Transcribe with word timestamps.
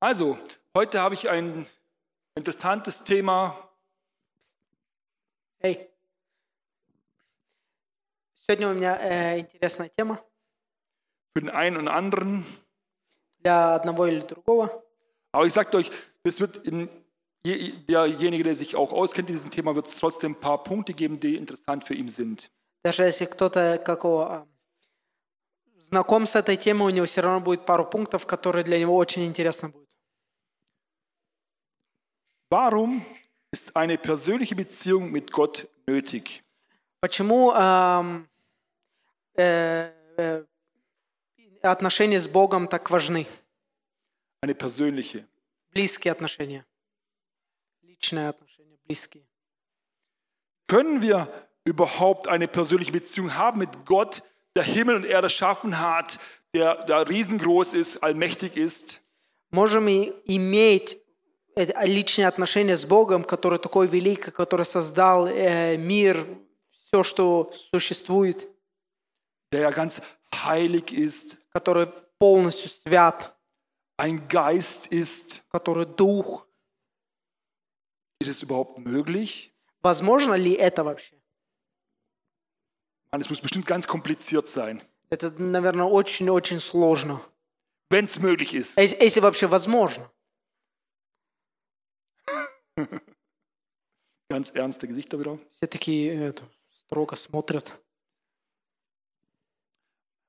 Also, 0.00 0.38
heute 0.76 1.00
habe 1.00 1.14
ich 1.14 1.28
ein 1.28 1.66
interessantes 2.34 3.02
Thema. 3.04 3.54
Эй. 5.62 5.90
Сегодня 8.34 8.70
у 8.70 8.74
меня 8.74 8.96
э, 9.00 9.40
интересная 9.40 9.90
тема 9.90 10.18
für 11.34 11.40
den 11.42 11.50
einen 11.50 11.76
und 11.76 11.88
anderen. 11.88 12.44
для 13.38 13.74
одного 13.74 14.06
или 14.06 14.20
другого. 14.20 14.82
Aber 15.32 15.46
ich 15.46 15.52
sage 15.52 15.76
euch, 15.76 15.90
es 16.24 16.40
wird 16.40 16.56
in, 16.66 16.88
je- 17.44 17.72
derjenige, 17.88 18.42
der 18.44 18.54
sich 18.56 18.74
auch 18.76 18.92
auskennt 18.92 19.28
in 19.30 19.36
diesem 19.36 19.50
Thema, 19.50 19.74
wird 19.74 19.86
es 19.86 19.96
trotzdem 19.96 20.32
ein 20.32 20.40
paar 20.40 20.62
Punkte 20.64 20.92
geben, 20.94 21.20
die 21.20 21.36
interessant 21.36 21.84
für 21.84 21.94
ihn 21.94 22.08
sind. 22.08 22.50
Даже 22.82 23.04
если 23.04 23.26
кто-то 23.26 23.78
какого 23.78 24.26
а, 24.30 24.46
знаком 25.90 26.26
с 26.26 26.34
этой 26.34 26.56
темой, 26.56 26.86
у 26.92 26.94
него 26.94 27.04
все 27.06 27.20
равно 27.20 27.40
будет 27.40 27.66
пару 27.66 27.84
пунктов, 27.84 28.26
которые 28.26 28.64
для 28.64 28.78
него 28.78 28.96
очень 28.96 29.24
интересно 29.26 29.68
будут. 29.68 29.83
Warum 32.54 33.04
ist 33.52 33.76
eine 33.76 33.96
persönliche 33.98 34.54
Beziehung 34.54 35.10
mit 35.10 35.30
Gott 35.32 35.68
nötig? 35.86 36.42
Почему 37.00 37.52
ам, 37.52 38.28
э, 39.34 39.90
э, 40.16 40.44
отношения 41.62 42.20
с 42.20 42.28
Богом 42.28 42.68
так 42.68 42.90
важны? 42.90 43.26
Eine 44.42 44.54
persönliche. 44.54 45.26
Близкие 45.70 46.12
отношения. 46.12 46.66
Личные 47.82 48.28
отношения, 48.28 48.78
близкие. 48.84 49.24
Können 50.66 51.02
wir 51.02 51.28
überhaupt 51.64 52.28
eine 52.28 52.48
persönliche 52.48 52.92
Beziehung 52.92 53.34
haben 53.34 53.58
mit 53.58 53.84
Gott, 53.84 54.22
der 54.56 54.62
Himmel 54.62 54.96
und 54.96 55.04
Erde 55.04 55.26
erschaffen 55.26 55.78
hat, 55.78 56.18
der, 56.54 56.84
der 56.86 57.08
riesengroß 57.08 57.74
ist, 57.74 58.02
allmächtig 58.02 58.56
ist? 58.56 59.00
Можем 59.50 59.88
и 59.88 60.12
иметь 60.26 60.94
э, 60.94 61.03
личные 61.55 62.27
отношения 62.27 62.75
с 62.77 62.85
Богом, 62.85 63.23
который 63.23 63.59
такой 63.59 63.87
великий, 63.87 64.31
который 64.31 64.65
создал 64.65 65.27
э, 65.27 65.77
мир, 65.77 66.27
все, 66.71 67.03
что 67.03 67.51
существует, 67.71 68.49
der 69.53 69.71
ganz 69.73 70.01
heilig 70.33 70.91
ist, 70.91 71.37
который 71.53 71.87
полностью 72.19 72.69
свят, 72.69 73.33
ein 73.97 74.27
Geist 74.27 74.87
ist. 74.91 75.41
который 75.51 75.85
дух. 75.85 76.45
Ist 78.21 78.29
es 78.29 78.43
überhaupt 78.43 78.79
möglich? 78.79 79.51
Возможно 79.81 80.33
ли 80.33 80.53
это 80.53 80.83
вообще? 80.83 81.15
Mann, 83.11 83.21
es 83.21 83.29
muss 83.29 83.39
bestimmt 83.39 83.65
ganz 83.65 83.87
kompliziert 83.87 84.47
sein, 84.49 84.81
Это, 85.09 85.29
наверное, 85.37 85.85
очень-очень 85.85 86.59
сложно. 86.59 87.21
wenn 87.89 88.05
es 88.05 88.19
möglich 88.19 88.53
ist. 88.53 88.77
Если, 88.77 88.97
если 89.01 89.19
вообще 89.21 89.47
возможно. 89.47 90.09
Ganz 94.28 94.50
ernste 94.50 94.86
Gesichter 94.86 95.18
wieder. 95.18 95.38
Все 95.50 95.66
такие 95.66 96.14
э, 96.14 96.28
это, 96.28 96.48
строго 96.70 97.16
смотрят. 97.16 97.78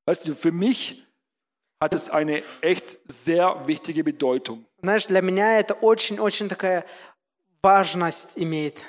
Weißt 0.05 0.27
du, 0.27 0.35
für 0.35 0.51
mich 0.51 1.05
hat 1.79 1.93
es 1.93 2.09
eine 2.09 2.43
echt 2.61 2.97
sehr 3.05 3.67
wichtige 3.67 4.03
Bedeutung. 4.03 4.65
Знаешь, 4.81 5.05
для 5.05 5.21
меня 5.21 5.59
это 5.59 5.75
очень-очень 5.75 6.49
такая 6.49 6.85
важность 7.61 8.37
имеет. 8.37 8.83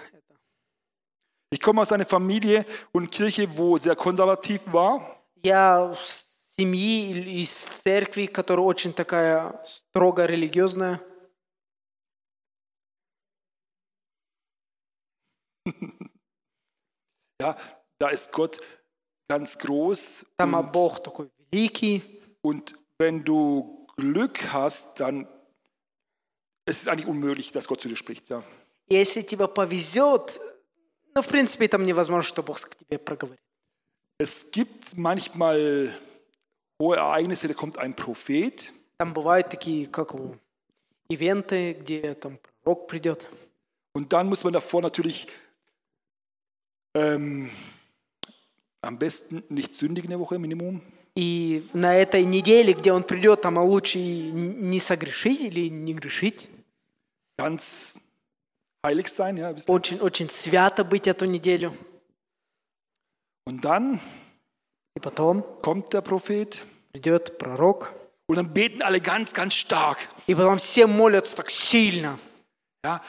Ich 1.50 1.60
komme 1.60 1.82
aus 1.82 1.92
einer 1.92 2.06
Familie 2.06 2.64
und 2.92 3.10
Kirche, 3.10 3.46
wo 3.58 3.76
sehr 3.76 3.94
konservativ 3.94 4.62
war. 4.72 5.22
Я 5.42 5.94
с 5.94 6.54
семьи 6.56 7.10
или 7.10 7.42
из 7.42 7.52
церкви, 7.52 8.26
которая 8.26 8.64
очень 8.64 8.92
такая 8.92 9.62
строго 9.66 10.24
религиозная. 10.26 11.00
Ja, 17.40 17.56
da 17.98 18.08
ist 18.10 18.30
Gott 18.32 18.60
ganz 19.28 19.58
groß. 19.58 20.24
Там 20.36 20.54
а 20.54 20.60
Und, 20.60 20.72
Бог 20.72 21.02
такой 21.02 21.30
великий. 21.50 22.02
und 22.42 22.74
wenn 22.98 23.24
du 23.24 23.86
Glück 23.96 24.52
hast, 24.52 25.00
dann 25.00 25.26
es 26.64 26.78
ist 26.78 26.88
eigentlich 26.88 27.06
unmöglich, 27.08 27.50
dass 27.52 27.66
Gott 27.66 27.80
zu 27.80 27.88
dir 27.88 27.96
spricht. 27.96 28.28
Ja. 28.28 28.42
И 28.88 28.94
если 28.94 29.22
тебе 29.22 29.48
повезет, 29.48 30.38
ну, 31.14 31.22
в 31.22 31.26
принципе, 31.28 31.66
там 31.68 31.84
невозможно, 31.84 32.22
что 32.22 32.42
Бог 32.42 32.60
к 32.60 32.74
тебе 32.76 32.98
проговорит. 32.98 33.40
Es 34.18 34.48
gibt 34.52 34.96
manchmal 34.96 35.92
hohe 36.80 36.96
Ereignisse, 36.96 37.48
da 37.48 37.54
kommt 37.54 37.78
ein 37.78 37.94
Prophet 37.94 38.70
Там 38.98 39.12
бывают 39.12 39.48
такие, 39.50 39.86
как 39.88 40.14
у 40.14 40.36
ивенты, 41.08 41.72
где 41.72 42.14
там 42.14 42.38
пророк 42.62 42.86
придет. 42.86 43.26
und 43.94 44.12
dann 44.12 44.28
muss 44.28 44.44
man 44.44 44.52
davor 44.52 44.80
natürlich 44.80 45.26
ähm, 46.97 47.49
am 48.81 48.97
besten 48.97 49.43
nicht 49.49 49.75
sündigen 49.75 50.11
eine 50.11 50.19
Woche 50.19 50.37
Minimum. 50.39 50.81
И 51.15 51.67
на 51.73 51.95
этой 51.95 52.23
неделе, 52.23 52.73
где 52.73 52.91
он 52.91 53.03
придет, 53.03 53.41
там 53.41 53.57
а 53.57 53.63
лучше 53.63 53.97
не 53.99 54.79
согрешить 54.79 55.41
или 55.41 55.67
не 55.69 55.93
грешить. 55.93 56.47
ganz 57.39 57.97
heilig 58.85 59.07
sein, 59.09 59.37
ja. 59.37 59.55
Очень, 59.67 59.99
очень 59.99 60.29
свято 60.29 60.83
быть 60.83 61.07
эту 61.07 61.25
неделю. 61.25 61.73
Und 63.45 63.61
dann 63.63 63.99
И 64.95 64.99
потом 64.99 65.43
kommt 65.61 65.93
der 65.93 66.01
Prophet 66.01 66.65
придет 66.91 67.37
пророк. 67.37 67.93
und 68.27 68.35
dann 68.35 68.51
beten 68.53 68.81
alle 68.81 68.99
ganz, 69.01 69.33
ganz 69.33 69.53
stark. 69.55 69.97
И 70.27 70.35
потом 70.35 70.57
все 70.57 70.85
молятся 70.87 71.35
так 71.35 71.49
сильно. 71.49 72.19
Ja. 72.83 73.01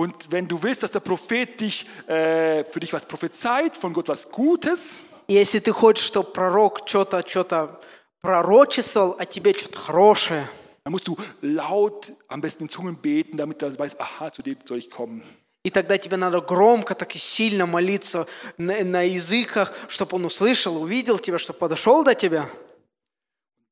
Und 0.00 0.32
wenn 0.32 0.48
du 0.48 0.62
willst, 0.62 0.82
dass 0.82 0.92
der 0.92 1.00
Prophet 1.00 1.60
dich, 1.60 1.84
äh, 2.06 2.64
für 2.64 2.80
dich 2.80 2.90
was 2.90 3.04
prophezeit, 3.04 3.76
von 3.76 3.92
Gott 3.92 4.08
was 4.08 4.30
Gutes, 4.30 5.02
если 5.28 5.58
ты 5.60 5.72
хочешь, 5.72 6.06
чтобы 6.06 6.32
пророк 6.32 6.88
что-то 6.88 7.22
что 7.28 7.78
пророчествовал, 8.22 9.16
а 9.18 9.26
тебе 9.26 9.52
что-то 9.52 9.78
хорошее, 9.78 10.48
dann 10.84 10.94
musst 10.94 11.06
du 11.06 11.18
laut, 11.42 12.14
am 12.28 12.40
besten 12.40 12.62
in 12.62 12.70
Zungen 12.70 12.96
beten, 12.96 13.36
damit 13.36 13.60
er 13.60 13.78
weiß, 13.78 14.00
aha, 14.00 14.32
zu 14.32 14.40
dem 14.42 14.56
soll 14.66 14.78
ich 14.78 14.88
kommen. 14.88 15.22
и 15.64 15.70
тогда 15.70 15.98
тебе 15.98 16.16
надо 16.16 16.40
громко, 16.40 16.94
так 16.94 17.14
и 17.14 17.18
сильно 17.18 17.66
молиться 17.66 18.26
на, 18.56 18.82
на 18.82 19.02
языках, 19.02 19.74
чтобы 19.88 20.16
он 20.16 20.24
услышал, 20.24 20.80
увидел 20.80 21.18
тебя, 21.18 21.38
чтобы 21.38 21.58
подошел 21.58 22.02
до 22.04 22.14
тебя. 22.14 22.48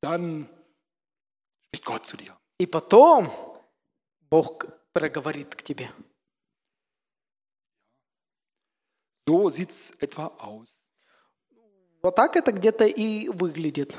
Dann 0.03 0.47
spricht 1.65 1.85
Gott 1.85 2.05
zu 2.05 2.17
dir. 2.17 2.35
И 2.59 2.67
потом 2.67 3.33
Бог 4.29 4.67
проговорит 4.93 5.55
к 5.55 5.63
тебе. 5.63 5.89
So 9.29 9.47
sieht 9.51 9.69
es 9.69 9.93
etwa 9.99 10.25
aus. 10.39 10.83
Вот 12.01 12.15
так 12.15 12.35
это 12.35 12.51
где-то 12.51 12.85
и 12.87 13.27
выглядит. 13.29 13.95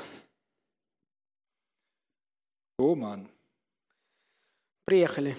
So, 2.77 2.95
Mann. 2.95 3.29
Приехали. 4.85 5.37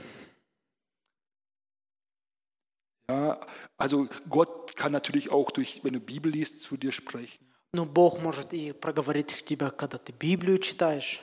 Ja, 3.06 3.38
also 3.76 4.08
Gott 4.30 4.74
kann 4.76 4.92
natürlich 4.92 5.30
auch 5.30 5.50
durch, 5.50 5.84
wenn 5.84 5.92
du 5.92 6.00
Bibel 6.00 6.32
liest, 6.32 6.62
zu 6.62 6.78
dir 6.78 6.92
sprechen. 6.92 7.52
Но 7.74 7.84
Бог 7.84 8.18
может 8.22 8.54
и 8.54 8.72
проговорить 8.72 9.40
к 9.40 9.44
тебе, 9.44 9.70
когда 9.70 9.98
ты 9.98 10.12
Библию 10.12 10.56
читаешь. 10.56 11.20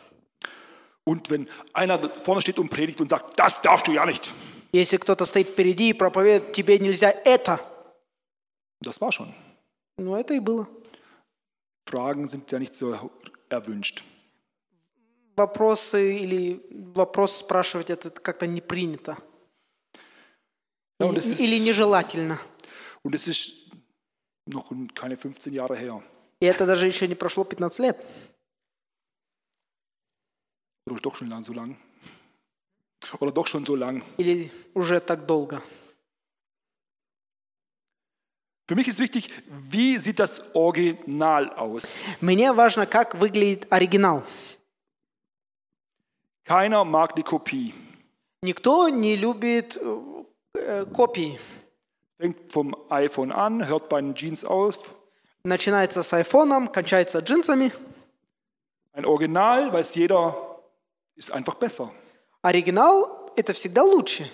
Und 1.06 1.32
wenn 1.32 1.50
einer 1.74 2.08
vorne 2.08 2.42
steht 2.42 2.60
und 2.60 2.70
predigt 2.70 3.02
und 3.02 3.10
sagt, 3.10 3.40
das 3.40 3.60
darfst 3.64 3.88
du 3.88 3.94
ja 3.94 4.06
nicht. 4.06 4.32
Если 4.72 4.98
кто-то 4.98 5.26
стоит 5.26 5.50
впереди 5.50 5.90
и 5.90 5.94
проповедует, 5.94 6.52
тебе 6.54 6.78
нельзя 6.78 7.10
это. 7.10 7.60
Das 8.82 9.02
war 9.02 9.12
schon. 9.12 9.34
Ну, 9.98 10.16
это 10.16 10.34
и 10.34 10.40
было. 10.40 10.68
Fragen 11.86 12.28
sind 12.28 12.52
ja 12.52 12.60
nicht 12.60 12.76
so 12.76 13.12
erwünscht. 13.50 14.04
Вопросы 15.36 16.20
или 16.20 16.62
вопрос 16.94 17.38
спрашивать, 17.38 17.90
это 17.90 18.10
как-то 18.10 18.46
не 18.46 18.62
принято. 18.62 19.18
Ja, 21.00 21.08
und, 21.08 21.18
ist, 21.18 21.40
или 21.40 21.58
нежелательно. 21.58 22.40
und 23.04 23.16
es 23.16 23.28
ist 23.28 23.54
noch 24.46 24.72
keine 24.94 25.18
15 25.18 25.54
Jahre 25.54 25.76
her. 25.76 26.04
И 26.42 26.46
это 26.46 26.66
даже 26.66 26.88
еще 26.88 27.08
не 27.08 27.16
прошло 27.16 27.44
15 27.44 27.80
лет. 27.80 28.06
Oder 30.86 31.02
doch 31.02 31.16
schon 31.16 31.30
lang, 31.30 31.44
so 31.44 31.54
lang. 31.54 31.78
Oder 33.20 33.32
doch 33.32 33.48
schon 33.48 33.66
so 33.66 33.76
lang. 33.76 34.04
Или 34.18 34.52
уже 34.74 35.00
так 35.00 35.26
долго. 35.26 35.62
Für 38.69 38.75
mich 38.75 38.89
ist 38.89 38.99
wichtig, 38.99 39.31
wie 39.47 39.99
sieht 39.99 40.19
das 40.19 40.43
Original 40.55 41.51
aus? 41.51 41.97
Мне 42.21 42.51
важно, 42.53 42.87
как 42.87 43.15
выглядит 43.15 43.67
оригинал. 43.71 44.23
Keiner 46.45 46.85
mag 46.85 47.15
die 47.15 47.23
Kopie. 47.23 47.75
Никто 48.43 48.89
не 48.89 49.17
любит 49.17 49.77
э, 49.77 50.25
э, 50.55 50.85
копии. 50.87 51.39
Fängt 52.19 52.53
vom 52.53 52.75
iPhone 52.91 53.33
an, 53.33 53.67
hört 53.67 53.89
bei 53.89 54.01
den 54.01 54.15
Jeans 54.15 54.45
auf. 54.45 54.79
Начинается 55.43 56.03
с 56.03 56.13
айфоном, 56.13 56.69
кончается 56.69 57.21
джинсами. 57.21 57.73
Ein 58.93 59.05
Original, 59.07 59.73
weiß 59.73 59.95
jeder, 59.95 60.61
ist 61.17 61.31
einfach 61.33 61.55
besser. 61.55 61.91
Оригинал – 62.43 63.37
это 63.37 63.53
всегда 63.53 63.83
лучше. 63.83 64.31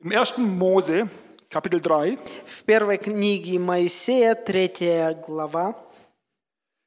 Im 0.00 0.12
1. 0.12 0.38
Mose, 0.38 1.08
Kapitel 1.48 1.80
3, 1.80 2.18
В 2.46 2.64
первой 2.64 2.98
книге 2.98 3.58
Моисея, 3.58 4.34
третья 4.34 5.14
глава, 5.14 5.74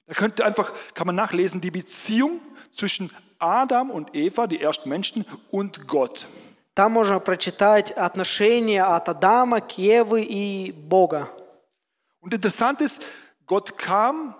da 0.07 0.13
könnte 0.13 0.45
einfach, 0.45 0.73
kann 0.93 1.07
man 1.07 1.15
nachlesen, 1.15 1.59
die 1.59 1.71
Beziehung 1.71 2.39
zwischen 2.71 3.11
Adam 3.39 3.91
und 3.91 4.15
Eva, 4.15 4.47
die 4.47 4.61
ersten 4.61 4.87
Menschen, 4.89 5.25
und 5.51 5.87
Gott. 5.87 6.27
там 6.75 6.91
можно 6.91 7.19
прочитать 7.19 7.91
отношения 7.91 8.83
от 8.83 9.09
Адама 9.09 9.61
к 9.61 9.77
Еве 9.77 10.23
и 10.23 10.71
Бога. 10.71 11.29
Und 12.21 12.33
interessant 12.33 12.81
ist, 12.81 13.01
Gott 13.45 13.77
kam 13.77 14.35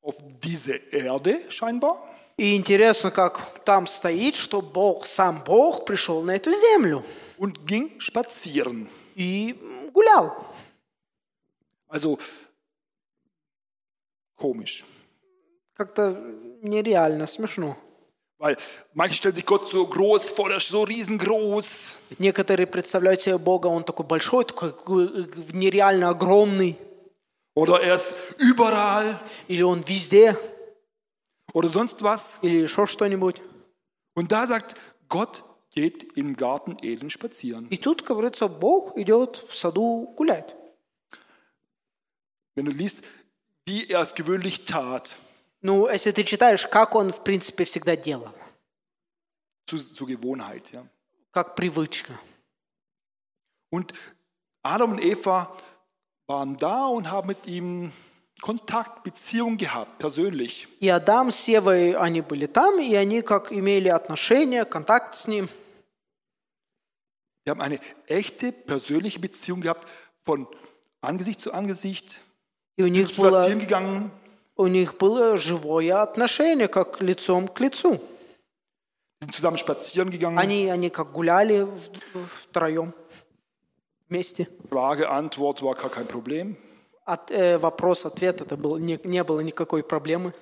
auf 0.00 0.14
diese 0.42 0.76
Erde 0.76 1.40
scheinbar 1.50 1.96
И 2.36 2.56
интересно, 2.56 3.10
как 3.10 3.62
там 3.64 3.86
стоит, 3.86 4.36
что 4.36 4.62
Бог, 4.62 5.06
сам 5.06 5.42
Бог 5.44 5.84
пришел 5.84 6.22
на 6.22 6.32
эту 6.32 6.50
землю 6.52 7.04
und 7.38 7.66
ging 7.66 7.98
spazieren. 8.00 8.88
и 9.14 9.54
гулял. 9.92 10.46
Also 11.88 12.18
komisch. 14.36 14.84
Как-то 15.74 16.12
нереально 16.62 17.26
смешно. 17.26 17.76
Weil 18.38 18.56
manche 18.92 19.16
stellen 19.16 19.34
sich 19.36 19.46
Gott 19.46 19.68
so 19.68 19.86
groß 19.86 20.30
vor, 20.30 20.48
der 20.48 20.56
ist 20.58 20.68
so 20.68 20.82
riesengroß. 20.82 21.96
Некоторые 22.18 22.66
представляют 22.66 23.20
себе 23.20 23.38
Бога, 23.38 23.68
он 23.68 23.84
такой 23.84 24.04
большой, 24.04 24.44
такой 24.44 24.70
э, 24.70 25.26
нереально 25.52 26.08
огромный, 26.10 26.76
Oder 27.54 27.82
er 27.82 27.96
ist 27.96 28.14
überall 28.38 29.20
или 29.46 29.62
он 29.62 29.82
везде, 29.86 30.36
oder 31.52 31.68
sonst 31.68 32.00
was. 32.02 32.38
или 32.42 32.62
еще 32.62 32.86
что-нибудь. 32.86 33.40
Und 34.14 34.32
da 34.32 34.46
sagt 34.46 34.74
Gott, 35.08 35.44
geht 35.76 36.16
im 36.16 36.36
Garten 36.36 36.76
Eden 36.82 37.10
spazieren. 37.10 37.66
И 37.70 37.76
тут, 37.78 38.02
как 38.02 38.16
говорится, 38.16 38.48
Бог 38.48 38.96
идет 38.96 39.36
в 39.36 39.54
саду 39.54 40.12
гулять. 40.16 40.54
Wenn 42.54 42.66
du 42.66 42.72
liest, 42.72 43.02
wie 43.66 43.88
er 43.88 44.00
es 44.00 44.14
gewöhnlich 44.14 44.64
tat, 44.64 45.14
Ну, 45.64 45.88
если 45.88 46.10
ты 46.10 46.24
читаешь, 46.24 46.66
как 46.66 46.96
он, 46.96 47.12
в 47.12 47.22
принципе, 47.22 47.64
всегда 47.64 47.94
делал, 47.96 48.34
zu, 49.66 49.78
zur 49.78 50.08
Gewohnheit. 50.08 50.70
Ja. 50.72 50.84
как 51.32 51.54
привычка. 51.54 52.18
Und 53.70 53.94
Adam 54.62 54.92
und 54.92 54.98
Eva 55.02 55.56
waren 56.26 56.56
da 56.58 56.86
und 56.86 57.10
haben 57.10 57.28
mit 57.28 57.46
ihm 57.46 57.92
Kontakt, 58.42 59.04
Beziehung 59.04 59.56
gehabt, 59.56 59.98
persönlich. 59.98 60.66
И 60.80 60.88
Адам 60.88 61.30
с 61.30 61.46
Евой, 61.46 61.94
они 61.94 62.20
были 62.22 62.46
там, 62.46 62.80
и 62.80 62.94
они 62.94 63.22
как 63.22 63.52
имели 63.52 63.88
отношения, 63.88 64.64
контакт 64.64 65.14
с 65.14 65.26
ним. 65.28 65.48
Wir 67.46 67.50
haben 67.50 67.60
eine 67.60 67.80
echte 68.06 68.52
persönliche 68.52 69.18
Beziehung 69.18 69.60
gehabt, 69.62 69.88
von 70.24 70.46
Angesicht 71.00 71.40
zu 71.40 71.52
Angesicht, 71.52 72.20
И 72.76 72.82
у 72.82 72.86
них 72.86 73.16
было, 73.16 73.40
spazieren 73.42 73.58
gegangen, 73.60 74.10
у 74.56 74.66
них 74.66 74.96
было 74.96 75.36
живое 75.36 76.00
отношение, 76.00 76.68
как 76.68 77.00
лицом 77.00 77.48
к 77.48 77.58
лицу. 77.60 78.00
sind 79.22 79.32
zusammen 79.34 79.58
spazieren 79.58 80.10
gegangen, 80.10 80.38
Они, 80.38 80.68
они 80.70 80.90
как 80.90 81.12
гуляли 81.12 81.62
в- 81.62 82.26
втроем, 82.26 82.92
вместе. 84.08 84.48
Frage, 84.70 85.08
Antwort 85.10 85.62
war 85.62 85.74
gar 85.74 85.90
kein 85.90 86.06
Problem. 86.06 86.56
От, 87.04 87.30
э, 87.32 87.58
вопрос-ответ, 87.58 88.40
это 88.40 88.56
был, 88.56 88.78
не, 88.78 88.98
не 89.04 89.22
было 89.24 89.40
никакой 89.40 89.82
проблемы. 89.82 90.32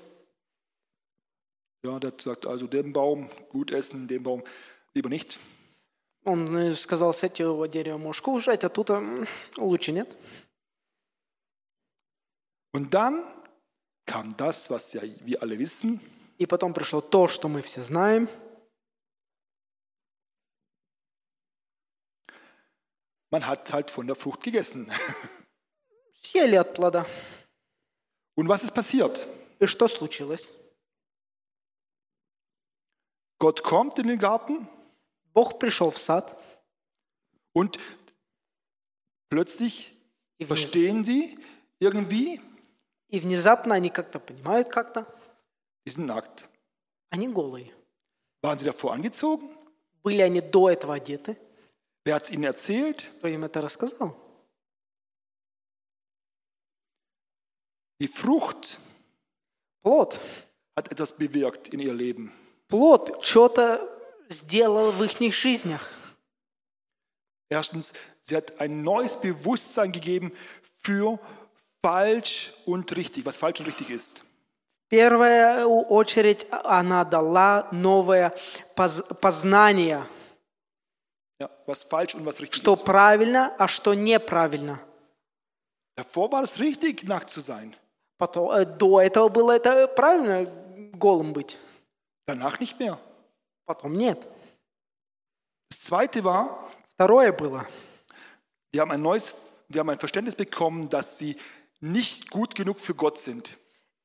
Ja, 1.83 1.99
der 1.99 2.13
sagt 2.23 2.47
also, 2.47 2.67
den 2.67 2.93
Baum 2.93 3.31
gut 3.51 3.71
essen, 3.71 4.07
den 4.07 4.23
Baum 4.23 4.43
lieber 4.93 5.09
nicht. 5.09 5.39
Он 6.26 6.58
э, 6.58 6.74
сказал, 6.74 7.14
с 7.14 7.24
этого 7.24 7.68
дерева 7.68 7.98
можешь 7.98 8.22
кушать, 8.22 8.64
а 8.64 8.70
тут 8.70 8.90
лучше 9.58 9.92
нет. 9.92 10.18
Und 12.74 12.94
dann 12.94 13.24
kam 14.06 14.36
das, 14.36 14.70
was 14.70 14.92
ja 14.94 15.02
wir 15.04 15.42
alle 15.42 15.58
wissen, 15.58 16.02
И 16.38 16.46
потом 16.46 16.74
пришло 16.74 17.00
то, 17.00 17.30
что 17.30 17.48
мы 17.48 17.62
все 17.62 17.82
знаем. 17.84 18.28
man 23.36 23.48
hat 23.48 23.74
halt 23.74 23.92
von 23.92 24.08
der 24.08 24.16
Frucht 24.16 24.42
gegessen. 24.44 24.90
Съели 26.22 26.56
от 26.56 26.74
плода. 26.74 27.06
Und 28.36 28.48
was 28.48 28.64
ist 28.64 28.74
passiert? 28.74 29.28
И 29.60 29.66
что 29.66 29.88
случилось? 29.88 30.52
Gott 33.38 33.64
kommt 33.64 34.00
in 34.00 34.08
den 34.08 34.20
Garten 34.20 34.68
Бог 35.35 35.59
пришел 35.59 35.91
в 35.91 35.99
сад, 35.99 36.37
und 37.53 37.79
plötzlich 39.29 39.93
и, 40.39 40.45
вниз- 40.45 40.49
verstehen 40.49 41.05
sie 41.05 41.39
irgendwie, 41.81 42.41
и 43.09 43.19
внезапно 43.21 43.75
они 43.75 43.91
как-то 43.91 44.19
понимают 44.21 44.69
как-то, 44.69 45.07
die 45.87 45.91
sind 45.91 46.07
nackt. 46.07 46.49
они 47.11 47.29
голые. 47.29 47.73
Waren 48.43 48.59
sie 48.59 48.67
davor 48.67 48.93
angezogen? 48.93 49.51
Были 50.03 50.23
они 50.23 50.41
до 50.41 50.71
этого 50.71 50.95
одеты? 50.95 51.37
Wer 52.05 52.15
hat 52.15 52.25
es 52.25 52.31
ihnen 52.31 52.45
erzählt? 52.45 53.11
Кто 53.19 53.29
им 53.29 53.45
это 53.45 53.61
рассказал? 53.61 54.17
Die 58.01 58.09
Frucht 58.09 58.79
Плод. 59.83 60.19
hat 60.77 60.91
etwas 60.91 61.13
bewirkt 61.17 61.69
in 61.69 61.81
ihr 61.81 61.93
Leben. 61.93 62.33
Плод 62.69 63.23
что-то 63.25 63.81
сделал 64.30 64.92
в 64.92 65.04
их 65.04 65.34
жизнях. 65.36 65.92
Erstens, 67.50 67.94
sie 68.22 68.36
hat 68.36 68.60
ein 68.60 68.82
neues 68.82 69.16
Bewusstsein 69.20 69.92
gegeben 69.92 70.32
für 70.84 71.20
falsch 71.84 72.54
und 72.66 72.96
richtig, 72.96 73.26
was 73.26 73.38
falsch 73.38 73.60
und 73.60 73.68
richtig 73.68 73.90
ist. 73.90 74.24
В 74.88 74.90
первую 74.90 75.68
очередь 75.90 76.48
она 76.52 77.04
дала 77.06 77.68
новое 77.72 78.34
поз- 78.76 79.04
познание, 79.20 80.08
Ja, 81.40 81.50
was 81.68 81.84
falsch 81.84 82.16
und 82.16 82.26
was 82.26 82.40
richtig 82.40 82.62
что 82.62 82.74
ist. 82.76 82.86
правильно, 82.86 83.54
а 83.58 83.68
что 83.68 83.94
неправильно. 83.94 84.80
Davor 85.98 86.32
war 86.32 86.44
es 86.44 86.60
richtig, 86.60 87.04
nackt 87.04 87.30
zu 87.30 87.42
sein. 87.42 87.76
Потом, 88.18 88.50
э, 88.52 88.66
до 88.66 89.02
этого 89.02 89.28
было 89.30 89.52
это 89.56 89.88
правильно 89.88 90.46
голым 90.94 91.34
быть, 91.34 91.58
Danach 92.28 92.60
nicht 92.60 92.80
mehr. 92.80 92.98
потом 93.65 93.93
нет. 93.95 94.27
Das 95.71 95.81
zweite 95.81 96.23
war, 96.25 96.71
Второе 96.95 97.33
было, 97.33 97.67
die 98.75 98.81
haben 98.81 98.91
ein 98.91 99.01
neues, 99.03 99.35
die 99.69 99.79
haben 99.79 99.89
ein 99.91 99.99
Verständnis 99.99 100.35
bekommen, 100.35 100.89
dass 100.91 101.19
sie 101.19 101.37
nicht 101.81 102.31
gut 102.31 102.55
genug 102.55 102.79
für 102.81 102.95
Gott 102.95 103.19
sind. 103.19 103.57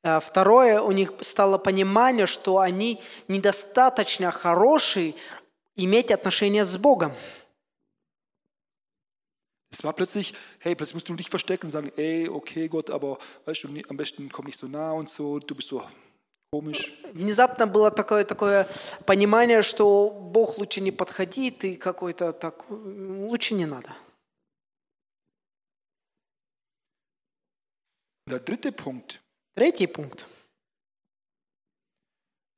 Э, 0.04 0.20
Второе, 0.22 0.82
у 0.82 0.92
них 0.92 1.12
стало 1.22 1.58
понимание, 1.58 2.28
что 2.28 2.60
они 2.60 3.02
недостаточно 3.28 4.32
хорошие 4.32 5.16
иметь 5.76 6.12
отношения 6.12 6.64
с 6.64 6.78
Богом. 6.78 7.12
Es 9.72 9.84
war 9.84 9.92
plötzlich, 9.94 10.34
hey, 10.60 10.74
plötzlich 10.74 10.94
musst 10.96 11.10
du 11.10 11.16
dich 11.16 11.30
verstecken 11.30 11.66
und 11.66 11.72
sagen, 11.72 11.92
ey, 11.98 12.30
okay 12.30 12.70
Gott, 12.70 12.90
aber 12.90 13.18
weißt 13.46 13.64
du, 13.64 13.68
nie- 13.68 13.86
am 13.90 13.98
besten 13.98 14.30
komm 14.32 14.46
nicht 14.46 14.58
so 14.58 14.68
nah 14.68 14.94
und 14.94 15.10
so, 15.10 15.40
du 15.40 15.54
bist 15.54 15.68
so 15.68 15.84
Внезапно 16.53 17.69
было 17.69 17.93
такое, 17.93 18.25
такое 18.25 18.69
понимание, 19.07 19.63
что 19.63 20.11
Бог 20.11 20.59
лучше 20.59 20.81
не 20.81 20.91
подходит 20.91 21.65
и 21.65 21.77
какой-то 21.77 22.33
так, 22.33 22.69
лучше 22.69 23.55
не 23.55 23.67
надо. 23.67 23.95
Und 28.27 28.33
der 28.33 28.41
dritte 28.41 28.73
Punkt, 28.73 29.21
Третий 29.55 29.87
пункт. 29.87 30.27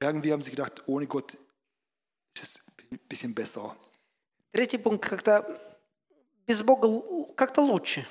irgendwie 0.01 0.33
haben 0.33 0.43
sie 0.43 0.51
gedacht, 0.51 0.83
ohne 0.87 1.07
Gott 1.07 1.37
ist 2.35 2.45
es 2.45 2.61
ein 2.91 2.99
bisschen 3.09 3.35
besser. 3.35 3.77
Третий 4.53 4.79
пункт 4.79 5.05
как-то 5.07 5.45
без 6.47 6.63
Бога 6.63 6.89
как-то 7.37 7.61
лучше. 7.61 8.07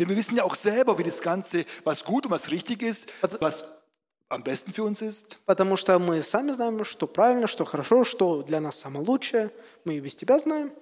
Denn 0.00 0.08
wir 0.08 0.16
wissen 0.16 0.36
ja 0.36 0.44
auch 0.44 0.54
selber, 0.54 0.96
wie 0.98 1.02
das 1.02 1.20
Ganze, 1.20 1.66
was 1.84 2.04
gut 2.04 2.24
und 2.24 2.30
was 2.30 2.50
richtig 2.50 2.82
ist, 2.82 3.08
was 3.40 3.64
am 4.30 4.42
besten 4.42 4.72
für 4.72 4.84
uns 4.84 5.00
ist. 5.02 5.38
Потому 5.46 5.76
что 5.76 5.98
мы 5.98 6.22
сами 6.22 6.52
знаем, 6.52 6.84
что 6.84 7.06
правильно, 7.06 7.46
что 7.46 7.64
хорошо, 7.64 8.04
что 8.04 8.42
для 8.42 8.60
нас 8.60 8.78
самое 8.78 9.04
лучшее. 9.04 9.50
Мы 9.84 9.94
и 9.96 10.00
без 10.00 10.16
тебя 10.16 10.38
знаем. 10.38 10.72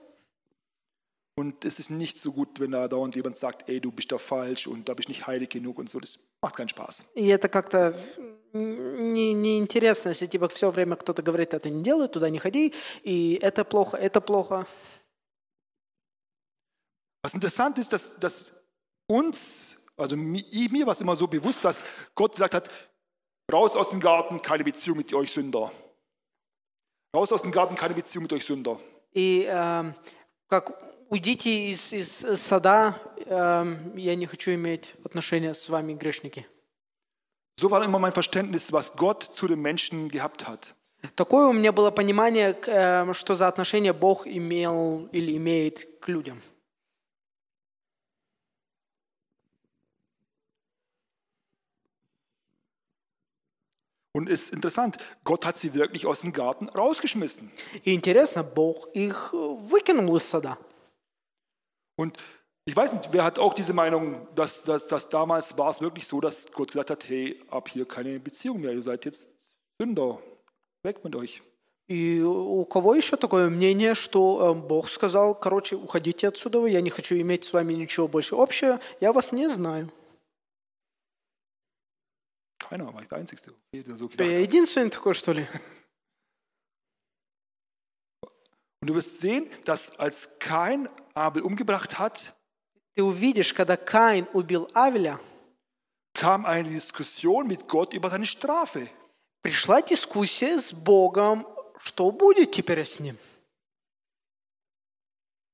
Und 1.39 1.67
es 1.67 1.79
ist 1.79 1.91
nicht 1.91 2.19
so 2.19 2.33
gut, 2.33 2.59
wenn 2.61 2.71
da 2.71 2.89
dauernd 2.89 3.15
jemand 3.15 3.37
sagt, 3.37 3.69
ey, 3.69 3.79
du 3.79 3.91
bist 3.93 4.11
da 4.11 4.17
falsch 4.17 4.67
und 4.67 4.89
da 4.89 4.95
bist 4.95 5.09
nicht 5.11 5.27
heilig 5.27 5.51
genug 5.51 5.79
und 5.79 5.91
so. 5.91 6.01
Das 6.01 6.19
macht 6.41 6.57
keinen 6.57 6.71
Spaß. 6.71 7.05
И 7.15 7.27
это 7.27 7.49
как-то 7.51 7.95
не- 8.55 9.35
неинтересно, 9.35 10.09
если 10.09 10.27
типа 10.27 10.49
все 10.49 10.71
время 10.71 10.97
кто-то 10.97 11.21
говорит, 11.23 11.53
это 11.53 11.69
не 11.69 11.83
делай, 11.83 12.09
туда 12.09 12.31
не 12.31 12.39
ходи, 12.39 12.73
и 13.03 13.39
это 13.43 13.65
плохо, 13.67 13.99
это 13.99 14.23
плохо. 14.23 14.67
Was 17.23 17.35
interessant 17.35 17.77
ist, 17.79 17.93
dass, 17.93 18.17
dass 18.19 18.51
uns, 19.07 19.77
also 19.99 20.17
mi- 20.17 20.47
mir 20.71 20.87
war 20.87 20.93
es 20.95 21.03
immer 21.03 21.17
so 21.17 21.27
bewusst, 21.27 21.63
dass 21.65 21.85
Gott 22.15 22.33
gesagt 22.37 22.55
hat, 22.55 22.71
Raus 23.52 23.76
aus 23.76 23.90
dem 23.90 24.00
Garten, 24.00 24.42
keine 24.42 24.64
Beziehung 24.64 24.98
mit 24.98 25.14
euch 25.14 25.32
Sünder. 25.32 25.72
Raus 27.16 27.32
aus 27.32 27.42
dem 27.42 27.52
Garten, 27.52 27.76
keine 27.76 27.94
Beziehung 27.94 28.24
mit 28.24 28.34
euch 28.34 28.46
Sünder. 28.46 28.80
И 29.14 29.46
эм, 29.50 29.94
как 30.48 30.82
уйдите 31.10 31.70
из, 31.70 31.92
из 31.92 32.24
сада, 32.42 32.96
эм, 33.26 33.98
я 33.98 34.16
не 34.16 34.26
хочу 34.26 34.52
иметь 34.52 34.96
отношения 35.04 35.54
с 35.54 35.68
вами, 35.68 35.94
грешники. 35.94 36.48
So 37.60 37.70
war 37.70 37.84
immer 37.84 38.00
mein 38.00 38.14
Verständnis, 38.14 38.72
was 38.72 38.96
Gott 38.96 39.24
zu 39.24 39.48
den 39.48 39.62
Menschen 39.62 40.10
gehabt 40.10 40.48
hat. 40.48 40.74
Такое 41.16 41.48
у 41.48 41.54
меня 41.54 41.72
было 41.72 41.92
понимание, 41.92 42.54
к, 42.54 42.70
эм, 42.70 43.14
что 43.14 43.36
за 43.36 43.48
отношение 43.50 43.92
Бог 43.92 44.26
имел 44.26 45.10
или 45.12 45.36
имеет 45.36 46.00
к 46.00 46.08
людям. 46.08 46.42
Und 54.16 54.30
es 54.30 54.44
ist 54.44 54.54
interessant, 54.54 54.98
Gott 55.24 55.46
hat 55.46 55.58
sie 55.58 55.74
wirklich 55.74 56.06
aus 56.06 56.22
dem 56.22 56.34
Garten 56.34 56.68
rausgeschmissen. 56.68 57.50
И 57.86 57.94
интересно, 57.94 58.44
Бог 58.44 58.90
их 58.94 59.34
э, 59.34 59.38
выкинул 59.38 60.18
из 60.18 60.24
сада. 60.24 60.58
Und 61.98 62.18
ich 62.66 62.76
weiß 62.76 62.94
nicht, 62.94 63.14
wer 63.14 63.24
hat 63.24 63.40
auch 63.40 63.54
diese 63.54 63.74
Meinung, 63.74 64.28
dass, 64.36 64.64
dass, 64.64 64.88
dass 64.88 65.10
damals 65.10 65.58
war 65.58 65.70
es 65.70 65.82
wirklich 65.82 66.08
so, 66.08 66.20
dass 66.20 66.52
Gott 66.52 66.72
gesagt 66.72 66.90
hat, 66.90 67.10
hey, 67.10 67.40
ab 67.50 67.70
hier 67.70 67.86
keine 67.86 68.20
Beziehung 68.20 68.60
mehr, 68.62 68.74
ihr 68.74 68.82
seid 68.82 69.06
jetzt 69.06 69.30
Sünder, 69.80 70.20
weg 70.84 71.04
mit 71.04 71.16
euch. 71.16 71.42
И 71.88 72.22
у 72.22 72.64
кого 72.66 72.96
еще 72.96 73.18
такое 73.18 73.50
мнение, 73.50 73.96
что 73.96 74.52
э, 74.52 74.54
Бог 74.54 74.90
сказал, 74.90 75.36
короче, 75.36 75.76
уходите 75.76 76.28
отсюда, 76.28 76.66
я 76.66 76.82
не 76.82 76.90
хочу 76.90 77.16
иметь 77.16 77.46
с 77.46 77.54
вами 77.54 77.74
ничего 77.74 78.08
больше 78.08 78.36
общего, 78.36 78.80
я 79.00 79.12
вас 79.12 79.32
не 79.32 79.50
знаю. 79.50 79.90
Keiner, 82.66 82.94
war 82.94 83.02
ich 83.02 83.08
der 83.10 83.18
Einzige, 83.18 83.42
okay, 83.52 83.84
der 83.84 83.98
so 83.98 84.08
Что 84.08 84.18
gedacht 84.18 84.30
я 84.32 84.38
hat. 84.38 84.42
единственный 84.48 84.90
такой, 84.90 85.14
что 85.14 85.34
ли? 85.34 85.46
Und 88.82 88.88
du 88.88 88.96
wirst 88.96 89.20
sehen, 89.20 89.50
dass 89.66 89.90
als 90.00 90.30
Kain 90.40 90.90
Abel 91.14 91.44
umgebracht 91.44 92.00
hat, 92.00 92.34
Ты 92.96 93.04
увидишь, 93.04 93.54
когда 93.54 93.78
Каин 93.78 94.28
убил 94.34 94.68
Авеля, 94.74 95.20
kam 96.14 96.46
eine 96.46 96.68
Diskussion 96.70 97.48
mit 97.48 97.68
Gott 97.70 97.94
über 97.94 98.10
seine 98.10 98.26
Strafe. 98.26 98.90
пришла 99.42 99.82
дискуссия 99.82 100.60
с 100.60 100.74
Богом, 100.74 101.48
что 101.80 102.12
будет 102.12 102.52
теперь 102.52 102.84
с 102.86 103.00
ним. 103.00 103.18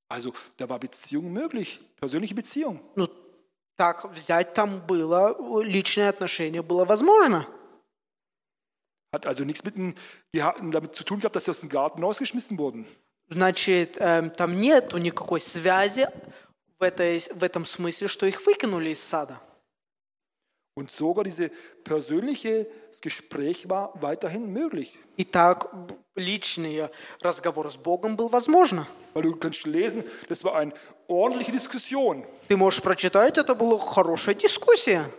Also 0.10 0.34
da 0.58 0.68
war 0.70 0.80
Beziehung 0.80 1.32
möglich, 1.32 1.80
persönliche 1.98 2.34
Beziehung. 2.34 2.80
Ну, 2.96 3.08
так 3.77 4.05
взять 4.05 4.55
там 4.55 4.81
было, 4.81 5.63
личное 5.63 6.09
отношение 6.09 6.63
было 6.63 6.85
возможно. 6.85 7.47
Hat 9.15 9.27
also 9.27 9.45
nichts 9.45 9.63
mit 9.63 9.77
dem, 9.77 9.95
geha- 10.35 10.55
damit 10.71 10.95
zu 10.95 11.05
tun 11.05 11.21
gehabt, 11.21 11.37
dass 11.37 11.45
sie 11.45 11.51
aus 11.51 11.61
dem 11.61 11.69
Garten 11.69 12.03
rausgeschmissen 12.03 12.57
wurden. 12.57 12.87
Значит, 13.29 13.97
эм, 13.99 14.31
там 14.31 14.59
нету 14.61 14.99
никакой 14.99 15.41
связи 15.41 16.09
в, 16.79 16.83
этой, 16.83 17.19
в 17.19 17.43
этом 17.43 17.67
смысле, 17.67 18.09
что 18.09 18.27
их 18.27 18.45
выкинули 18.47 18.91
из 18.91 19.03
сада. 19.03 19.41
Und 20.76 20.92
sogar 20.92 21.24
dieses 21.24 21.50
persönliche 21.84 22.68
Gespräch 23.02 23.68
war 23.68 23.92
weiterhin 24.00 24.54
möglich. 24.54 24.98
И 25.18 25.24
так 25.26 25.72
б- 25.88 25.96
личный 26.16 26.90
разговор 27.22 27.72
с 27.72 27.78
Богом 27.78 28.16
был 28.16 28.30
возможно. 28.30 28.88
Weil 29.16 29.24
du 29.24 29.36
kannst 29.36 29.66
lesen, 29.66 30.04
das 30.30 30.44
war 30.44 30.56
eine 30.56 30.74
ordentliche 31.08 31.52
Diskussion. 31.52 32.24
Ты 32.48 32.56
можешь 32.58 32.82
прочитать, 32.84 33.40
это 33.40 33.56
была 33.56 33.80
хорошая 33.80 34.36
дискуссия. 34.36 35.12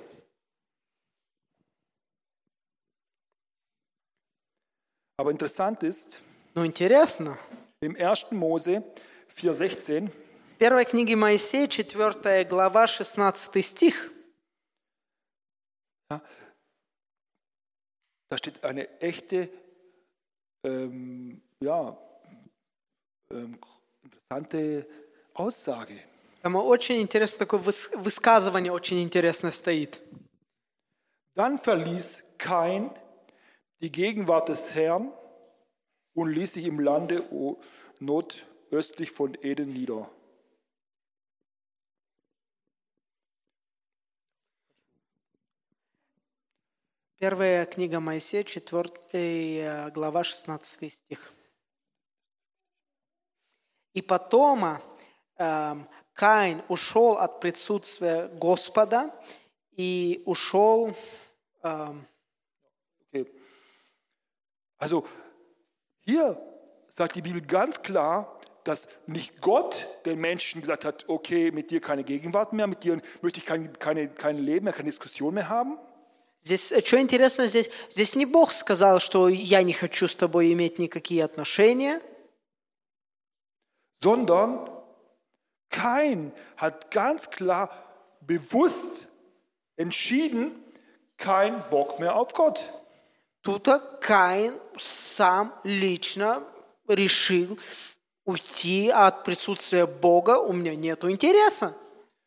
Aber 5.16 5.30
interessant 5.32 5.82
ist, 5.82 6.20
Но 6.54 6.64
интересно, 6.64 7.38
im 7.80 7.96
1. 7.96 8.32
Mose 8.32 8.82
4,16, 9.36 10.08
в 10.08 10.58
первой 10.58 10.84
книге 10.84 11.16
Моисея, 11.16 11.68
4 11.68 12.44
глава, 12.44 12.86
16 12.86 13.64
стих, 13.64 14.10
da 16.12 16.22
steht 18.36 18.62
eine 18.64 19.00
echte, 19.00 19.50
ähm, 20.64 21.42
ja, 21.62 21.96
ähm, 23.32 23.58
interessante 24.02 24.86
Aussage. 25.34 25.94
там 26.42 26.56
очень 26.56 27.00
интересно, 27.00 27.40
такое 27.40 27.60
выс- 27.60 27.90
высказывание 27.96 28.72
очень 28.72 29.00
интересное 29.02 29.50
стоит. 29.50 30.00
Dann 31.34 31.58
verließ 31.58 32.24
Kain 32.38 32.90
die 33.80 33.92
Gegenwart 33.92 34.48
des 34.48 34.74
Herrn 34.74 35.12
und 36.14 36.30
ließ 36.30 36.54
sich 36.54 36.64
im 36.64 36.80
Lande 36.80 37.22
O- 37.32 37.60
nordöstlich 38.00 39.10
von 39.12 39.36
Eden 39.42 39.72
nieder. 39.72 40.10
Первая 47.23 47.65
книга 47.65 48.01
Моисея, 48.01 48.43
4 48.43 49.91
глава, 49.91 50.25
16 50.25 50.91
стих. 50.91 51.31
И 53.93 54.01
потом 54.01 54.81
эм, 55.37 55.87
Каин 56.11 56.61
ушел 56.67 57.17
от 57.17 57.39
присутствия 57.39 58.27
Господа 58.27 59.17
и 59.71 60.21
ушел... 60.25 60.93
эм, 61.63 62.05
Okay. 63.09 63.31
Also 64.77 65.07
hier 66.01 66.37
sagt 66.89 67.15
die 67.15 67.21
Bibel 67.21 67.41
ganz 67.41 67.81
klar, 67.81 68.37
dass 68.65 68.89
nicht 69.07 69.39
Gott 69.39 69.87
den 70.05 70.19
Menschen 70.19 70.59
gesagt 70.59 70.83
hat, 70.83 71.07
okay, 71.07 71.51
mit 71.51 71.71
dir 71.71 71.79
keine 71.79 72.03
Gegenwart 72.03 72.51
mehr, 72.51 72.67
mit 72.67 72.83
dir 72.83 73.01
möchte 73.21 73.39
ich 73.39 73.45
kein, 73.45 73.71
keine, 73.79 74.09
kein 74.09 74.39
Leben 74.39 74.65
mehr, 74.65 74.73
keine 74.73 74.89
Diskussion 74.89 75.35
mehr 75.35 75.47
haben, 75.47 75.79
Здесь, 76.43 76.71
э, 76.71 76.81
что 76.81 76.99
интересно, 76.99 77.47
здесь, 77.47 77.69
здесь 77.89 78.15
не 78.15 78.25
Бог 78.25 78.51
сказал, 78.51 78.99
что 78.99 79.29
я 79.29 79.63
не 79.63 79.73
хочу 79.73 80.07
с 80.07 80.15
тобой 80.15 80.51
иметь 80.53 80.79
никакие 80.79 81.23
отношения, 81.23 82.01
sondern 84.01 84.69
Kain 85.69 86.33
hat 86.57 86.91
ganz 86.91 87.29
klar 87.29 87.69
bewusst 88.21 89.07
entschieden, 89.77 90.51
kein 91.17 91.63
Bock 91.69 91.99
mehr 91.99 92.15
auf 92.15 92.33
Gott. 92.33 92.63
Тут 93.41 93.67
а, 93.67 93.79
Каин 93.79 94.59
сам 94.77 95.53
лично 95.63 96.43
решил 96.87 97.57
уйти 98.25 98.89
от 98.89 99.23
присутствия 99.23 99.85
Бога, 99.85 100.39
у 100.39 100.53
меня 100.53 100.75
нету 100.75 101.09
интереса. 101.09 101.75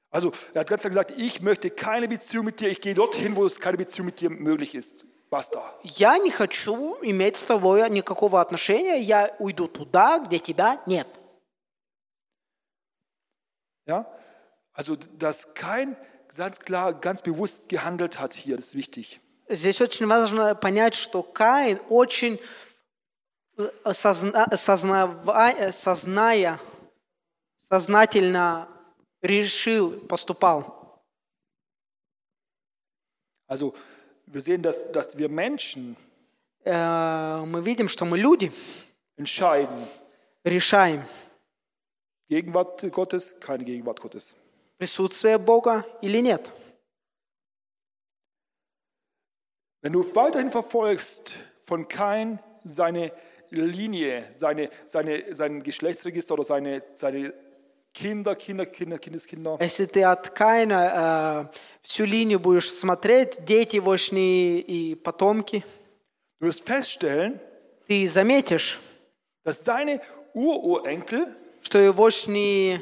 Also 0.09 0.31
er 0.53 0.61
hat 0.61 0.67
ganz 0.67 0.81
klar 0.81 0.89
gesagt, 0.89 1.11
ich 1.17 1.41
möchte 1.41 1.69
keine 1.69 2.07
Beziehung 2.07 2.45
mit 2.45 2.59
dir, 2.59 2.69
ich 2.69 2.81
gehe 2.81 2.93
dorthin, 2.93 3.35
wo 3.35 3.45
es 3.45 3.59
keine 3.59 3.77
Beziehung 3.77 4.07
mit 4.07 4.19
dir 4.19 4.29
möglich 4.29 4.75
ist. 4.75 5.05
Basta. 5.29 5.61
Я 5.83 6.17
не 6.17 6.29
хочу 6.29 6.97
иметь 7.01 7.37
с 7.37 7.45
тобой 7.45 7.89
никакого 7.89 8.41
отношения, 8.41 8.99
я 8.99 9.33
уйду 9.39 9.69
туда, 9.69 10.19
где 10.19 10.39
тебя 10.39 10.81
нет. 10.85 11.07
Ja? 13.85 14.05
Also 14.73 14.97
dass 14.97 15.53
kein 15.53 15.95
ganz 16.35 16.59
klar, 16.59 16.93
ganz 16.93 17.21
bewusst 17.21 17.69
gehandelt 17.69 18.19
hat 18.19 18.33
hier, 18.33 18.57
das 18.57 18.67
ist 18.67 18.75
wichtig. 18.75 19.21
Здесь 19.47 19.81
очень 19.81 20.07
важно 20.07 20.55
понять, 20.55 20.95
что 20.95 21.23
Каин 21.23 21.79
очень 21.89 22.39
э, 23.57 23.69
созна- 23.93 24.47
сознава- 24.55 25.55
э, 25.57 25.71
созная, 25.73 26.59
сознательно 27.69 28.67
решил, 29.25 29.99
поступал. 30.07 31.01
Also 33.47 33.73
wir 34.25 34.41
sehen, 34.41 34.61
dass, 34.61 34.91
dass 34.91 35.17
wir 35.17 35.29
Menschen 35.29 35.97
Э, 36.63 37.43
Мы 37.45 37.61
видим, 37.61 37.87
что 37.87 38.05
мы 38.05 38.17
люди 38.17 38.51
entscheiden, 39.17 39.87
решаем 40.43 41.03
Gegenwart 42.29 42.81
Gottes, 42.91 43.35
keine 43.39 43.63
Gegenwart 43.63 43.99
Gottes. 43.99 44.35
присутствие 44.77 45.37
Бога 45.37 45.85
или 46.01 46.21
нет. 46.21 46.51
Wenn 49.81 49.93
du 49.93 50.03
weiterhin 50.15 50.51
verfolgst 50.51 51.39
von 51.65 51.87
Kain 51.87 52.39
seine 52.63 53.11
Linie, 53.49 54.23
seine, 54.35 54.69
seine, 54.85 55.35
sein 55.35 55.63
Geschlechtsregister 55.63 56.35
oder 56.35 56.43
seine, 56.43 56.83
seine 56.93 57.33
Kinder, 57.96 58.34
Kinder, 58.34 58.66
Kinder, 58.66 58.98
Kindeskinder, 58.98 59.56
Если 59.60 59.86
ты 59.86 60.02
от 60.02 60.28
Каина 60.28 61.48
э, 61.50 61.56
всю 61.80 62.04
линию 62.04 62.38
будешь 62.38 62.70
смотреть, 62.70 63.42
дети 63.44 63.78
вошни 63.78 64.60
и 64.60 64.94
потомки, 64.94 65.64
du 66.38 66.48
wirst 66.48 66.64
feststellen, 66.66 67.40
ты 67.88 68.06
заметишь, 68.06 68.78
dass 69.44 69.64
seine 69.64 70.02
Ururenkel, 70.34 71.26
что 71.62 71.80
и 71.80 71.88
вошни, 71.88 72.80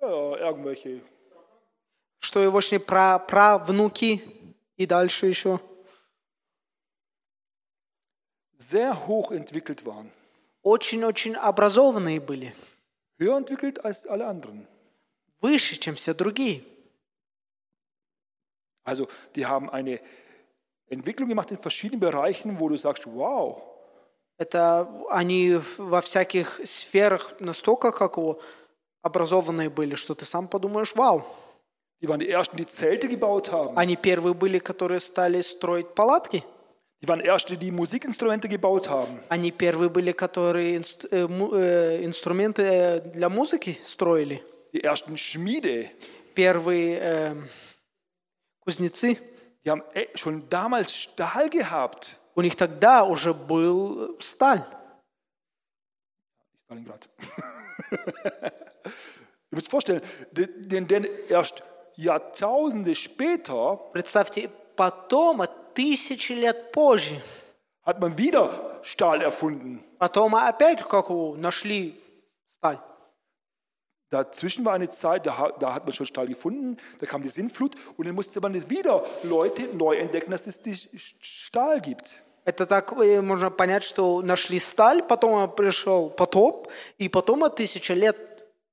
ja, 0.00 0.36
irgendwelche, 0.38 1.02
что 2.20 2.42
и 2.44 2.46
вошни 2.46 2.78
пра, 2.78 3.18
правнуки, 3.18 4.22
И 4.76 4.86
дальше 4.86 5.26
еще. 5.26 5.60
sehr 8.58 9.06
hoch 9.06 9.32
entwickelt 9.32 9.86
waren. 9.86 10.12
Очень-очень 10.68 11.34
образованные 11.34 12.20
были. 12.20 12.54
Höher 13.18 13.38
entwickelt 13.38 13.82
als 13.84 14.04
alle 14.04 14.26
anderen. 14.26 14.66
Выше, 15.40 15.78
чем 15.78 15.94
все 15.94 16.12
другие. 16.12 16.62
Also 18.84 19.08
die 19.34 19.46
haben 19.46 19.70
eine 19.70 19.98
Entwicklung 20.90 21.28
gemacht 21.30 21.50
in 21.50 21.56
verschiedenen 21.56 22.00
Bereichen, 22.00 22.60
wo 22.60 22.68
du 22.68 22.76
sagst, 22.76 23.06
wow, 23.06 23.62
Это 24.36 24.86
они 25.08 25.58
во 25.78 26.02
всяких 26.02 26.60
сферах 26.64 27.32
настолько 27.40 27.90
как 27.90 28.18
образованные 29.00 29.70
были, 29.70 29.94
что 29.94 30.14
ты 30.14 30.26
сам 30.26 30.48
подумаешь, 30.48 30.94
вау. 30.94 31.24
die 32.00 32.08
waren 32.08 32.20
die 32.20 32.28
Ersten, 32.28 32.58
die 32.58 32.66
Zelte 32.66 33.08
gebaut 33.08 33.50
haben. 33.50 33.74
Они 33.74 33.96
первые 33.96 34.34
были, 34.34 34.58
которые 34.58 35.00
стали 35.00 35.40
строить 35.40 35.94
палатки. 35.94 36.44
Die 37.01 37.07
waren 37.09 37.19
Erste, 37.19 37.57
die 37.57 37.71
Musikinstrumente 37.71 38.47
gebaut 38.47 38.87
haben. 38.89 39.19
Они 39.29 39.51
первые 39.51 39.89
были, 39.89 40.13
которые 40.13 40.77
инст- 40.77 41.05
э, 41.11 41.27
му- 41.27 41.53
э, 41.53 42.01
инструменты 42.03 42.61
э, 42.63 42.99
для 43.01 43.27
музыки 43.29 43.77
строили. 43.85 44.41
Die 44.71 44.83
ersten 44.83 45.17
Schmiede. 45.17 45.89
Первые 46.33 46.99
э, 46.99 47.35
кузнецы. 48.61 49.17
Die 49.65 49.69
haben 49.69 49.83
e- 49.93 50.07
schon 50.15 50.47
damals 50.49 50.93
Stahl 50.95 51.49
gehabt. 51.49 52.17
У 52.35 52.41
них 52.41 52.55
тогда 52.55 53.03
уже 53.03 53.33
был 53.33 54.17
сталь. 54.21 54.65
Stalingrad. 56.65 57.09
Ihr 59.51 59.55
müsst 59.57 59.69
vorstellen, 59.69 60.01
de- 60.31 60.47
denn, 60.67 60.87
denn 60.87 61.05
erst 61.29 61.63
Jahrtausende 61.95 62.95
später 62.95 63.77
Представьте, 63.91 64.49
потом, 64.75 65.41
а 65.41 65.47
тысячи 65.78 66.32
лет 66.32 66.72
позже, 66.72 67.22
hat 67.84 68.00
man 68.00 68.18
wieder 68.18 68.80
Stahl 68.82 69.22
erfunden. 69.22 69.84
потом 69.98 70.34
опять 70.34 70.82
как 70.82 71.08
его 71.08 71.36
нашли 71.36 72.00
сталь. 72.52 72.80
Dazwischen 74.10 74.64
war 74.64 74.72
eine 74.72 74.90
Zeit, 74.90 75.26
da, 75.26 75.52
da 75.60 75.74
hat 75.74 75.84
man 75.84 75.92
schon 75.94 76.06
Stahl 76.06 76.26
gefunden, 76.26 76.78
da 76.98 77.06
kam 77.06 77.22
die 77.22 77.28
Sintflut 77.28 77.76
und 77.96 78.08
dann 78.08 78.14
musste 78.16 78.40
man 78.40 78.54
wieder 78.68 79.04
Leute 79.22 79.68
neu 79.74 79.94
entdecken, 79.96 80.32
dass 80.32 80.46
es 80.48 80.60
Stahl 81.20 81.80
gibt. 81.80 82.20
Это 82.44 82.66
так 82.66 82.92
э, 82.92 83.20
можно 83.20 83.50
понять, 83.50 83.84
что 83.84 84.22
нашли 84.22 84.58
сталь, 84.58 85.02
потом 85.02 85.54
пришел 85.54 86.10
потоп, 86.10 86.68
и 86.96 87.08
потом 87.08 87.44
от 87.44 87.56
тысячи 87.56 87.92
лет 87.92 88.16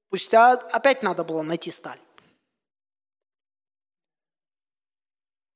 спустя 0.08 0.54
опять 0.54 1.04
надо 1.04 1.24
было 1.24 1.44
найти 1.44 1.72
сталь. 1.72 2.00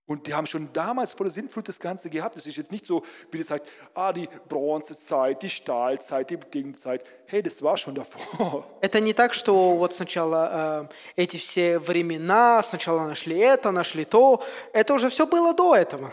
Und 0.09 0.27
die 0.27 0.35
haben 0.35 0.47
schon 0.47 0.71
damals 0.75 1.15
vor 1.15 1.25
der 1.25 1.31
Sintflut 1.33 1.67
das 1.67 1.81
Ganze 1.81 2.11
gehabt. 2.11 2.37
Es 2.37 2.45
ist 2.45 2.57
jetzt 2.57 2.71
nicht 2.71 2.85
so, 2.85 3.03
wie 3.31 3.39
das 3.39 3.47
sagt, 3.47 3.67
ah, 3.95 4.13
die 4.13 4.29
Bronzezeit, 4.51 5.41
die 5.43 5.49
Stahlzeit, 5.49 6.29
die 6.29 6.37
Dingzeit. 6.37 7.03
Hey, 7.27 7.43
das 7.43 7.63
war 7.63 7.79
schon 7.79 7.95
davor. 7.95 8.67
Это 8.83 9.01
не 9.01 9.15
так, 9.15 9.33
что 9.33 9.75
вот 9.77 9.95
сначала 9.95 10.89
э, 11.17 11.23
эти 11.23 11.39
все 11.39 11.79
времена, 11.79 12.63
сначала 12.63 13.09
нашли 13.09 13.39
это, 13.39 13.71
нашли 13.71 14.05
то. 14.05 14.43
Это 14.75 14.93
уже 14.93 15.09
все 15.09 15.27
было 15.27 15.55
до 15.55 15.75
этого. 15.75 16.13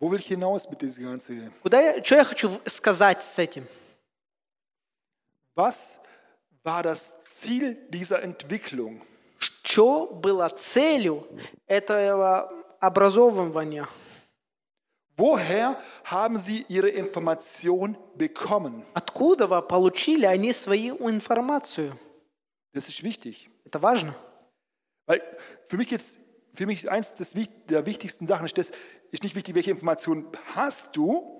Wo 0.00 0.10
will 0.10 0.18
ich 0.18 0.26
hinaus 0.26 0.68
mit 0.68 0.82
diesem 0.82 1.04
Ganzen? 1.04 1.52
Куда 1.62 1.80
я, 1.80 2.02
что 2.04 2.16
я 2.16 2.24
хочу 2.24 2.48
в- 2.48 2.68
сказать 2.68 3.22
с 3.22 3.38
этим? 3.38 3.68
Was 5.54 6.00
war 6.64 6.82
das 6.82 7.14
Ziel 7.22 7.76
dieser 7.88 8.20
Entwicklung? 8.20 9.00
Что 9.67 10.07
было 10.07 10.47
целью 10.47 11.27
этого 11.67 12.49
образовывания? 12.79 13.89
Woher 15.17 15.75
haben 16.05 16.37
sie 16.37 16.63
ihre 16.69 16.89
Information 16.89 17.97
bekommen? 18.15 18.85
Откуда 18.93 19.45
вы 19.45 19.61
получили 19.61 20.25
они 20.25 20.53
свою 20.53 20.95
информацию? 21.09 21.99
Das 22.73 22.87
ist 22.87 23.03
wichtig. 23.03 23.49
Это 23.65 23.79
важно. 23.79 24.15
Weil 25.05 25.21
für 25.65 25.75
mich 25.75 25.91
jetzt, 25.91 26.19
für 26.53 26.65
mich 26.65 26.89
eins 26.89 27.15
des, 27.15 27.33
der 27.67 27.85
wichtigsten 27.85 28.25
Sachen 28.25 28.45
ist 28.45 28.57
das, 28.57 28.71
ist 29.11 29.23
nicht 29.23 29.35
wichtig, 29.35 29.53
welche 29.53 29.71
Informationen 29.71 30.27
hast 30.55 30.95
du, 30.95 31.33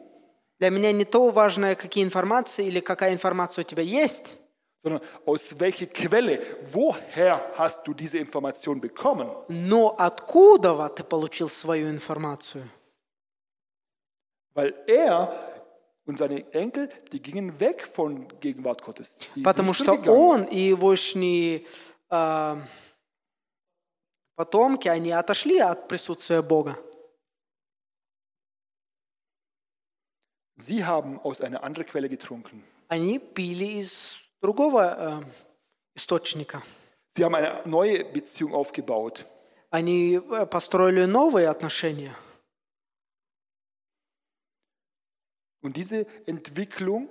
Для 0.59 0.71
меня 0.71 0.91
не 0.91 1.05
то 1.05 1.29
важно, 1.29 1.75
какие 1.75 2.03
информации 2.03 2.65
или 2.65 2.79
какая 2.81 3.13
информация 3.13 3.63
у 3.63 3.65
тебя 3.65 3.83
есть, 3.83 4.35
sondern 4.86 5.00
aus 5.24 5.58
welcher 5.58 5.86
Quelle, 5.86 6.40
woher 6.72 7.52
hast 7.54 7.86
du 7.86 7.94
diese 7.94 8.18
Information 8.18 8.80
bekommen? 8.80 9.28
но 9.48 9.94
откуда 9.98 10.74
во 10.74 10.88
ты 10.88 11.04
получил 11.04 11.48
свою 11.48 11.88
информацию? 11.88 12.68
Weil 14.54 14.74
er 14.86 15.32
und 16.04 16.18
seine 16.18 16.52
Enkel, 16.52 16.90
die 17.12 17.22
gingen 17.22 17.58
weg 17.60 17.86
von 17.86 18.26
Gegenwart 18.40 18.82
Gottes. 18.82 19.16
Die 19.16 19.34
sind 19.34 19.44
Потому 19.44 19.70
nicht 19.70 19.76
что 19.82 19.92
zurückgegangen. 19.92 20.20
он 20.20 20.44
и 20.44 20.68
егошни 20.68 21.66
а, 22.10 22.58
потомки, 24.34 24.88
они 24.88 25.12
отошли 25.12 25.58
от 25.58 25.88
присутствия 25.88 26.42
Бога. 26.42 26.76
Sie 30.56 30.84
haben 30.84 31.18
aus 31.20 31.40
einer 31.40 31.62
anderen 31.62 31.86
Quelle 31.86 32.08
getrunken. 32.08 32.62
Они 32.88 33.18
пили 33.18 33.78
из 33.78 34.18
другого 34.41 35.23
э, 35.23 35.25
источника. 35.95 36.61
Sie 37.15 37.23
haben 37.23 37.35
eine 37.35 37.61
neue 37.65 38.05
Beziehung 38.05 38.53
aufgebaut. 38.53 39.25
Они 39.71 40.15
э, 40.15 40.45
построили 40.45 41.05
новые 41.05 41.49
отношения. 41.49 42.15
Und 45.61 45.75
diese 45.75 46.05
Entwicklung 46.25 47.09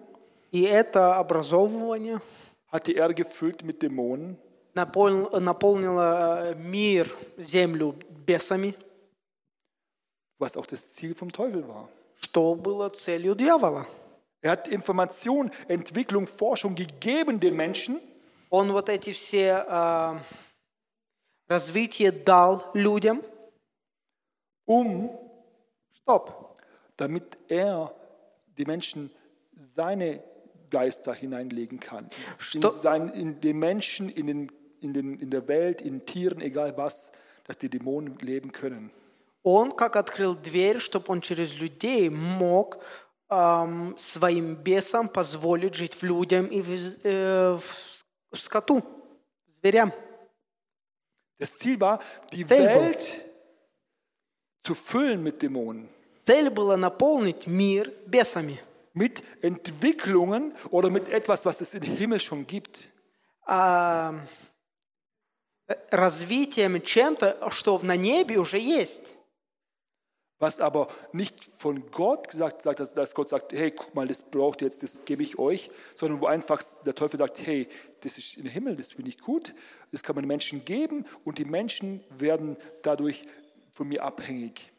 И 0.52 0.62
это 0.62 1.16
образовывание 1.16 2.20
hat 2.68 2.86
die 2.86 2.94
Erde 2.94 3.14
gefüllt 3.14 3.62
mit 3.62 3.82
Dämonen, 3.82 4.38
напол- 4.74 5.38
наполнило 5.40 6.52
э, 6.52 6.54
мир, 6.54 7.08
землю 7.36 7.94
бесами, 8.26 8.74
was 10.38 10.56
auch 10.56 10.66
das 10.66 10.92
Ziel 10.92 11.14
vom 11.14 11.30
Teufel 11.32 11.66
war. 11.66 11.88
что 12.20 12.54
было 12.54 12.88
целью 12.88 13.34
дьявола. 13.34 13.86
Er 14.45 14.51
hat 14.51 14.67
Information, 14.67 15.51
Entwicklung, 15.67 16.27
Forschung 16.27 16.75
gegeben 16.75 17.39
den 17.39 17.55
Menschen, 17.55 17.99
Он 18.49 18.73
вот 18.73 18.89
эти 18.89 19.13
все 19.13 19.65
э, 19.65 20.19
развития 21.47 22.11
дал 22.11 22.69
людям, 22.73 23.23
um, 24.65 25.09
чтоб 25.93 26.57
damit 26.97 27.37
er 27.47 27.95
die 28.57 28.65
Menschen 28.65 29.09
seine 29.53 30.21
Geister 30.69 31.13
hineinlegen 31.13 31.79
kann. 31.79 32.09
In, 32.53 32.61
Sto- 32.61 32.71
sein, 32.71 33.07
in 33.09 33.39
den 33.39 33.57
Menschen, 33.57 34.09
in, 34.09 34.27
den, 34.27 34.51
in, 34.81 34.93
den, 34.93 35.17
in 35.19 35.29
der 35.29 35.47
Welt, 35.47 35.81
in 35.81 36.05
Tieren, 36.05 36.41
egal 36.41 36.75
was, 36.75 37.11
dass 37.45 37.57
die 37.57 37.69
Dämonen 37.69 38.17
leben 38.19 38.51
können. 38.51 38.91
Он 39.43 39.71
как 39.71 39.95
открыл 39.95 40.35
дверь, 40.35 40.79
чтобы 40.79 41.09
он 41.11 41.21
через 41.21 41.57
людей 41.59 42.09
мог 42.09 42.77
эм, 43.28 43.96
своим 43.98 44.54
бесам 44.54 45.08
позволить 45.08 45.74
жить 45.74 45.94
в 45.94 46.02
людям 46.02 46.46
и 46.46 46.60
в, 46.60 46.70
э, 47.04 47.58
в 48.30 48.36
скоту, 48.36 48.82
зверям. 49.60 49.92
Das 51.38 51.54
Ziel 51.56 51.78
war, 51.80 52.00
die 52.32 52.46
Цель. 52.46 52.66
Welt 52.66 53.24
zu 54.62 54.74
füllen 54.74 55.22
mit 55.22 55.42
Dämonen, 55.42 55.88
Цель 56.24 56.50
была 56.50 56.76
наполнить 56.76 57.46
мир 57.46 57.92
бесами, 58.06 58.58
mit 58.94 59.22
Entwicklungen 59.42 60.54
oder 60.70 60.90
mit 60.90 61.08
etwas, 61.08 61.44
was 61.44 61.60
es 61.60 61.74
im 61.74 61.82
Himmel 61.82 62.20
schon 62.20 62.46
gibt. 62.46 62.88
а, 63.46 64.14
э, 65.68 65.74
развитием 65.90 66.82
чем-то, 66.82 67.50
что 67.50 67.78
на 67.82 67.96
небе 67.96 68.38
уже 68.38 68.58
есть. 68.58 69.15
Was 70.39 70.59
aber 70.59 70.87
nicht 71.13 71.49
von 71.59 71.91
Gott 71.91 72.29
gesagt 72.29 72.63
sagt, 72.63 72.79
dass, 72.79 72.93
dass 72.93 73.13
Gott 73.13 73.29
sagt, 73.29 73.53
hey, 73.53 73.69
guck 73.69 73.93
mal, 73.93 74.07
das 74.07 74.23
braucht 74.23 74.61
ihr 74.61 74.65
jetzt, 74.65 74.81
das 74.81 75.05
gebe 75.05 75.21
ich 75.21 75.37
euch, 75.37 75.69
sondern 75.95 76.19
wo 76.19 76.25
einfach 76.25 76.63
der 76.83 76.95
Teufel 76.95 77.19
sagt, 77.19 77.45
hey, 77.45 77.67
das 78.01 78.17
ist 78.17 78.37
im 78.37 78.47
Himmel, 78.47 78.75
das 78.75 78.93
finde 78.93 79.09
ich 79.09 79.19
gut, 79.19 79.53
das 79.91 80.01
kann 80.01 80.15
man 80.15 80.23
den 80.23 80.27
Menschen 80.29 80.65
geben 80.65 81.05
und 81.25 81.37
die 81.37 81.45
Menschen 81.45 82.03
werden 82.17 82.57
dadurch 82.81 83.23
von 83.71 83.87
mir 83.87 84.03
abhängig. 84.03 84.71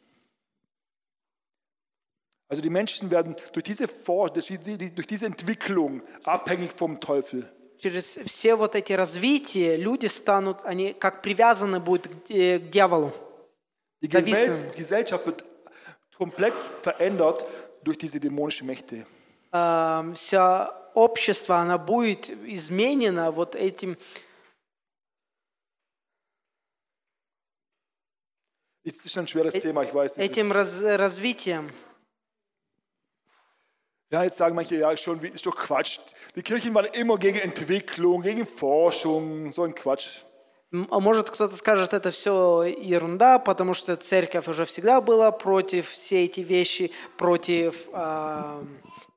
Also 2.49 2.61
die 2.61 2.71
Menschen 2.71 3.11
werden 3.11 3.37
durch 3.53 3.63
diese, 3.63 3.87
For 3.89 4.31
durch 4.31 4.47
die- 4.47 4.91
durch 4.95 5.07
diese 5.07 5.27
Entwicklung 5.27 6.03
abhängig 6.25 6.73
vom 6.73 7.01
Teufel. 7.01 7.49
Через 7.79 8.19
все 8.27 8.57
вот 8.57 8.75
эти 8.75 8.93
развития 8.93 9.77
люди 9.77 10.07
станут, 10.09 10.63
они 10.65 10.93
как 10.93 11.23
привязаны 11.23 11.81
будут 11.81 12.09
к, 12.27 12.31
э, 12.31 12.59
к 12.59 12.71
дьяволу. 12.71 13.13
Die 14.03 14.09
Verwissen. 14.09 14.47
Gewel- 14.63 14.71
die 14.73 14.79
Gesellschaft 14.79 15.27
wird 15.27 15.45
komplett 16.17 16.55
verändert 16.83 17.45
durch 17.85 17.99
diese 17.99 18.19
dämonischen 18.21 18.67
Mächte. 18.67 19.07
Э, 19.53 20.15
Вся 20.15 20.71
общество, 20.95 21.55
она 21.57 21.79
будет 21.79 22.29
изменена 22.31 23.31
вот 23.31 23.55
этим 23.55 23.97
Es 28.85 29.05
ist 29.05 29.17
ein 29.17 29.29
schweres 29.29 29.55
Thema, 29.55 29.83
ich 29.85 29.95
weiß. 29.95 30.13
es 30.13 30.19
ist- 30.19 30.25
этим 30.25 30.51
раз- 30.51 30.83
развитием. 30.83 31.71
Ja, 34.11 34.25
jetzt 34.25 34.37
sagen 34.37 34.55
manche, 34.55 34.77
ja, 34.77 34.95
schon, 34.97 35.23
wie- 35.23 35.29
ist 35.29 35.47
doch 35.47 35.57
Quatsch. 35.57 35.99
Die 36.35 36.43
Kirchen 36.43 36.75
waren 36.75 36.87
immer 36.93 37.17
gegen 37.17 37.39
Entwicklung, 37.39 38.21
gegen 38.23 38.47
Forschung, 38.47 39.53
so 39.53 39.63
ein 39.63 39.75
Quatsch. 39.75 40.25
А 40.72 41.00
Может, 41.00 41.30
кто-то 41.30 41.56
скажет, 41.56 41.94
это 41.94 42.12
все 42.12 42.64
ерунда, 42.64 43.40
потому 43.40 43.74
что 43.74 43.96
церковь 43.96 44.50
уже 44.50 44.66
всегда 44.66 45.00
была 45.00 45.32
против 45.32 45.90
все 45.90 46.26
эти 46.26 46.42
вещи, 46.42 46.92
против 47.16 47.88
а, 47.94 48.62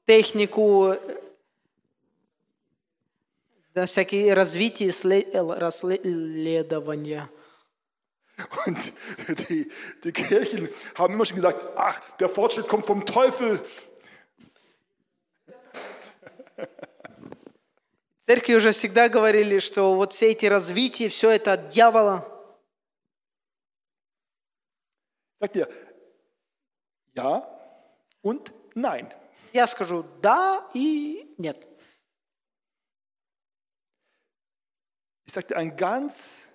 технику, 0.07 0.95
да, 3.75 3.87
всякие 3.87 4.35
развития, 4.35 4.91
э, 4.91 5.55
расследования. 5.59 7.29
Und 8.67 8.93
die, 9.49 9.69
die 10.03 10.13
Kirchen 10.13 10.69
haben 10.95 11.15
immer 11.15 11.27
schon 11.27 11.37
gesagt, 11.37 11.67
ach, 11.77 12.01
der 12.21 12.29
Fortschritt 12.29 12.69
kommt 12.69 12.87
vom 12.87 13.05
Teufel. 13.05 13.61
Церкви 18.31 18.55
уже 18.55 18.71
всегда 18.71 19.09
говорили, 19.09 19.59
что 19.59 19.97
вот 19.97 20.13
все 20.13 20.31
эти 20.31 20.47
развития, 20.47 21.09
все 21.09 21.31
это 21.31 21.55
от 21.55 21.67
дьявола. 21.67 22.29
Sagt 25.41 25.57
ihr, 25.57 25.69
ja 27.17 27.43
und 28.23 28.53
nein. 28.77 29.13
Я 29.53 29.67
скажу 29.67 30.05
да 30.23 30.65
и 30.75 31.35
нет. 31.39 31.67
Ich 35.27 35.33
sagte, 35.33 35.57
ein 35.57 35.77
ganz 35.77 36.49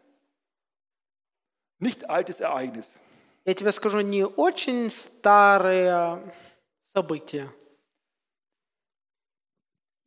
nicht 1.79 2.09
altes 2.09 2.39
Ereignis. 2.39 3.01
Я 3.43 3.53
тебе 3.53 3.73
скажу 3.73 3.99
не 3.99 4.25
очень 4.25 4.89
старые 4.89 6.33
события. 6.93 7.53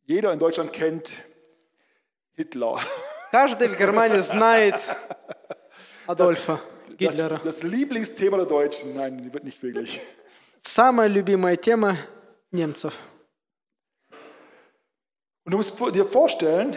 Jeder 0.07 0.33
in 0.33 0.39
Deutschland 0.39 0.73
kennt 0.73 1.28
Hitler. 2.38 2.78
Каждый 3.30 3.68
в 3.68 3.78
Германии 3.78 4.20
знает 4.20 4.76
Адольфа 6.06 6.60
Das, 6.88 6.96
Гитлера. 6.96 7.40
das 7.44 7.62
Lieblingsthema 7.62 8.36
der 8.38 8.46
Deutschen. 8.46 8.94
Nein, 8.94 9.30
nicht 9.42 9.62
wirklich. 9.62 10.00
Самая 10.60 11.08
любимая 11.08 11.56
тема 11.56 11.96
немцев. 12.52 12.94
Und 15.44 15.50
du 15.52 15.56
musst 15.58 15.78
dir 15.94 16.06
vorstellen, 16.06 16.76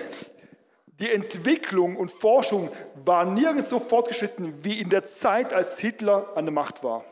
die 0.99 1.09
Entwicklung 1.11 1.95
und 1.95 2.11
Forschung 2.11 2.69
war 3.05 3.23
nirgends 3.23 3.69
so 3.69 3.79
fortgeschritten 3.79 4.63
wie 4.63 4.81
in 4.81 4.89
der 4.89 5.05
Zeit, 5.05 5.53
als 5.53 5.79
Hitler 5.79 6.35
an 6.35 6.45
der 6.45 6.53
Macht 6.53 6.83
war. 6.83 7.03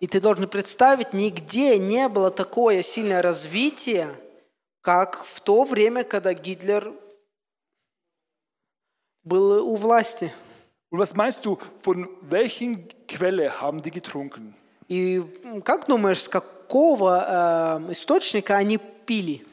И 0.00 0.06
ты 0.06 0.20
должен 0.20 0.48
представить, 0.48 1.12
нигде 1.12 1.78
не 1.78 2.08
было 2.08 2.30
такое 2.30 2.82
сильное 2.82 3.22
развитие, 3.22 4.08
как 4.82 5.24
в 5.24 5.40
то 5.40 5.64
время, 5.64 6.04
когда 6.04 6.34
Гитлер 6.34 6.92
был 9.24 9.66
у 9.66 9.76
власти. 9.76 10.32
Und 10.90 10.98
was 11.00 11.14
meinst 11.14 11.44
du, 11.44 11.58
von 11.82 12.08
welchen 12.22 12.86
Quelle 13.08 13.60
haben 13.60 13.82
die 13.82 13.90
getrunken? 13.90 14.54
И 14.88 15.16
м, 15.44 15.62
как 15.62 15.86
думаешь, 15.86 16.22
с 16.22 16.28
какого 16.28 17.80
э, 17.88 17.92
источника 17.92 18.56
они 18.56 18.78
пили? 18.78 19.44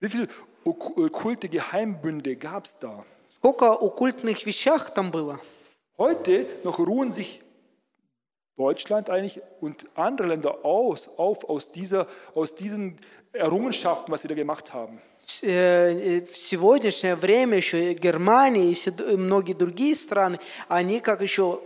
Wie 0.00 0.08
viele 0.08 0.28
ok- 0.64 0.96
okkulte 0.96 1.48
Geheimbünde 1.48 2.36
gab 2.36 2.66
es 2.66 2.78
da? 2.78 3.04
Сколько 3.34 3.72
оккультных 3.72 4.44
вещах 4.46 4.90
там 4.94 5.10
было? 5.10 5.40
Heute 5.98 6.46
noch 6.62 6.78
ruhen 6.78 7.10
sich 7.10 7.40
Deutschland 8.56 9.08
eigentlich 9.10 9.40
und 9.60 9.86
andere 9.94 10.28
Länder 10.28 10.64
aus, 10.64 11.08
auf 11.16 11.48
aus, 11.48 11.70
dieser, 11.72 12.06
aus 12.34 12.54
diesen 12.54 12.96
Errungenschaften, 13.32 14.12
was 14.12 14.22
sie 14.22 14.28
da 14.28 14.34
gemacht 14.34 14.72
haben. 14.74 15.00
Э, 15.41 15.91
э, 15.91 16.25
В 16.25 16.37
сегодняшнее 16.37 17.15
время 17.15 17.57
еще 17.57 17.93
Германия 17.93 18.71
и 18.71 18.73
все 18.73 18.91
и 18.91 19.15
многие 19.15 19.53
другие 19.53 19.95
страны, 19.95 20.39
они 20.67 20.99
как 20.99 21.21
еще 21.21 21.61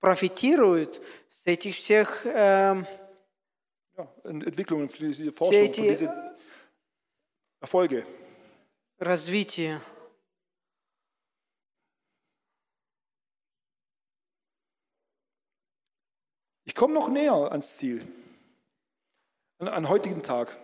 профитируют 0.00 1.00
с 1.30 1.46
этих 1.46 1.76
всех 1.76 2.24
Ja, 2.24 4.08
Entwicklungen, 4.24 4.88
für 4.88 4.98
diese 4.98 5.30
Forschung, 5.32 5.52
все 5.52 5.64
эти 5.66 5.80
diese 5.82 6.34
Erfolge. 7.60 8.06
Ich 16.64 16.74
komme 16.74 16.94
noch 16.94 17.08
näher 17.08 17.52
ans 17.52 17.76
Ziel. 17.76 18.06
An, 19.58 19.68
an 19.68 19.88
heutigen 19.90 20.22
Tag, 20.22 20.56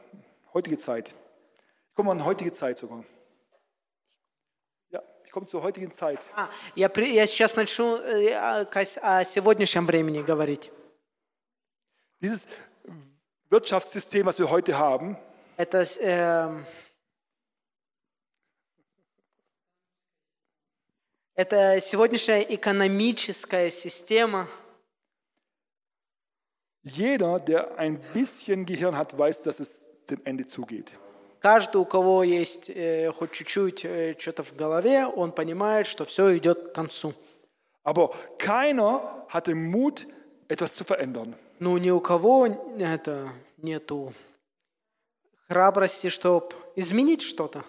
heutige 0.55 0.79
Zeit. 0.79 1.15
Ich 1.98 1.98
komme 1.98 2.12
an 2.12 2.24
heutige 2.26 2.52
Zeit 2.52 2.78
sogar. 2.80 3.04
Ja, 4.90 5.02
ich 5.26 5.32
komme 5.32 5.46
zur 5.48 5.62
heutigen 5.64 5.92
Zeit. 5.92 6.20
А, 6.36 6.50
я, 6.76 6.90
при- 6.90 7.14
я 7.14 7.26
сейчас 7.28 7.56
начну 7.56 7.98
э, 7.98 8.34
о, 8.36 8.66
кас- 8.66 8.98
о 9.02 9.24
сегодняшнем 9.24 9.86
времени 9.86 10.22
говорить. 10.24 10.72
Dieses 12.22 12.48
Wirtschaftssystem, 13.50 14.26
was 14.26 14.40
wir 14.40 14.50
heute 14.50 14.78
haben, 14.80 15.18
Это 15.58 15.86
с- 15.86 15.98
эм, 16.02 16.66
это 21.36 21.80
сегодняшняя 21.82 22.42
экономическая 22.44 23.70
система. 23.72 24.48
jeder, 26.86 27.40
der 27.40 27.78
ein 27.78 27.98
bisschen 28.14 28.66
Gehirn 28.66 28.98
hat, 28.98 29.18
weiß, 29.18 29.42
dass 29.44 29.60
es 29.62 29.86
dem 30.10 30.22
Ende 30.26 30.48
zugeht. 30.48 31.00
Каждый, 31.41 31.77
у 31.77 31.85
кого 31.85 32.25
есть 32.25 32.69
э, 32.69 33.13
хоть 33.13 33.33
чуть-чуть 33.33 33.85
э, 33.85 34.17
что-то 34.19 34.43
в 34.43 34.57
голове, 34.57 35.07
он 35.07 35.33
понимает, 35.33 35.87
что 35.87 36.05
все 36.05 36.37
идет 36.37 36.71
к 36.71 36.75
концу. 36.75 37.15
Aber 37.85 38.15
keiner 38.39 39.25
hatte 39.29 39.55
Mut, 39.55 40.07
etwas 40.49 40.75
zu 40.75 40.85
verändern. 40.85 41.35
Ну, 41.61 41.77
ни 41.79 41.91
у 41.91 42.01
кого 42.01 42.47
это 42.47 43.31
нету 43.57 44.13
храбрости, 45.49 46.09
чтобы 46.09 46.55
изменить 46.77 47.23
что-то. 47.23 47.65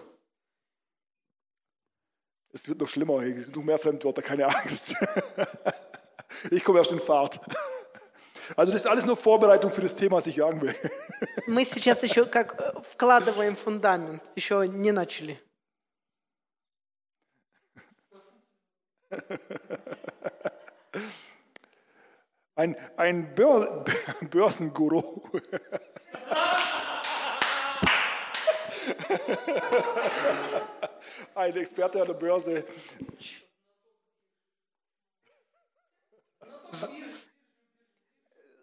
Es 2.52 2.66
wird 2.66 2.80
noch 2.80 2.88
schlimmer, 2.88 3.22
noch 3.22 3.62
mehr 3.62 3.78
Fremdwörter, 3.78 4.22
keine 4.22 4.46
Angst. 4.46 4.94
Ich 6.50 6.64
komme 6.64 6.78
erst 6.78 6.92
in 6.92 7.00
Fahrt. 7.00 7.38
Also 8.55 8.71
das 8.71 8.81
ist 8.81 8.87
alles 8.87 9.05
nur 9.05 9.17
Vorbereitung 9.17 9.71
für 9.71 9.81
das 9.81 9.95
Thema, 9.95 10.17
was 10.17 10.27
ich 10.27 10.35
sagen 10.35 10.61
will. 10.61 10.75
Мы 11.47 11.65
сейчас 11.65 12.03
еще 12.03 12.25
как 12.25 12.59
э, 12.59 12.81
вкладываем 12.81 13.55
фундамент, 13.55 14.21
еще 14.35 14.67
не 14.67 14.91
начали. 14.91 15.39
Ein, 22.55 22.75
ein 22.95 23.35
Bör 23.35 23.83
Börsenguru. 24.29 25.23
Ein 31.35 31.57
Experte 31.57 32.01
an 32.01 32.07
der 32.07 32.13
Börse. 32.13 32.65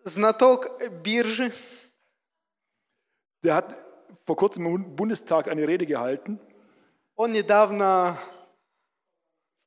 Знаток 0.07 0.81
биржи, 1.03 1.53
Der 3.45 3.55
hat 3.57 3.75
vor 4.25 4.37
kurzem 4.37 4.67
im 4.67 4.95
Bundestag 4.95 5.49
eine 5.49 5.67
Rede 5.67 5.85
gehalten 5.87 6.39
он 7.17 7.33
недавно 7.33 8.19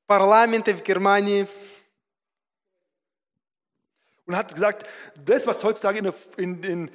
в 0.04 0.08
парламенте 0.08 0.74
в 0.74 0.84
Германии 0.84 1.48
und 4.26 4.36
hat 4.36 4.54
gesagt, 4.54 4.88
das, 5.16 5.46
was 5.46 5.64
heutzutage 5.64 6.00
in 6.00 6.04
der 6.06 6.14
in, 6.38 6.64
in 6.64 6.92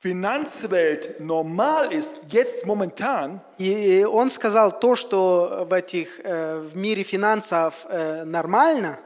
Finanzwelt 0.00 1.20
normal 1.20 1.92
ist, 1.92 2.20
jetzt 2.28 2.66
momentan, 2.66 3.40
И 3.58 4.04
он 4.04 4.30
сказал 4.30 4.78
то, 4.78 4.96
что 4.96 5.66
в, 5.68 5.72
этих, 5.72 6.20
э, 6.20 6.58
в 6.58 6.76
мире 6.76 7.02
финансов 7.04 7.86
э, 7.88 8.24
нормально, 8.24 8.98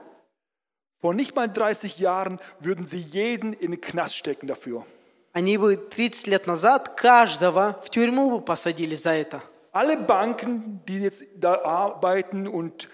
vor 1.02 1.14
nicht 1.14 1.36
mal 1.36 1.48
30 1.48 1.98
Jahren 1.98 2.38
würden 2.60 2.86
sie 2.86 2.98
jeden 2.98 3.52
in 3.52 3.70
den 3.70 3.80
Knast 3.80 4.16
stecken 4.16 4.46
dafür. 4.46 4.84
они 5.32 5.56
бы 5.56 5.76
30 5.76 6.26
лет 6.26 6.46
назад 6.46 6.96
каждого 6.96 7.80
в 7.84 7.90
тюрьму 7.90 8.30
бы 8.30 8.40
посадили 8.40 8.96
за 8.96 9.10
это. 9.10 9.42
Alle 9.72 9.96
Banken, 9.96 10.80
die 10.86 11.00
jetzt 11.00 11.24
da 11.36 11.62
arbeiten 11.62 12.48
und 12.48 12.88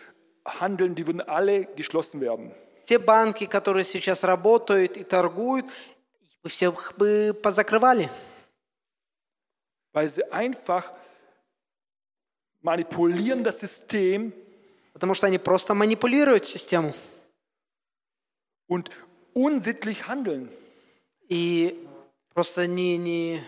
handeln, 0.44 0.94
die 0.94 1.07
würden 1.07 1.23
alle 1.23 1.64
geschlossen 1.77 2.20
werden. 2.20 2.53
Все 2.85 2.99
банки, 2.99 3.47
которые 3.47 3.85
сейчас 3.85 4.25
работают 4.25 4.99
и 4.99 5.05
торгуют, 5.05 5.64
их 5.64 6.40
бы 6.42 6.49
всех 6.51 6.92
бы 6.99 7.33
позакрывали. 7.42 8.11
Weil 9.94 10.09
sie 10.09 10.31
einfach 10.31 10.92
manipulieren 12.61 13.42
das 13.42 13.61
System 13.61 14.33
Потому 14.94 15.14
что 15.14 15.27
они 15.27 15.38
просто 15.38 15.75
манипулируют 15.75 16.47
систему. 16.47 16.94
und 18.68 18.90
unsittlich 19.33 20.07
handeln. 20.07 20.51
и 21.29 21.87
просто 22.35 22.66
не, 22.66 22.99
не, 22.99 23.42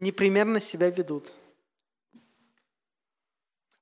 непримерно 0.00 0.60
себя 0.60 0.90
ведут. 0.90 1.32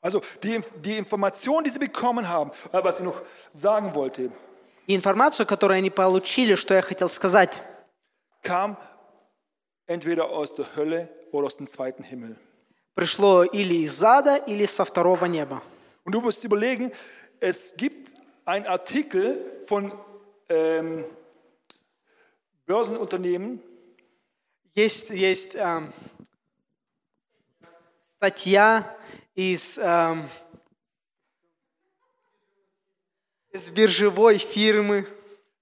Also 0.01 0.23
die, 0.43 0.63
die 0.77 0.99
Information, 0.99 1.65
die 1.65 1.71
sie 1.71 1.79
bekommen 1.81 2.29
haben, 2.29 2.53
äh, 2.73 2.83
was 2.83 3.01
ich 3.01 3.05
noch 3.05 3.21
sagen 3.53 3.95
wollte, 3.95 4.31
И 4.89 4.95
информацию, 4.95 5.47
которую 5.47 5.79
они 5.79 5.91
получили, 5.91 6.55
что 6.55 6.73
я 6.75 6.81
хотел 6.83 7.09
сказать, 7.09 7.61
kam 8.43 8.77
entweder 9.89 10.29
aus 10.31 10.55
der 10.55 10.77
Hölle 10.77 11.09
oder 11.33 11.47
aus 11.47 11.57
dem 11.57 11.67
zweiten 11.67 12.05
Himmel. 12.05 12.37
пришло 12.95 13.43
или 13.45 13.83
из 13.85 14.03
ада, 14.03 14.37
или 14.37 14.65
со 14.65 14.85
второго 14.85 15.25
неба. 15.27 15.61
Und 16.05 16.13
du 16.13 16.21
musst 16.21 16.45
überlegen, 16.45 16.93
es 17.41 17.77
gibt 17.77 18.15
einen 18.45 18.67
Artikel 18.67 19.63
von 19.67 19.93
ähm, 20.49 21.05
Börsenunternehmen, 22.67 23.63
Есть, 24.77 25.09
есть 25.09 25.55
эм, 25.55 25.91
статья 28.03 28.95
из, 29.35 29.79
эм, 29.79 30.25
из 33.53 33.71
биржевой 33.71 34.39
фирмы, 34.39 35.07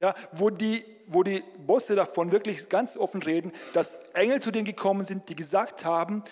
ja, 0.00 0.16
wo, 0.32 0.50
die, 0.50 0.84
wo 1.06 1.22
die 1.22 1.44
Bosse 1.58 1.94
davon 1.94 2.32
wirklich 2.32 2.68
ganz 2.68 2.96
offen 2.96 3.22
reden, 3.22 3.52
dass 3.72 3.94
Engel 4.14 4.40
zu 4.40 4.50
denen 4.50 4.64
gekommen 4.64 5.04
sind, 5.04 5.28
die 5.28 5.36
gesagt 5.36 5.84
haben, 5.84 6.24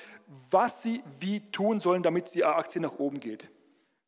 was 0.50 0.82
sie 0.82 1.04
wie 1.20 1.52
tun 1.52 1.78
sollen, 1.78 2.02
damit 2.02 2.34
die 2.34 2.44
Aktie 2.44 2.80
nach 2.80 2.98
oben 2.98 3.20
geht. 3.20 3.48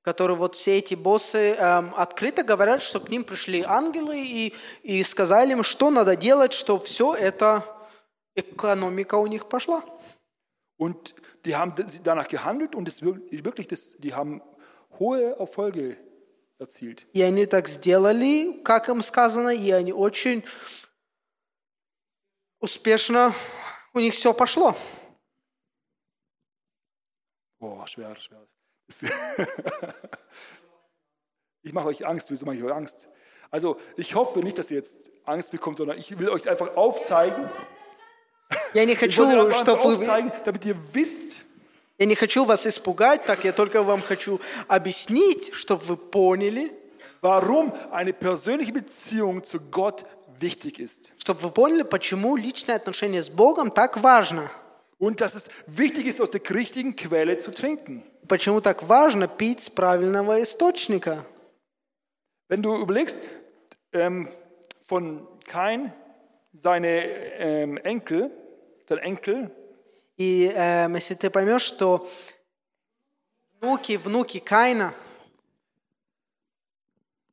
Которые 0.09 0.37
вот 0.37 0.55
все 0.55 0.79
эти 0.79 0.95
боссы 0.95 1.53
эм, 1.53 1.93
открыто 1.95 2.41
говорят, 2.41 2.81
что 2.81 2.99
к 2.99 3.09
ним 3.09 3.23
пришли 3.23 3.61
ангелы 3.61 4.17
и, 4.25 4.55
и 4.81 5.03
сказали 5.03 5.51
им, 5.51 5.61
что 5.63 5.91
надо 5.91 6.15
делать, 6.15 6.53
чтобы 6.53 6.83
все 6.83 7.13
это 7.13 7.63
экономика 8.33 9.15
у 9.15 9.27
них 9.27 9.47
пошла. 9.47 9.83
Und 10.79 11.13
die 11.45 11.55
haben 11.55 11.75
danach 12.03 12.27
gehandelt 12.27 12.73
und 12.73 12.87
es 12.87 13.03
wir- 13.03 13.21
wirklich, 13.43 13.67
das, 13.67 13.81
die 13.99 14.15
haben 14.15 14.41
hohe 14.99 15.35
Erfolge 15.37 15.97
erzielt. 16.57 17.05
И 17.13 17.21
они 17.21 17.45
так 17.45 17.67
сделали, 17.67 18.63
как 18.63 18.89
им 18.89 19.03
сказано, 19.03 19.49
и 19.49 19.69
они 19.69 19.93
очень 19.93 20.43
успешно, 22.59 23.31
у 23.93 23.99
них 23.99 24.15
все 24.15 24.33
пошло. 24.33 24.75
Boah, 27.59 27.85
schwer, 27.85 28.15
schwer. 28.19 28.47
Das- 28.88 29.02
ich 31.62 31.72
mache 31.72 31.86
euch 31.88 32.06
Angst. 32.06 32.30
Wieso 32.30 32.44
mache 32.46 32.56
ich 32.56 32.62
euch 32.64 32.72
Angst? 32.72 33.08
Also, 33.50 33.76
ich 33.96 34.14
hoffe 34.14 34.40
nicht, 34.40 34.58
dass 34.58 34.70
ihr 34.70 34.78
jetzt 34.78 34.96
Angst 35.24 35.50
bekommt, 35.52 35.78
sondern 35.78 35.98
ich 35.98 36.18
will 36.18 36.28
euch 36.28 36.48
einfach 36.48 36.76
aufzeigen. 36.76 37.48
Я 38.74 38.84
не 38.84 38.92
Ich 38.92 38.98
хочу, 38.98 39.28
will 39.28 39.38
euch 39.38 39.46
einfach 39.46 39.60
чтобы 39.60 39.82
вы, 39.84 39.96
aufzeigen, 39.96 40.32
damit 40.44 40.64
ihr 40.66 40.76
wisst, 40.92 41.42
я 41.98 42.06
не 42.06 42.16
хочу 42.16 42.44
вас 42.44 42.66
испугать, 42.66 43.24
так 43.24 43.44
я 43.44 43.52
только 43.52 43.82
вам 43.82 44.02
хочу 44.02 44.40
объяснить, 44.68 45.54
чтобы 45.54 45.84
вы 45.84 45.96
поняли, 45.96 46.72
warum 47.22 47.72
eine 47.92 48.12
persönliche 48.12 48.72
Beziehung 48.72 49.44
zu 49.44 49.60
Gott 49.70 50.04
wichtig 50.40 50.78
ist. 50.80 51.12
чтобы 51.16 51.40
вы 51.40 51.50
поняли, 51.52 51.82
почему 51.84 52.36
личное 52.36 52.76
отношение 52.76 53.22
с 53.22 53.28
Богом 53.30 53.70
так 53.70 53.96
важно. 53.98 54.50
Und 54.98 55.20
dass 55.20 55.34
es 55.34 55.50
wichtig 55.66 56.06
ist, 56.06 56.20
aus 56.20 56.30
der 56.30 56.40
richtigen 56.50 56.96
Quelle 56.96 57.38
zu 57.38 57.50
trinken. 57.50 58.02
Почему 58.26 58.60
так 58.60 58.82
важно 58.88 59.28
пить 59.28 59.60
с 59.60 59.70
правильного 59.70 60.42
источника. 60.42 61.26
Wenn 62.48 62.62
du 62.62 62.76
überlegst, 62.76 63.22
ähm, 63.92 64.28
von 64.86 65.26
Kain, 65.46 65.92
seine 66.52 67.04
ähm, 67.38 67.76
Enkel, 67.78 68.30
sein 68.86 68.98
Enkel, 68.98 69.50
И 70.16 70.52
эм, 70.54 70.94
если 70.94 71.14
ты 71.14 71.28
поймешь, 71.28 71.62
что 71.62 72.08
внуки, 73.60 73.96
внуки 73.96 74.38
Каина, 74.38 74.94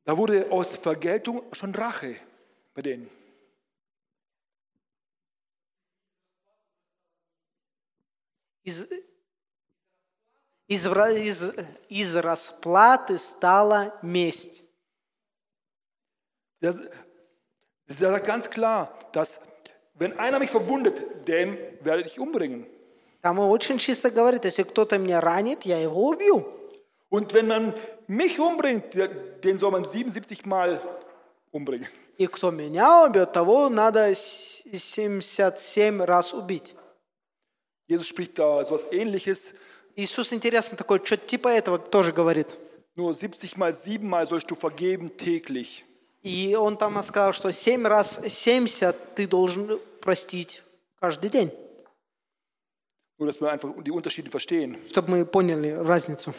da 0.04 0.16
wurde 0.16 0.50
aus 0.50 0.76
Vergeltung 0.76 1.44
schon 1.52 1.72
Rache 1.74 2.16
bei 2.74 2.82
denen. 2.82 3.08
Из, 8.67 8.85
из, 10.67 10.85
из, 10.85 11.51
из 11.87 12.15
расплаты 12.17 13.17
стала 13.17 13.97
месть. 14.01 14.65
Der, 16.61 16.73
der 17.87 18.11
sagt 18.11 18.25
ganz 18.25 18.49
klar, 18.49 18.93
dass 19.13 19.39
wenn 19.93 20.19
einer 20.19 20.39
mich 20.39 20.51
verwundet, 20.51 21.27
dem 21.27 21.57
werde 21.81 22.03
ich 22.03 22.19
umbringen. 22.19 22.65
Там 23.21 23.39
очень 23.39 23.77
чисто 23.79 24.11
говорит, 24.11 24.43
если 24.45 24.63
кто-то 24.63 24.97
меня 24.97 25.21
ранит, 25.21 25.63
я 25.63 25.79
его 25.79 26.09
убью. 26.09 26.45
Und 27.09 27.33
wenn 27.33 27.47
man 27.47 27.73
mich 28.07 28.37
umbringt, 28.37 28.93
den 29.43 29.59
soll 29.59 29.71
man 29.71 29.85
77 29.85 30.45
Mal 30.45 30.81
umbringen. 31.51 31.87
И 32.17 32.25
кто 32.27 32.51
меня 32.51 33.05
убьет, 33.05 33.31
того 33.31 33.69
надо 33.69 34.13
с- 34.13 34.63
77 34.65 36.01
раз 36.01 36.33
убить. 36.33 36.75
Jesus 37.87 38.07
spricht 38.07 38.37
da 38.37 38.61
etwas 38.61 38.87
Ähnliches. 38.91 39.53
Иисус, 39.95 40.31
интересно, 40.33 40.77
такой, 40.77 41.03
что 41.03 41.17
типа 41.17 41.47
этого 41.49 41.79
тоже 41.79 42.11
говорит. 42.11 42.47
Nur 42.95 43.13
70 43.13 43.55
mal 43.57 43.73
7 43.73 44.07
Mal 44.07 44.25
sollst 44.25 44.49
du 44.49 44.55
vergeben 44.55 45.15
täglich. 45.17 45.83
И 46.23 46.55
он 46.55 46.77
там 46.77 47.01
сказал, 47.03 47.31
что 47.33 47.51
7 47.51 47.85
раз 47.85 48.19
70 48.25 49.15
ты 49.15 49.27
должен 49.27 49.79
простить 50.01 50.63
каждый 50.99 51.29
день, 51.29 51.51
Nur, 53.19 53.27
dass 53.27 53.39
wir 53.41 53.49
einfach 53.51 53.71
die 53.83 53.91
Unterschiede 53.91 54.29
verstehen. 54.29 54.77
чтобы 54.89 55.09
мы 55.11 55.25
поняли 55.25 55.69
разницу. 55.69 56.33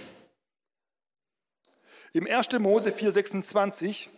Im 2.12 2.26
1. 2.26 2.52
Mose 2.58 2.90
4,26 2.90 4.08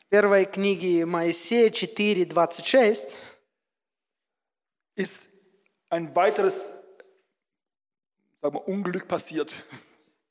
В 0.00 0.06
первой 0.08 0.44
книге 0.46 1.04
Моисея 1.06 1.68
4.26 1.70 3.14
ist 4.96 5.28
ein 5.88 6.14
weiteres 6.14 6.72
sagen 8.41 8.55
wir, 8.55 8.67
Unglück 8.67 9.07
passiert. 9.07 9.55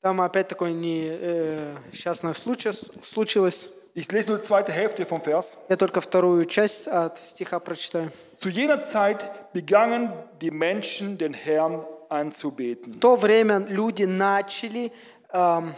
Там 0.01 0.21
опять 0.21 0.47
такое 0.47 0.71
несчастное 0.71 2.33
случай 2.33 2.71
случилось. 3.03 3.69
Ich 3.95 4.11
lese 4.11 4.29
nur 4.29 4.39
die 4.39 4.43
zweite 4.43 4.73
Hälfte 4.73 5.05
vom 5.05 5.21
Vers. 5.21 5.57
Я 5.69 5.77
только 5.77 6.01
вторую 6.01 6.45
часть 6.45 6.87
от 6.87 7.17
стиха 7.19 7.59
прочитаю. 7.59 8.11
Zu 8.37 8.49
jener 8.49 8.81
Zeit 8.81 9.31
begannen 9.53 10.11
die 10.41 10.51
Menschen, 10.51 11.17
den 11.17 11.33
Herrn 11.33 11.85
anzubeten. 12.09 12.95
В 12.95 12.99
то 12.99 13.15
время 13.15 13.59
люди 13.59 14.03
начали 14.03 14.91
эм, 15.31 15.73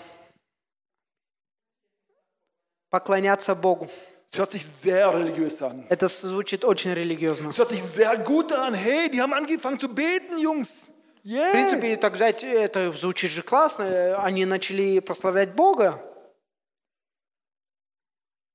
поклоняться 2.90 3.54
Богу. 3.54 3.88
Es 4.32 4.40
hört 4.40 4.52
sich 4.52 4.66
sehr 4.66 5.14
religiös 5.14 5.62
an. 5.62 5.86
Это 5.90 6.08
звучит 6.08 6.66
очень 6.66 6.94
религиозно. 6.94 7.50
Es 7.50 7.58
hört 7.60 7.70
sich 7.70 7.84
sehr 7.84 8.18
gut 8.18 8.52
an. 8.52 8.74
Hey, 8.74 9.10
die 9.10 9.22
haben 9.22 9.34
angefangen 9.34 9.80
zu 9.80 9.88
beten, 9.88 10.38
Jungs. 10.40 10.92
В 11.23 11.29
Yeah. 11.29 11.53
принципе, 11.53 11.97
так 11.97 12.15
взять, 12.15 12.43
это 12.43 12.91
звучит 12.93 13.31
же 13.31 13.43
классно. 13.43 13.85
Э, 13.85 14.15
Они 14.17 14.45
начали 14.45 14.99
прославлять 14.99 15.55
Бога, 15.55 16.03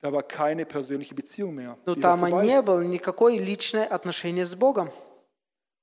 Da 0.01 0.11
war 0.11 0.21
keine 0.21 0.65
persönliche 0.65 1.15
Beziehung 1.15 1.55
mehr. 1.55 1.75
но 1.85 1.95
там 1.95 2.23
не 2.43 2.61
было 2.61 2.81
никакое 2.81 3.39
личное 3.39 3.85
отношение 3.85 4.45
с 4.45 4.53
Богом. 4.55 4.91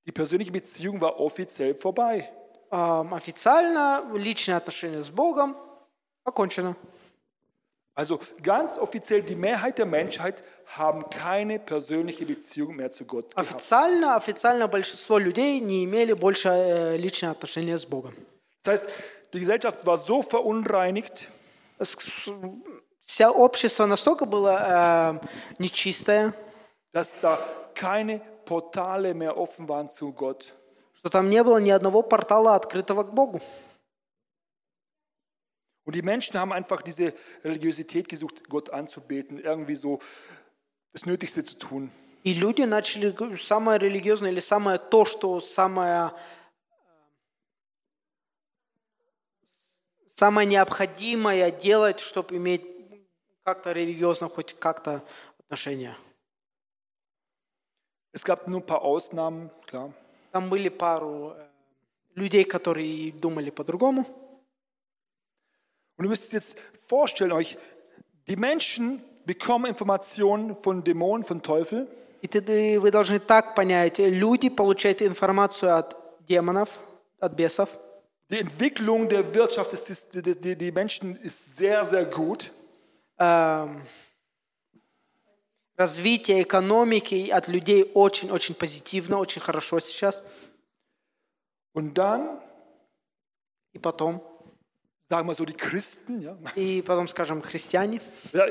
die 0.07 0.13
persönliche 0.13 0.53
Beziehung 0.53 1.01
war 1.01 1.19
offiziell 1.19 1.75
vorbei. 1.75 2.29
Эм, 2.71 3.15
Официально 3.15 4.05
личное 4.15 4.57
отношение 4.59 5.03
с 5.03 5.09
Богом 5.09 5.57
окончено. 6.25 6.77
Also 7.97 8.19
ganz 8.43 8.77
offiziell, 8.77 9.23
die 9.23 9.37
Mehrheit 9.37 9.79
der 9.79 9.87
Menschheit 9.87 10.43
haben 10.67 11.09
keine 11.11 11.59
persönliche 11.61 12.27
Beziehung 12.27 12.75
mehr 12.77 12.91
zu 12.91 13.05
Gott 13.05 13.31
gehabt. 13.35 13.39
Официально, 13.49 14.17
официально 14.17 14.67
большинство 14.67 15.19
людей 15.19 15.61
не 15.61 15.85
имели 15.85 16.13
больше 16.13 16.49
э, 16.49 16.97
личное 16.97 17.31
отношение 17.31 17.79
с 17.79 17.85
Богом. 17.87 18.15
Das 18.65 18.71
heißt, 18.73 18.89
die 19.33 19.41
Gesellschaft 19.41 19.85
war 19.87 19.99
so 19.99 20.23
verunreinigt, 20.23 21.29
С- 21.79 21.97
Вся 23.07 23.31
общество 23.31 23.85
настолько 23.87 24.25
было 24.27 25.21
э, 25.23 25.27
нечистое, 25.59 26.33
dass 26.93 27.15
da 27.21 27.39
keine 27.75 28.21
Portale 28.47 29.15
mehr 29.15 29.37
offen 29.37 29.69
waren 29.69 29.89
zu 29.91 30.13
Gott. 30.13 30.53
что 30.99 31.11
там 31.11 31.29
не 31.29 31.43
было 31.45 31.59
ни 31.59 31.71
одного 31.71 32.03
портала, 32.03 32.55
открытого 32.57 33.03
к 33.05 33.13
Богу. 33.13 33.41
Und 35.85 35.95
die 35.95 36.03
Menschen 36.03 36.39
haben 36.39 36.53
einfach 36.53 36.81
diese 36.83 37.13
Religiosität 37.43 38.09
gesucht, 38.09 38.49
Gott 38.49 38.71
anzubeten, 38.71 39.39
irgendwie 39.39 39.75
so 39.75 40.01
das 40.93 41.05
Nötigste 41.05 41.45
zu 41.45 41.57
tun. 41.57 41.91
И 42.25 42.33
люди 42.33 42.63
начали 42.63 43.15
самое 43.37 43.79
религиозное 43.79 44.31
или 44.31 44.41
самое 44.41 44.79
то, 44.79 45.05
что 45.05 45.41
самое, 45.41 46.13
э, 46.71 46.73
самое 50.15 50.49
необходимое 50.49 51.51
делать, 51.51 52.01
чтобы 52.01 52.39
иметь 52.39 52.65
как-то 53.43 53.73
религиозно, 53.73 54.31
хоть 54.31 54.55
как-то 54.59 55.05
отношения. 55.39 55.99
Es 58.15 58.25
gab 58.25 58.49
nur 58.49 58.61
ein 58.61 58.67
paar 58.67 58.81
Ausnahmen, 58.81 59.51
klar. 59.67 59.93
Там 60.33 60.49
были 60.49 60.71
пару 60.71 61.35
э, 61.37 61.47
людей, 62.15 62.45
которые 62.45 63.13
думали 63.13 63.51
по-другому. 63.51 64.24
Und 65.98 66.06
ihr 66.06 66.10
müsst 66.10 66.32
jetzt 66.34 66.58
vorstellen 66.88 67.32
euch, 67.32 67.58
die 68.28 68.36
Menschen 68.36 69.04
bekommen 69.26 69.66
Informationen 69.66 70.56
von 70.56 70.84
Dämonen, 70.84 71.24
von 71.26 71.42
Teufel. 71.42 71.88
И 72.22 72.28
ты- 72.28 72.42
ты- 72.42 72.80
вы 72.80 72.92
должны 72.92 73.20
так 73.20 73.56
понять, 73.56 74.00
люди 74.00 74.50
получают 74.50 75.02
информацию 75.02 75.76
от 75.76 75.96
демонов, 76.28 76.70
от 77.20 77.34
бесов. 77.34 77.70
Die 78.30 78.38
Entwicklung 78.40 79.08
der 79.10 79.34
Wirtschaft, 79.34 79.74
ist, 79.74 79.90
ist, 79.90 80.14
die, 80.14 80.36
die, 80.40 80.56
die 80.56 80.72
Menschen 80.72 81.16
ist 81.16 81.56
sehr, 81.58 81.84
sehr 81.86 82.06
gut. 82.06 82.52
Эм, 83.18 83.82
Развитие 85.78 86.44
экономики 86.44 87.30
от 87.30 87.48
людей 87.48 87.90
очень-очень 87.94 88.54
позитивно, 88.56 89.18
очень 89.18 89.42
хорошо 89.42 89.80
сейчас. 89.80 90.24
Und 91.74 91.94
dann, 91.98 92.42
И 93.72 93.78
потом, 93.80 94.22
sagen 95.10 95.28
wir 95.28 95.34
so, 95.34 95.44
die 95.44 95.58
Christen, 95.58 96.22
ja. 96.22 96.38
и 96.56 96.82
потом, 96.84 97.08
скажем, 97.08 97.42
христиане. 97.42 98.00
ja 98.32 98.46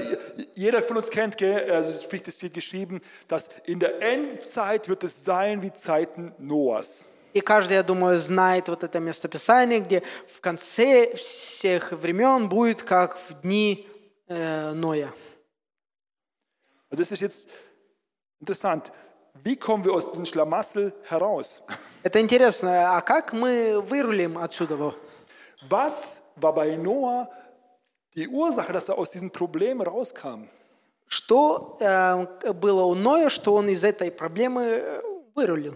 jeder 0.54 0.82
von 0.82 0.96
uns 0.96 1.08
kennt, 1.08 1.36
gell, 1.36 1.70
also 1.70 1.92
spricht 2.02 2.26
es 2.26 2.40
hier 2.40 2.50
geschrieben, 2.50 3.00
dass 3.28 3.48
in 3.64 3.78
der 3.78 4.02
Endzeit 4.02 4.88
wird 4.88 5.04
es 5.04 5.24
sein 5.24 5.62
wie 5.62 5.72
Zeiten 5.72 6.34
Noahs. 6.38 7.06
И 7.34 7.40
каждый, 7.40 7.74
я 7.74 7.82
думаю, 7.82 8.18
знает 8.18 8.68
вот 8.68 8.82
это 8.82 8.98
местописание, 8.98 9.80
где 9.80 10.02
в 10.34 10.40
конце 10.40 11.14
всех 11.14 11.92
времен 11.92 12.48
будет 12.48 12.82
как 12.82 13.18
в 13.28 13.42
дни 13.42 13.86
э, 14.26 14.72
Ноя. 14.72 15.12
Also 16.90 17.02
das 17.02 17.12
ist 17.12 17.20
jetzt 17.20 17.48
interessant. 18.40 18.90
Wie 19.44 19.56
kommen 19.56 19.84
wir 19.84 19.92
aus 19.92 20.10
diesem 20.10 20.26
Schlamassel 20.26 20.92
heraus? 21.04 21.62
Это 22.02 22.20
интересно, 22.20 22.96
а 22.96 23.00
как 23.02 23.32
мы 23.32 23.80
вырулим 23.80 24.38
отсюда? 24.38 24.94
Was 25.68 26.20
war 26.35 26.53
bei 26.53 26.75
Noah 26.75 27.29
die 28.15 28.27
Ursache, 28.27 28.73
dass 28.73 28.89
er 28.89 28.97
aus 28.97 29.11
diesem 29.11 29.31
Problem 29.31 29.81
rauskam? 29.81 30.47
Что 31.07 31.77
э, 31.79 32.53
было 32.53 32.83
у 32.85 32.95
Ноя, 32.95 33.29
что 33.29 33.53
он 33.53 33.69
из 33.69 33.83
этой 33.83 34.09
проблемы 34.09 34.61
э, 34.63 35.01
вырулил? 35.35 35.75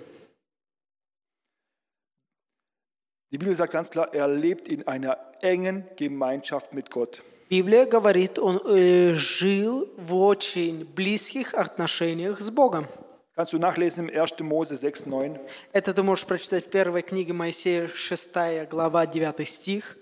Die 3.30 3.38
Bibel 3.38 3.56
sagt 3.56 3.74
ganz 3.74 3.92
klar, 3.92 4.14
er 4.14 4.28
lebt 4.28 4.68
in 4.68 4.88
einer 4.88 5.18
engen 5.42 5.84
Gemeinschaft 5.98 6.74
mit 6.74 6.90
Gott. 6.90 7.22
Библия 7.50 7.86
говорит, 7.86 8.40
он 8.40 8.60
э, 8.66 9.14
жил 9.16 9.90
в 9.98 10.16
очень 10.16 10.86
близких 10.86 11.54
отношениях 11.54 12.42
с 12.42 12.50
Богом. 12.50 12.88
Kannst 13.36 13.54
du 13.54 13.60
nachlesen 13.60 14.10
im 14.10 14.20
1. 14.20 14.40
Mose 14.40 14.76
6, 14.76 15.06
9. 15.06 15.40
Это 15.72 15.94
ты 15.94 16.02
можешь 16.02 16.26
прочитать 16.26 16.66
в 16.66 16.70
первой 16.70 17.04
книге 17.04 17.34
Моисея, 17.34 17.88
6 17.88 18.32
глава, 18.70 19.06
9 19.06 19.48
стих. 19.48 19.98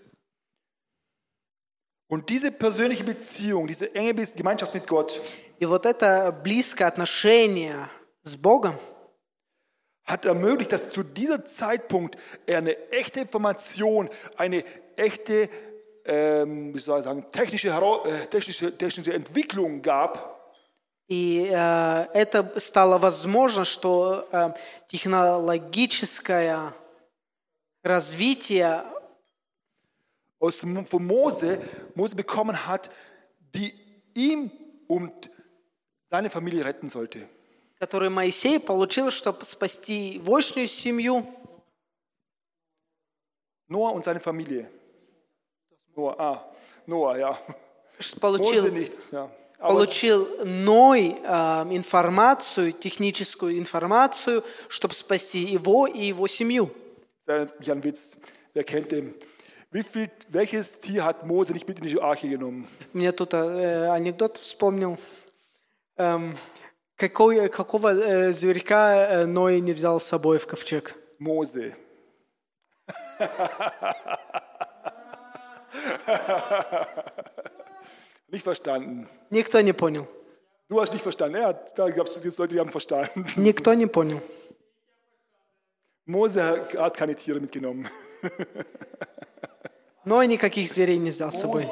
Und 2.08 2.28
diese 2.28 2.50
persönliche 2.50 3.04
Beziehung, 3.04 3.66
diese 3.68 3.94
enge 3.94 4.14
Be- 4.14 4.26
Gemeinschaft 4.26 4.74
mit 4.74 4.86
Gott 4.86 5.20
И 5.60 5.66
вот 5.66 5.84
это 5.86 6.32
близкое 6.32 6.86
отношение 6.86 7.88
с 8.24 8.34
Богом 8.34 8.74
hat 10.04 10.24
ermöglicht, 10.24 10.72
dass 10.72 10.90
zu 10.90 11.02
dieser 11.04 11.44
Zeitpunkt 11.44 12.16
er 12.46 12.58
eine 12.58 12.76
echte 12.90 13.20
Information, 13.20 14.08
eine 14.36 14.64
echte, 14.96 15.48
ähm, 16.04 16.74
wie 16.74 16.78
soll 16.80 16.98
ich 16.98 17.04
sagen, 17.04 17.24
technische, 17.30 17.68
Hera- 17.72 18.04
äh, 18.06 18.26
technische, 18.26 18.76
technische 18.76 19.12
Entwicklung 19.12 19.82
gab, 19.82 20.36
И 21.08 21.48
э, 21.52 22.06
это 22.14 22.52
стало 22.60 22.96
возможно, 22.98 23.64
что 23.64 24.28
э, 24.30 24.52
технологическое 24.88 26.72
развитие 27.82 28.84
aus, 30.39 30.57
von 30.57 31.05
Mose, 31.05 31.59
Mose 31.95 32.15
bekommen 32.15 32.67
hat, 32.67 32.89
die 33.53 33.73
ihm 34.13 34.51
und 34.87 35.29
seine 36.09 36.29
Familie 36.29 36.65
retten 36.65 36.89
sollte. 36.89 37.27
которое 37.79 38.09
Моисей 38.09 38.59
получил, 38.59 39.11
чтобы 39.11 39.45
спасти 39.45 40.19
войшнюю 40.23 40.67
семью, 40.67 41.25
Noah 43.67 43.93
und 43.93 44.05
seine 44.05 44.19
Familie. 44.19 44.69
Noah, 45.95 46.15
ah, 46.19 46.53
Noah, 46.85 47.17
ja. 47.17 47.39
Mose 47.97 48.19
получил, 48.19 48.71
nicht, 48.71 48.93
ja. 49.11 49.29
Aber 49.57 49.73
получил 49.73 50.27
Ной 50.43 51.17
э, 51.23 51.65
информацию, 51.71 52.73
техническую 52.73 53.57
информацию, 53.57 54.43
чтобы 54.67 54.93
спасти 54.93 55.39
его 55.39 55.87
и 55.87 56.05
его 56.07 56.27
семью. 56.27 56.71
das 57.25 57.49
ist 57.49 57.65
ja 57.65 57.73
ein 57.73 57.83
Witz, 57.83 58.17
wer 58.53 58.63
kennt 58.63 58.91
den? 58.91 59.15
Wie 59.74 59.84
viel, 59.84 60.10
welches 60.28 60.80
Tier 60.80 61.04
hat 61.04 61.24
Mose 61.24 61.52
nicht 61.52 61.68
mit 61.68 61.78
in 61.78 61.86
die 61.86 62.00
Arche 62.00 62.28
genommen? 62.28 62.66
Мне 62.92 63.12
тут 63.12 63.34
э, 63.34 63.86
анекдот 63.88 64.36
вспомнил. 64.38 64.98
Эм, 65.96 66.36
какой, 66.96 67.48
какого 67.48 67.94
э, 67.94 68.32
зверька 68.32 69.22
э, 69.22 69.26
Ной 69.26 69.60
не 69.60 69.72
взял 69.72 70.00
с 70.00 70.04
собой 70.04 70.38
в 70.38 70.46
ковчег? 70.48 70.96
Mose. 71.18 71.76
nicht 78.28 78.42
verstanden. 78.42 79.08
Никто 79.30 79.60
не 79.60 79.72
понял. 79.72 80.08
Du 80.68 80.80
hast 80.80 80.92
nicht 80.92 81.02
verstanden. 81.02 81.36
Ja, 81.36 81.52
da 81.52 81.90
gab 81.90 82.08
es 82.08 82.38
Leute, 82.38 82.54
die 82.54 82.60
haben 82.60 82.70
verstanden. 82.70 83.24
Никто 83.36 83.74
не 83.74 83.86
понял. 83.86 84.20
Mose 86.06 86.42
hat 86.76 86.96
keine 86.96 87.14
Tiere 87.14 87.38
mitgenommen. 87.38 87.88
Ной 90.05 90.27
никаких 90.27 90.71
зверей 90.71 90.97
не 90.97 91.09
взял 91.09 91.31
с 91.31 91.39
собой. 91.41 91.65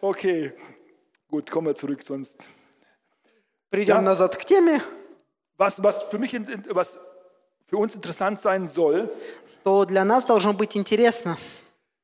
Okay, 0.00 0.52
gut, 1.30 1.50
kommen 1.50 1.68
wir 1.68 1.74
zurück, 1.74 2.02
sonst. 2.02 2.48
Придем 3.70 3.96
Ja. 3.96 4.02
назад 4.02 4.36
к 4.36 4.44
теме. 4.44 4.80
Was, 5.58 5.82
was, 5.82 6.02
für 6.02 6.18
mich, 6.18 6.32
was 6.70 6.98
für 7.66 7.76
uns 7.76 7.94
interessant 7.94 8.38
sein 8.40 8.66
soll, 8.66 9.08
То 9.64 9.84
для 9.86 10.04
нас 10.04 10.26
должно 10.26 10.52
быть 10.52 10.76
интересно. 10.76 11.36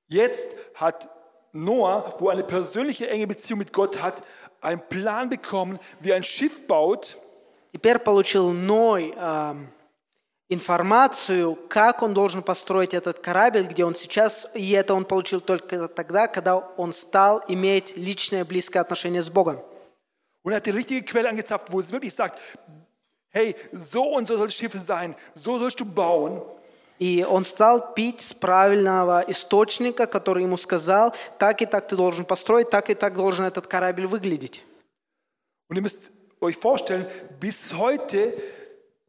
jetzt 0.08 0.54
hat 0.74 1.08
Noah, 1.52 2.14
wo 2.18 2.28
eine 2.30 2.42
persönliche 2.44 3.08
enge 3.08 3.26
Beziehung 3.26 3.58
mit 3.58 3.72
Gott 3.72 4.00
hat, 4.02 4.22
einen 4.60 4.80
Plan 4.88 5.28
bekommen, 5.28 5.78
wie 6.00 6.10
er 6.10 6.16
ein 6.16 6.24
Schiff 6.24 6.66
baut, 6.66 7.16
Теперь 7.72 7.98
получил 8.00 8.50
Ной 8.52 9.14
эм, 9.16 9.68
информацию, 10.50 11.56
как 11.68 12.02
он 12.02 12.12
должен 12.12 12.42
построить 12.42 12.92
этот 12.92 13.20
корабль, 13.20 13.66
где 13.66 13.84
он 13.84 13.94
сейчас, 13.94 14.46
и 14.54 14.70
это 14.72 14.94
он 14.94 15.04
получил 15.04 15.40
только 15.40 15.88
тогда, 15.88 16.26
когда 16.26 16.58
он 16.58 16.92
стал 16.92 17.42
иметь 17.48 17.96
личное 17.96 18.44
близкое 18.44 18.80
отношение 18.80 19.22
с 19.22 19.30
Богом. 19.30 19.62
und 20.42 20.52
er 20.52 20.56
hat 20.56 20.66
die 20.66 20.70
richtige 20.70 21.02
Quelle 21.02 21.28
angezapft, 21.28 21.70
wo 21.70 21.80
es 21.80 21.92
wirklich 21.92 22.14
sagt, 22.14 22.40
hey, 23.28 23.54
so 23.72 24.02
und 24.02 24.26
so 24.26 24.36
soll 24.36 24.46
das 24.46 24.54
Schiff 24.54 24.72
sein, 24.74 25.14
so 25.34 25.58
sollst 25.58 25.80
du 25.80 25.84
bauen. 25.84 26.42
И 26.98 27.24
он 27.24 27.44
стал 27.44 27.94
пить 27.94 28.20
с 28.20 28.34
правильного 28.34 29.24
источника, 29.26 30.06
который 30.06 30.42
ему 30.42 30.58
сказал, 30.58 31.14
так 31.38 31.62
и 31.62 31.66
так 31.66 31.88
ты 31.88 31.96
должен 31.96 32.26
построить, 32.26 32.68
так 32.68 32.90
и 32.90 32.94
так 32.94 33.14
должен 33.14 33.46
этот 33.46 33.66
корабль 33.66 34.06
выглядеть. 34.06 34.62
Und 35.70 35.76
ihr 35.76 35.82
müsst 35.82 36.10
euch 36.40 36.58
vorstellen, 36.58 37.06
bis 37.40 37.72
heute 37.72 38.36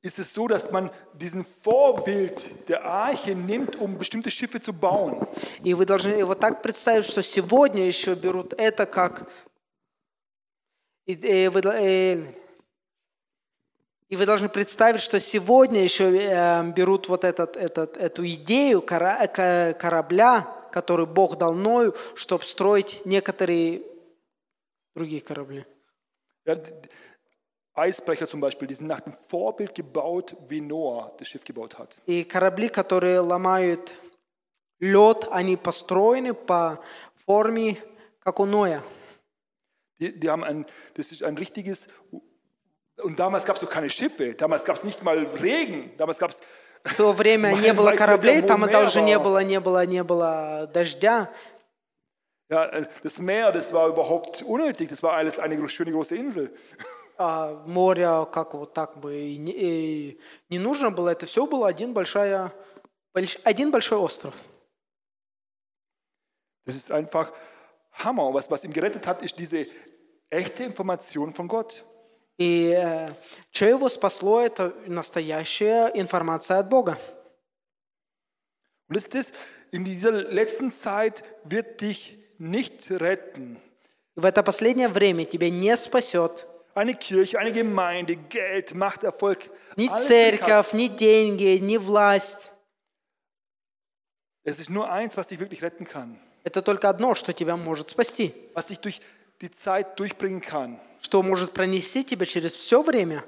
ist 0.02 0.18
es 0.18 0.34
so, 0.34 0.48
dass 0.48 0.72
man 0.72 0.90
diesen 1.14 1.46
Vorbild 1.46 2.68
der 2.68 2.84
Arche 2.86 3.36
nimmt, 3.36 3.76
um 3.76 3.98
bestimmte 3.98 4.32
Schiffe 4.32 4.60
zu 4.60 4.74
bauen. 4.74 5.28
И 5.64 5.74
вы 5.74 5.86
должны 5.86 6.26
вот 6.26 6.40
так 6.40 6.62
представить, 6.62 7.06
что 7.06 7.22
сегодня 7.22 7.86
еще 7.86 8.16
берут 8.16 8.54
это 8.58 8.86
как... 8.86 9.30
И, 11.06 11.14
э, 11.14 11.50
вы, 11.50 11.62
э, 11.66 12.24
и 14.10 14.16
вы 14.16 14.26
должны 14.26 14.50
представить, 14.50 15.02
что 15.02 15.20
сегодня 15.20 15.84
еще 15.84 16.06
э, 16.18 16.64
берут 16.72 17.08
вот 17.08 17.24
этот, 17.24 17.56
этот, 17.56 17.98
эту 17.98 18.28
идею 18.28 18.82
корабля, 18.82 20.48
который 20.72 21.06
Бог 21.06 21.38
дал 21.38 21.54
Ною, 21.54 21.96
чтобы 22.16 22.44
строить 22.46 23.06
некоторые 23.06 23.84
другие 24.96 25.22
корабли. 25.22 25.66
Ja, 27.77 27.85
d- 27.85 27.87
d- 27.87 27.89
Eisbrecher 27.89 28.27
zum 28.29 28.41
Beispiel, 28.41 28.67
die 28.69 28.75
sind 28.75 28.87
nach 28.87 29.01
dem 29.01 29.13
Vorbild 29.29 29.75
gebaut, 29.75 30.35
wie 30.49 30.61
Noah 30.61 31.13
das 31.19 31.29
Schiff 31.29 31.45
gebaut 31.45 31.79
hat. 31.79 31.99
И 32.07 32.25
корабли, 32.25 32.69
которые 32.69 33.21
ломают 33.21 33.93
лед, 34.81 35.29
они 35.31 35.57
построены 35.57 36.35
по 36.35 36.79
форме, 37.27 37.77
как 38.21 38.41
у 38.41 38.47
Ноя. 38.47 38.83
Die, 39.99 40.13
die 40.19 40.29
haben 40.31 40.45
ein, 40.45 40.67
das 40.95 41.11
ist 41.13 41.23
ein 41.23 41.37
richtiges, 41.39 41.87
und 43.03 43.19
damals 43.19 43.45
gab 43.47 43.57
es 43.57 43.63
noch 43.63 43.71
keine 43.71 43.89
Schiffe, 43.89 44.35
damals 44.35 44.65
gab 44.65 44.77
es 44.77 44.85
nicht 44.85 45.03
mal 45.03 45.19
Regen, 45.43 45.93
damals 45.97 46.19
gab 46.19 46.31
es, 46.31 46.43
В 46.85 46.95
то 46.97 47.13
время 47.13 47.53
не 47.53 47.73
было 47.73 47.87
Май- 47.91 47.97
кораблей, 47.97 48.35
Майкл 48.37 48.47
там 48.49 48.61
Мумева. 48.61 48.81
даже 48.85 49.01
не 49.03 49.19
было, 49.19 49.43
не 49.43 49.59
было, 49.61 49.85
не 49.87 50.05
было 50.05 50.71
дождя. 50.73 51.31
Ja, 52.49 52.67
äh, 52.67 52.87
das 53.03 53.19
Meer, 53.19 53.51
das 53.53 53.73
war 53.73 53.89
überhaupt 53.89 54.43
unnötig. 54.43 54.89
Das 54.91 55.03
war 55.03 55.15
alles 55.15 55.39
eine 55.41 55.57
gro- 55.57 55.67
schöne 55.69 55.91
große 55.91 56.15
Insel. 56.15 56.55
А 57.24 57.64
море 57.68 58.26
как 58.32 58.56
вот 58.56 58.74
так 58.74 58.98
бы 58.98 59.16
и 59.16 59.38
не, 59.38 59.52
и 59.52 60.20
не 60.50 60.58
нужно 60.58 60.90
было. 60.90 61.10
Это 61.10 61.28
все 61.28 61.46
было 61.46 61.68
один, 61.68 61.94
большая, 61.94 62.52
больш- 63.14 63.40
один 63.44 63.70
большой 63.70 64.00
остров. 64.00 64.34
Das 66.66 66.76
ist 66.76 66.90
einfach 66.92 67.32
Hammer. 67.92 68.34
Was, 68.34 68.50
was 68.50 68.64
ihn 68.64 68.74
gerettet 68.74 69.06
hat, 69.06 69.22
ist 69.22 69.38
diese 69.38 69.68
echte 70.32 70.64
Information 70.64 71.32
von 71.34 71.48
Gott. 71.48 71.84
И 72.40 72.74
э, 72.76 73.14
что 73.52 73.66
его 73.68 73.88
спасло, 73.88 74.42
это 74.42 74.74
настоящая 74.88 75.92
информация 75.94 76.58
от 76.58 76.70
Бога. 76.70 76.98
Und 78.90 78.96
das, 78.96 79.08
das 79.10 79.32
in 79.72 79.86
dieser 79.86 80.12
letzten 80.12 80.74
Zeit 80.74 81.24
wird 81.44 81.82
dich 81.82 82.18
nicht 82.40 82.90
retten. 82.90 83.62
В 84.16 84.26
это 84.26 84.42
последнее 84.42 84.90
время 84.90 85.26
тебя 85.26 85.50
не 85.52 85.78
спасет 85.78 86.48
Eine 86.75 86.95
Kirche, 86.95 87.39
eine 87.39 87.53
Gemeinde, 87.53 88.17
Geld, 88.17 88.75
Macht, 88.75 89.03
Erfolg. 89.05 89.51
ни 89.77 89.89
alles 89.89 90.07
церковь, 90.07 90.41
gekratzt. 90.41 90.75
ни 90.75 90.89
деньги, 90.89 91.59
ни 91.63 91.77
власть. 91.79 92.51
Es 94.45 94.59
ist 94.59 94.71
nur 94.71 94.91
eins, 94.91 95.17
was 95.17 95.29
dich 95.29 95.41
wirklich 95.41 95.63
retten 95.63 95.85
kann. 95.87 96.19
Это 96.45 96.63
только 96.63 96.89
одно, 96.89 97.15
что 97.15 97.33
тебя 97.33 97.57
может 97.57 97.89
спасти, 97.89 98.33
Was 98.55 98.67
dich 98.67 98.79
durch 98.79 99.01
die 99.41 99.51
Zeit 99.51 99.99
durchbringen 99.99 100.41
kann. 100.41 100.79
что 101.01 101.23
может 101.23 101.53
пронести 101.53 102.05
тебя 102.05 102.27
через 102.27 102.55
все 102.55 102.83
время. 102.83 103.25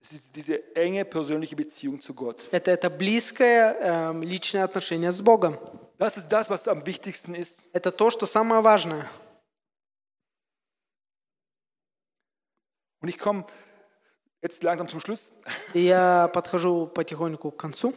Das 0.00 0.12
ist 0.12 0.36
diese 0.36 0.62
enge 0.76 1.04
persönliche 1.06 1.56
Beziehung 1.56 2.00
zu 2.00 2.12
Gott. 2.14 2.46
Это, 2.52 2.70
это 2.70 2.90
близкое 2.90 3.74
эм, 3.80 4.22
личное 4.22 4.62
отношение 4.64 5.10
с 5.10 5.22
Богом. 5.22 5.58
Das 5.98 6.16
ist 6.16 6.28
das, 6.28 6.50
was 6.50 6.68
am 6.68 6.84
wichtigsten 6.86 7.34
ist. 7.34 7.68
Это 7.72 7.90
то, 7.90 8.10
что 8.10 8.26
самое 8.26 8.60
важное. 8.62 9.08
Und 13.00 13.08
ich 13.08 13.18
komme 13.18 13.46
jetzt 14.42 14.62
langsam 14.62 14.88
zum 14.88 15.00
Schluss. 15.00 15.32
И 15.74 15.80
я 15.80 16.28
подхожу 16.28 16.86
потихоньку 16.86 17.50
к 17.50 17.56
концу. 17.56 17.94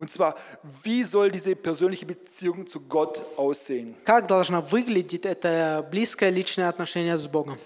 Und 0.00 0.10
zwar, 0.10 0.36
wie 0.82 1.04
soll 1.04 1.30
diese 1.30 1.54
persönliche 1.54 2.04
Beziehung 2.04 2.66
zu 2.66 2.80
Gott 2.80 3.22
aussehen? 3.36 3.94
Как 4.04 4.26
должна 4.26 4.60
выглядеть 4.60 5.24
это 5.24 5.86
близкое 5.90 6.30
личное 6.30 6.68
отношение 6.68 7.16
с 7.16 7.26
Богом? 7.26 7.58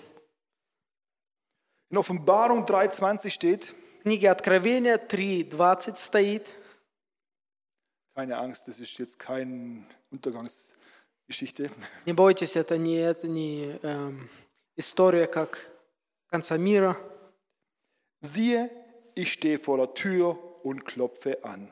In 1.91 1.97
Offenbarung 1.97 2.67
3,20 2.67 3.31
steht, 3.31 3.75
В 4.01 4.03
книге 4.03 4.31
Откровения 4.31 4.99
3.20 4.99 5.97
стоит, 5.97 6.47
keine 8.15 8.37
Angst, 8.39 8.69
das 8.69 8.79
ist 8.79 8.99
jetzt 8.99 9.19
keine 9.19 9.85
Untergangsgeschichte. 10.11 11.71
не 12.05 12.13
бойтесь, 12.13 12.57
это 12.57 12.77
не, 12.77 12.97
это 12.99 13.27
не 13.27 13.79
эм, 13.83 14.29
история 14.77 15.27
как 15.27 15.71
конца 16.33 16.57
мира. 16.57 16.97
Siehe, 18.21 18.71
ich 19.15 19.33
stehe 19.33 19.59
vor 19.59 19.77
der 19.79 19.95
Tür 19.95 20.37
und 20.65 20.85
klopfe 20.85 21.43
an. 21.45 21.71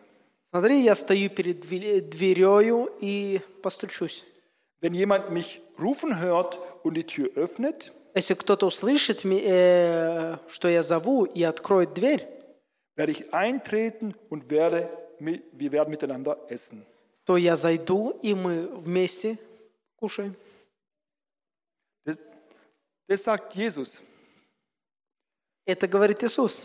Смотри, 0.51 0.81
я 0.83 0.95
стою 0.95 1.29
перед 1.31 1.61
две- 1.61 2.01
дверею 2.01 2.89
и 3.01 3.41
постучусь. 3.63 4.25
Wenn 4.81 4.95
jemand 4.95 5.31
mich 5.31 5.61
rufen 5.79 6.21
hört 6.21 6.59
und 6.85 6.95
die 6.95 7.05
Tür 7.05 7.31
öffnet, 7.37 7.93
Если 8.15 8.35
кто-то 8.35 8.67
услышит, 8.67 9.25
ми- 9.25 9.43
э, 9.45 10.39
что 10.49 10.69
я 10.69 10.83
зову 10.83 11.25
и 11.27 11.43
откроет 11.43 11.93
дверь, 11.95 12.27
werde 12.97 13.11
ich 13.11 13.35
eintreten 13.35 14.15
und 14.31 14.49
werde, 14.51 14.89
mi- 15.21 15.43
wir 15.53 15.71
werden 15.73 15.91
miteinander 15.91 16.39
essen. 16.49 16.87
то 17.27 17.37
я 17.37 17.57
зайду, 17.57 18.19
и 18.23 18.35
мы 18.35 18.69
вместе 18.69 19.37
кушаем. 19.97 20.35
Das, 22.05 22.17
das 23.09 23.25
sagt 23.25 23.55
Jesus. 23.55 24.01
Это 25.72 25.88
говорит 25.88 26.24
Иисус. 26.24 26.64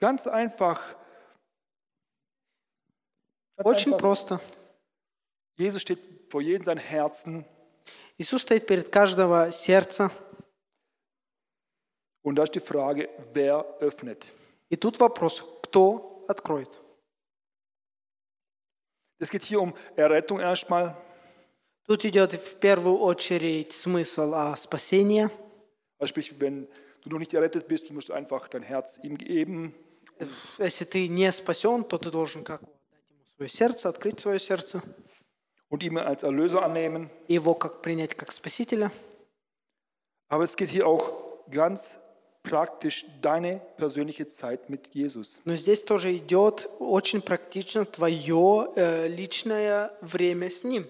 Ganz 0.00 0.26
einfach. 0.26 0.80
Ganz 3.56 3.68
Очень 3.68 3.92
einfach. 3.92 3.98
просто. 4.00 4.40
Jesus 5.56 5.82
steht 5.82 6.00
vor 6.30 6.40
jedem 6.40 6.64
sein 6.64 6.78
Herzen 6.78 7.44
Иисус 8.16 8.42
стоит 8.42 8.66
перед 8.66 8.90
каждого 8.90 9.50
сердца. 9.50 10.10
und 12.22 12.36
da 12.36 12.44
ist 12.44 12.54
die 12.54 12.60
Frage, 12.60 13.08
wer 13.34 13.64
öffnet? 13.80 14.32
И 14.70 14.76
тут 14.76 14.98
вопрос, 14.98 15.44
кто 15.62 16.24
откроет? 16.26 16.80
Es 19.18 19.30
geht 19.30 19.42
hier 19.42 19.60
um 19.60 19.74
Errettung 19.96 20.40
erstmal. 20.40 20.96
Тут 21.86 22.04
идет 22.04 22.32
в 22.32 22.56
первую 22.56 22.98
очередь 22.98 23.72
смысл 23.72 24.32
о 24.32 24.56
спасении. 24.56 25.28
Also 25.98 26.08
sprich, 26.08 26.40
wenn 26.40 26.66
du 27.04 27.10
noch 27.10 27.18
nicht 27.18 27.34
errettet 27.34 27.68
bist, 27.68 27.90
musst 27.90 28.08
du 28.08 28.12
einfach 28.12 28.48
dein 28.48 28.62
Herz 28.62 28.98
ihm 29.02 29.16
geben. 29.16 29.74
Если 30.58 30.84
ты 30.84 31.08
не 31.08 31.30
спасен, 31.32 31.84
то 31.84 31.98
ты 31.98 32.10
должен 32.10 32.44
как 32.44 32.62
отдать 32.62 33.10
ему 33.10 33.24
свое 33.36 33.48
сердце, 33.48 33.88
открыть 33.88 34.20
свое 34.20 34.38
сердце, 34.38 34.82
und 35.68 35.82
ihn 35.82 35.98
als 35.98 36.22
Erlöser 36.22 36.62
annehmen. 36.62 37.10
его 37.28 37.54
как 37.54 37.82
принять 37.82 38.14
как 38.14 38.32
спасителя. 38.32 38.90
Aber 40.28 40.44
es 40.44 40.56
geht 40.56 40.70
hier 40.70 40.86
auch 40.86 41.12
ganz 41.50 41.96
praktisch 42.42 43.06
deine 43.22 43.60
persönliche 43.76 44.28
Zeit 44.28 44.68
mit 44.68 44.94
Jesus. 44.94 45.40
Но 45.44 45.56
здесь 45.56 45.82
тоже 45.84 46.16
идет 46.16 46.70
очень 46.78 47.22
практично 47.22 47.84
твое 47.84 48.70
э, 48.76 49.08
личное 49.08 49.96
время 50.00 50.50
с 50.50 50.62
ним. 50.62 50.86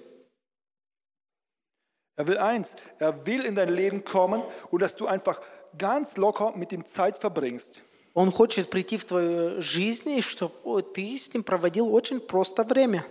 Er 2.17 2.29
will 2.29 2.39
eins, 2.39 2.77
er 3.01 3.27
will 3.27 3.45
in 3.45 3.57
dein 3.57 3.71
Leben 3.75 4.05
kommen 4.05 4.43
und 4.71 4.83
dass 4.83 4.95
du 4.95 5.07
einfach 5.07 5.41
ganz 5.79 6.17
locker 6.17 6.53
mit 6.57 6.73
ihm 6.73 6.85
Zeit 6.87 7.19
verbringst. 7.19 7.83
Он 8.15 8.31
хочет 8.31 8.71
прийти 8.71 8.97
в 8.97 9.05
твою 9.05 9.61
жизнь, 9.61 10.09
и 10.11 10.23
чтобы 10.23 10.83
ты 10.83 11.19
с 11.19 11.33
ним 11.35 11.43
проводил 11.43 11.93
очень 11.93 12.21
просто 12.21 12.63
время. 12.63 13.05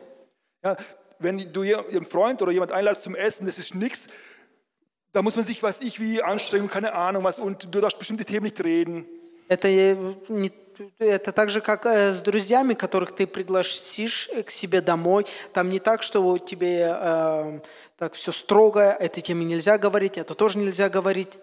Ja, 0.63 0.77
wenn 1.19 1.37
du 1.51 1.61
einen 1.61 2.05
Freund 2.05 2.41
oder 2.41 2.51
jemand 2.53 2.71
einladest 2.71 3.03
zum 3.03 3.15
Essen, 3.15 3.45
das 3.45 3.57
ist 3.57 3.75
nichts. 3.75 4.07
Da 5.11 5.21
muss 5.21 5.35
man 5.35 5.43
sich, 5.45 5.61
was 5.61 5.81
ich 5.81 5.99
wie 5.99 6.21
anstrengen, 6.23 6.69
keine 6.69 6.93
Ahnung 6.93 7.23
was, 7.23 7.37
und 7.37 7.67
du 7.73 7.81
darfst 7.81 7.99
bestimmte 7.99 8.23
Themen 8.25 8.45
nicht 8.45 8.63
reden. 8.63 9.05
Это, 9.49 9.67
э, 9.67 10.15
не- 10.29 10.51
это 10.99 11.33
так 11.33 11.49
же, 11.49 11.59
как 11.61 11.85
э, 11.85 12.13
с 12.13 12.21
друзьями, 12.21 12.73
которых 12.73 13.11
ты 13.11 13.27
пригласишь 13.27 14.29
э, 14.31 14.41
к 14.41 14.49
себе 14.49 14.81
домой. 14.81 15.25
Там 15.51 15.69
не 15.69 15.79
так, 15.79 16.01
что 16.01 16.37
тебе 16.37 16.79
э, 16.99 17.59
так 17.97 18.13
все 18.13 18.31
строго, 18.31 18.81
этой 18.93 19.21
теме 19.21 19.43
нельзя 19.45 19.77
говорить, 19.77 20.17
это 20.17 20.33
тоже 20.33 20.57
нельзя 20.57 20.89
говорить. 20.89 21.37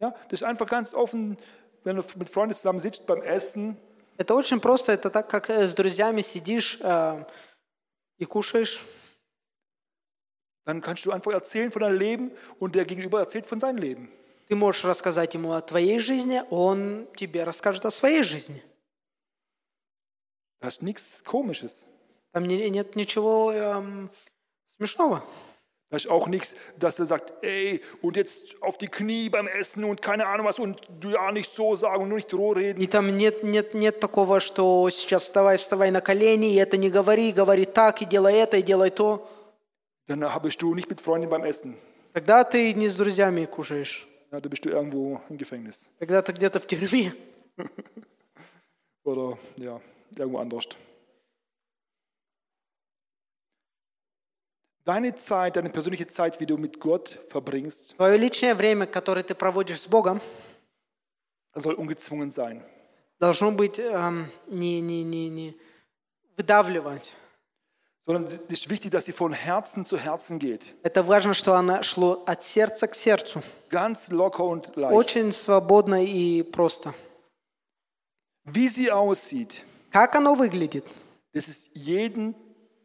Ja, 0.00 0.10
das 0.28 0.40
ist 0.40 0.42
einfach 0.42 0.66
ganz 0.68 0.92
offen, 0.94 1.38
wenn 1.84 1.96
du 1.96 2.04
mit 2.16 2.28
Freunden 2.28 2.54
zusammen 2.54 2.80
sitzt 2.80 3.06
beim 3.06 3.22
Essen. 3.22 3.76
Это 4.16 4.34
очень 4.34 4.60
просто, 4.60 4.92
это 4.92 5.10
так, 5.10 5.28
как 5.28 5.50
э, 5.50 5.66
с 5.66 5.74
друзьями 5.74 6.20
сидишь 6.22 6.78
э, 6.80 7.24
и 8.18 8.24
кушаешь. 8.24 8.84
Dann 10.64 10.80
kannst 10.80 11.04
du 11.04 11.12
einfach 11.12 11.32
erzählen 11.32 11.70
von 11.70 11.82
deinem 11.82 11.98
Leben 11.98 12.30
und 12.58 12.74
der 12.74 12.84
Gegenüber 12.84 13.20
erzählt 13.20 13.46
von 13.46 13.60
seinem 13.60 13.78
Leben. 13.78 14.10
Ты 14.48 14.56
можешь 14.56 14.84
рассказать 14.84 15.34
ему 15.34 15.52
о 15.52 15.60
твоей 15.62 15.98
жизни, 16.00 16.42
он 16.50 17.06
тебе 17.16 17.44
расскажет 17.44 17.84
о 17.86 17.90
своей 17.90 18.22
жизни. 18.22 18.62
Das 20.60 20.76
ist 20.76 20.82
nichts 20.82 21.22
Komisches. 21.24 21.86
Там 22.32 22.46
не- 22.46 22.70
нет 22.70 22.96
ничего 22.96 23.52
эм, 23.52 24.10
смешного. 24.76 25.22
Das 25.90 26.06
ist 26.06 26.10
auch 26.10 26.26
nichts, 26.26 26.56
dass 26.76 26.98
er 26.98 27.06
sagt, 27.06 27.32
ey, 27.42 27.80
und 28.02 28.16
jetzt 28.16 28.56
auf 28.60 28.78
die 28.78 28.88
Knie 28.88 29.28
beim 29.28 29.46
Essen 29.46 29.84
und 29.84 30.02
keine 30.02 30.26
Ahnung 30.26 30.46
was 30.46 30.58
und 30.58 30.80
du 30.98 31.10
ja 31.10 31.30
nicht 31.30 31.54
so 31.54 31.76
sagen 31.76 32.02
und 32.02 32.08
nur 32.08 32.16
nicht 32.16 32.30
so 32.30 32.50
reden. 32.50 32.80
И 32.80 32.88
там 32.88 33.16
нет, 33.16 33.44
нет, 33.44 33.74
нет 33.74 34.00
такого, 34.00 34.40
что 34.40 34.90
сейчас 34.90 35.22
вставай, 35.24 35.56
вставай 35.56 35.92
на 35.92 36.00
колени, 36.00 36.52
и 36.52 36.56
это 36.56 36.76
не 36.76 36.90
говори, 36.90 37.30
говори 37.30 37.64
так, 37.64 38.02
и 38.02 38.06
делай 38.06 38.34
это, 38.34 38.56
и 38.56 38.62
делай 38.62 38.90
то. 38.90 39.28
Dann 40.08 40.24
bist 40.42 40.60
du 40.60 40.74
nicht 40.74 40.90
mit 40.90 41.00
Freunden 41.00 41.30
beim 41.30 41.44
Essen. 41.44 41.76
Тогда 42.12 42.42
ты 42.44 42.72
не 42.74 42.88
с 42.88 42.96
друзьями 42.96 43.44
кушаешь. 43.44 44.08
Ja, 44.32 44.40
da 44.40 44.48
bist 44.48 44.64
du 44.64 44.70
irgendwo 44.70 45.20
im 45.28 45.38
Gefängnis 45.38 45.88
Тогда 46.00 46.22
ты 46.22 46.32
где-то 46.32 46.58
в 46.58 46.66
тюрьме. 46.66 47.14
oder 49.04 49.38
ja, 49.58 49.80
irgendwo 50.16 50.38
anders. 50.38 50.66
Deine 54.89 55.15
Zeit, 55.15 55.55
deine 55.55 55.69
persönliche 55.69 56.07
Zeit, 56.07 56.39
wie 56.39 56.47
du 56.47 56.57
mit 56.57 56.79
Gott 56.79 57.19
verbringst, 57.29 57.95
Твое 57.95 58.17
личное 58.17 58.55
время, 58.55 58.87
которое 58.87 59.21
ты 59.21 59.35
проводишь 59.35 59.81
с 59.81 59.87
Богом, 59.87 60.19
soll 61.53 61.75
ungezwungen 61.75 62.31
sein. 62.31 62.63
должно 63.19 63.51
быть 63.51 63.77
эм, 63.77 64.31
не, 64.47 64.81
не, 64.81 65.03
не, 65.03 65.29
не 65.29 65.55
выдавливать. 66.35 67.13
Sondern 68.07 68.23
es 68.25 68.39
ist 68.49 68.67
wichtig, 68.71 68.89
dass 68.89 69.05
sie 69.05 69.11
von 69.11 69.31
Herzen 69.31 69.85
zu 69.85 69.95
Herzen 69.95 70.39
geht. 70.39 70.73
Это 70.81 71.03
важно, 71.03 71.35
что 71.35 71.53
она 71.53 71.83
шло 71.83 72.23
от 72.25 72.41
сердца 72.41 72.87
к 72.87 72.95
сердцу. 72.95 73.43
Ganz 73.69 74.09
locker 74.09 74.43
und 74.43 74.75
leicht. 74.75 74.91
Очень 74.91 75.31
свободно 75.31 76.03
и 76.03 76.41
просто. 76.41 76.95
Wie 78.43 78.67
sie 78.67 78.89
aussieht, 78.89 79.63
Как 79.91 80.15
оно 80.15 80.33
выглядит? 80.33 80.83
das 81.31 81.47
ist 81.47 81.69
jeden 81.75 82.33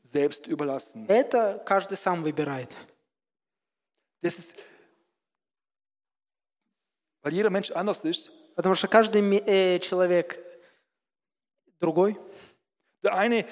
selbst 0.03 0.47
überlassen. 0.47 1.05
Это 1.07 1.61
каждый 1.65 1.97
сам 1.97 2.23
выбирает. 2.23 2.75
Das 4.21 4.37
ist, 4.37 4.55
weil 7.21 7.33
jeder 7.33 7.49
Mensch 7.49 7.71
anders 7.71 8.03
ist. 8.03 8.31
Потому 8.55 8.75
что 8.75 8.87
каждый 8.87 9.21
ме- 9.21 9.43
э, 9.45 9.79
человек 9.79 10.37
другой. 11.79 12.17
Der 13.03 13.13
eine, 13.13 13.45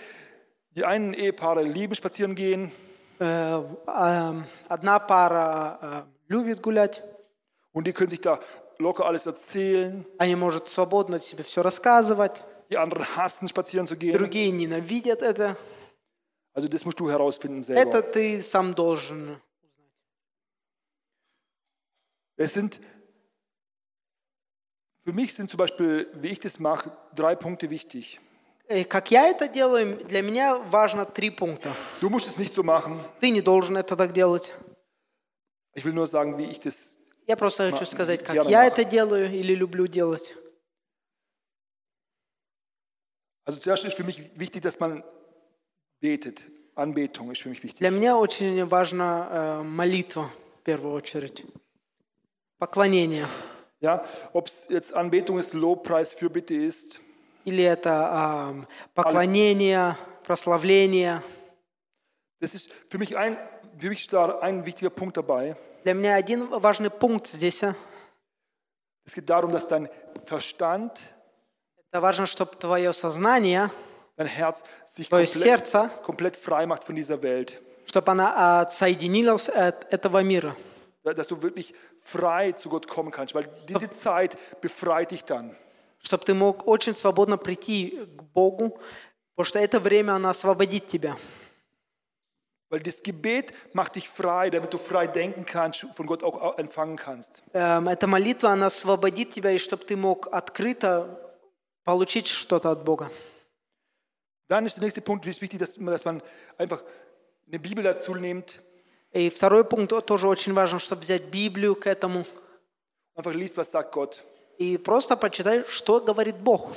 die 0.71 0.83
einen 0.83 1.13
Ehepaare 1.13 1.63
lieben 1.63 1.95
spazieren 1.95 2.35
gehen, 2.35 2.71
Э, 3.19 3.63
а, 3.87 4.43
Одна 4.69 4.99
пара 4.99 5.79
э, 5.81 6.03
любит 6.27 6.61
гулять, 6.61 7.01
und 7.73 7.87
die 7.87 7.91
können 7.93 8.11
sich 8.11 8.21
da 8.21 8.39
locker 8.77 9.05
alles 9.07 9.25
erzählen. 9.25 10.05
они 10.19 10.35
могут 10.35 10.69
свободно 10.69 11.17
себе 11.19 11.43
все 11.43 11.63
рассказывать, 11.63 12.43
Die 12.69 12.77
anderen 12.77 13.05
hassen 13.15 13.47
spazieren 13.47 13.87
zu 13.87 13.95
gehen. 13.95 14.13
другие 14.15 14.51
ненавидят 14.51 15.23
это. 15.23 15.57
Also 16.54 16.68
das 16.68 16.84
musst 16.84 17.00
du 17.00 17.10
herausfinden 17.10 17.62
selber. 17.62 17.80
Это 17.80 18.02
ты 18.02 18.42
сам 18.42 18.74
должен. 18.74 19.40
Es 22.36 22.52
sind, 22.54 22.80
für 25.04 25.12
mich 25.12 25.32
sind 25.34 25.48
zum 25.48 25.58
Beispiel, 25.58 26.08
wie 26.14 26.28
ich 26.28 26.40
das 26.40 26.58
mache, 26.58 26.90
drei 27.14 27.34
Punkte 27.36 27.70
wichtig. 27.70 28.20
Э, 28.68 28.84
Как 28.84 29.10
я 29.10 29.28
это 29.28 29.48
делаю, 29.48 30.04
для 30.04 30.22
меня 30.22 30.56
важно 30.58 31.04
три 31.04 31.30
пункта. 31.30 31.74
Du 32.00 32.08
musst 32.10 32.26
es 32.26 32.38
nicht 32.38 32.52
so 32.54 32.62
machen. 32.62 32.98
Ты 33.20 33.30
не 33.30 33.40
должен 33.42 33.76
это 33.76 33.96
так 33.96 34.12
делать. 34.12 34.54
Ich 35.74 35.84
will 35.84 35.92
nur 35.94 36.06
sagen, 36.06 36.36
wie 36.36 36.44
ich 36.50 36.60
das. 36.60 36.98
Я 37.26 37.36
просто 37.36 37.70
хочу 37.70 37.86
сказать, 37.86 38.22
как 38.22 38.46
я 38.46 38.64
это 38.66 38.84
делаю 38.84 39.30
или 39.32 39.54
люблю 39.54 39.86
делать. 39.86 40.36
Also 43.44 43.58
zuerst 43.58 43.84
ist 43.84 43.94
für 43.96 44.04
mich 44.04 44.30
wichtig, 44.38 44.62
dass 44.62 44.78
man 44.78 45.02
betet. 46.02 46.42
Anbetung 46.74 47.30
ist 47.30 47.42
für 47.42 47.48
mich 47.48 47.62
wichtig. 47.62 47.78
Для 47.78 47.90
меня 47.90 48.16
очень 48.18 48.64
важна 48.66 49.28
э, 49.30 49.62
молитва 49.62 50.30
в 50.60 50.62
первую 50.64 50.94
очередь. 50.94 51.44
Поклонение. 52.58 53.26
Ja, 53.80 54.04
ob 54.32 54.46
es 54.46 54.66
jetzt 54.68 54.92
Anbetung 54.94 55.38
ist, 55.38 55.54
Lobpreis, 55.54 56.12
Fürbitte 56.12 56.54
ist. 56.54 57.00
Или 57.44 57.64
это 57.64 58.08
ам, 58.12 58.68
поклонение, 58.94 59.96
прославление. 60.24 61.22
Das 62.40 62.54
ist 62.54 62.70
für 62.88 62.98
mich 62.98 63.16
ein, 63.16 63.36
für 63.78 63.88
mich 63.88 64.06
da 64.08 64.38
ein 64.38 64.64
wichtiger 64.64 64.90
Punkt 64.90 65.16
dabei. 65.16 65.56
Для 65.84 65.94
меня 65.94 66.14
один 66.14 66.48
важный 66.50 66.90
пункт 66.90 67.26
здесь. 67.26 67.62
а, 67.64 67.74
Es 69.04 69.14
geht 69.14 69.28
darum, 69.28 69.50
dass 69.52 69.66
dein 69.66 69.88
Verstand, 70.26 70.92
Это 71.90 72.00
важно, 72.00 72.26
чтобы 72.26 72.54
твое 72.56 72.92
сознание, 72.92 73.70
dein 74.15 74.27
Herz 74.27 74.63
sich 74.85 75.09
твое 75.09 75.25
komplett, 75.25 75.43
сердце, 75.43 75.89
komplett 76.03 76.35
frei 76.35 76.65
macht 76.65 76.83
von 76.83 76.95
dieser 76.95 77.21
Welt. 77.21 77.61
чтобы 77.85 78.11
она 78.11 78.61
отсоединилась 78.61 79.47
от 79.49 79.91
этого 79.93 80.21
мира. 80.23 80.55
Dass 81.03 81.27
du 81.27 81.41
wirklich 81.41 81.73
frei 82.03 82.51
zu 82.51 82.67
Gott 82.69 82.85
kommen 82.87 83.11
kannst, 83.11 83.33
weil 83.33 83.47
diese 83.69 83.89
Zeit 83.91 84.37
befreit 84.61 85.11
dich 85.11 85.23
dann. 85.23 85.55
Чтобы 85.99 86.25
ты 86.25 86.33
мог 86.33 86.67
очень 86.67 86.93
свободно 86.93 87.37
прийти 87.37 88.05
к 88.17 88.23
Богу, 88.33 88.77
потому 89.35 89.45
что 89.45 89.59
это 89.59 89.79
время, 89.79 90.13
оно 90.15 90.29
освободит 90.29 90.87
тебя. 90.87 91.15
Weil 92.69 92.81
das 92.81 93.01
Gebet 93.01 93.53
macht 93.73 93.95
dich 93.95 94.09
frei, 94.09 94.49
damit 94.49 94.73
du 94.73 94.77
frei 94.77 95.07
denken 95.07 95.45
kannst, 95.45 95.85
von 95.95 96.05
Gott 96.05 96.21
auch 96.23 96.57
empfangen 96.57 96.97
kannst. 96.97 97.41
Эм, 97.53 97.87
Эта 97.87 98.07
молитва, 98.07 98.49
она 98.49 98.65
освободит 98.65 99.31
тебя, 99.31 99.51
и 99.51 99.57
чтобы 99.57 99.85
ты 99.85 99.95
мог 99.95 100.27
открыто 100.33 101.37
получить 101.85 102.27
что-то 102.27 102.71
от 102.71 102.83
Бога. 102.83 103.09
Dann 104.52 104.66
ist 104.66 104.76
der 104.76 104.82
nächste 104.84 105.00
Punkt, 105.00 105.24
es 105.24 105.36
ist 105.36 105.40
wichtig, 105.40 105.58
dass, 105.60 105.76
dass 105.76 106.04
man 106.04 106.20
einfach 106.58 106.82
eine 107.48 107.58
Bibel 107.58 107.82
dazu 107.82 108.14
nimmt, 108.14 108.60
И 109.14 109.30
второй 109.30 109.64
пункт 109.64 110.06
тоже 110.06 110.28
очень 110.28 110.52
важен, 110.52 110.78
чтобы 110.78 111.00
взять 111.00 111.24
Библию 111.24 111.74
к 111.74 111.86
этому 111.86 112.26
einfach 113.14 113.32
liest, 113.32 113.56
was 113.56 113.70
sagt 113.70 113.92
Gott. 113.92 114.22
и 114.58 114.76
просто 114.76 115.16
почитай, 115.16 115.64
что 115.68 116.00
говорит 116.00 116.36
Бог, 116.36 116.76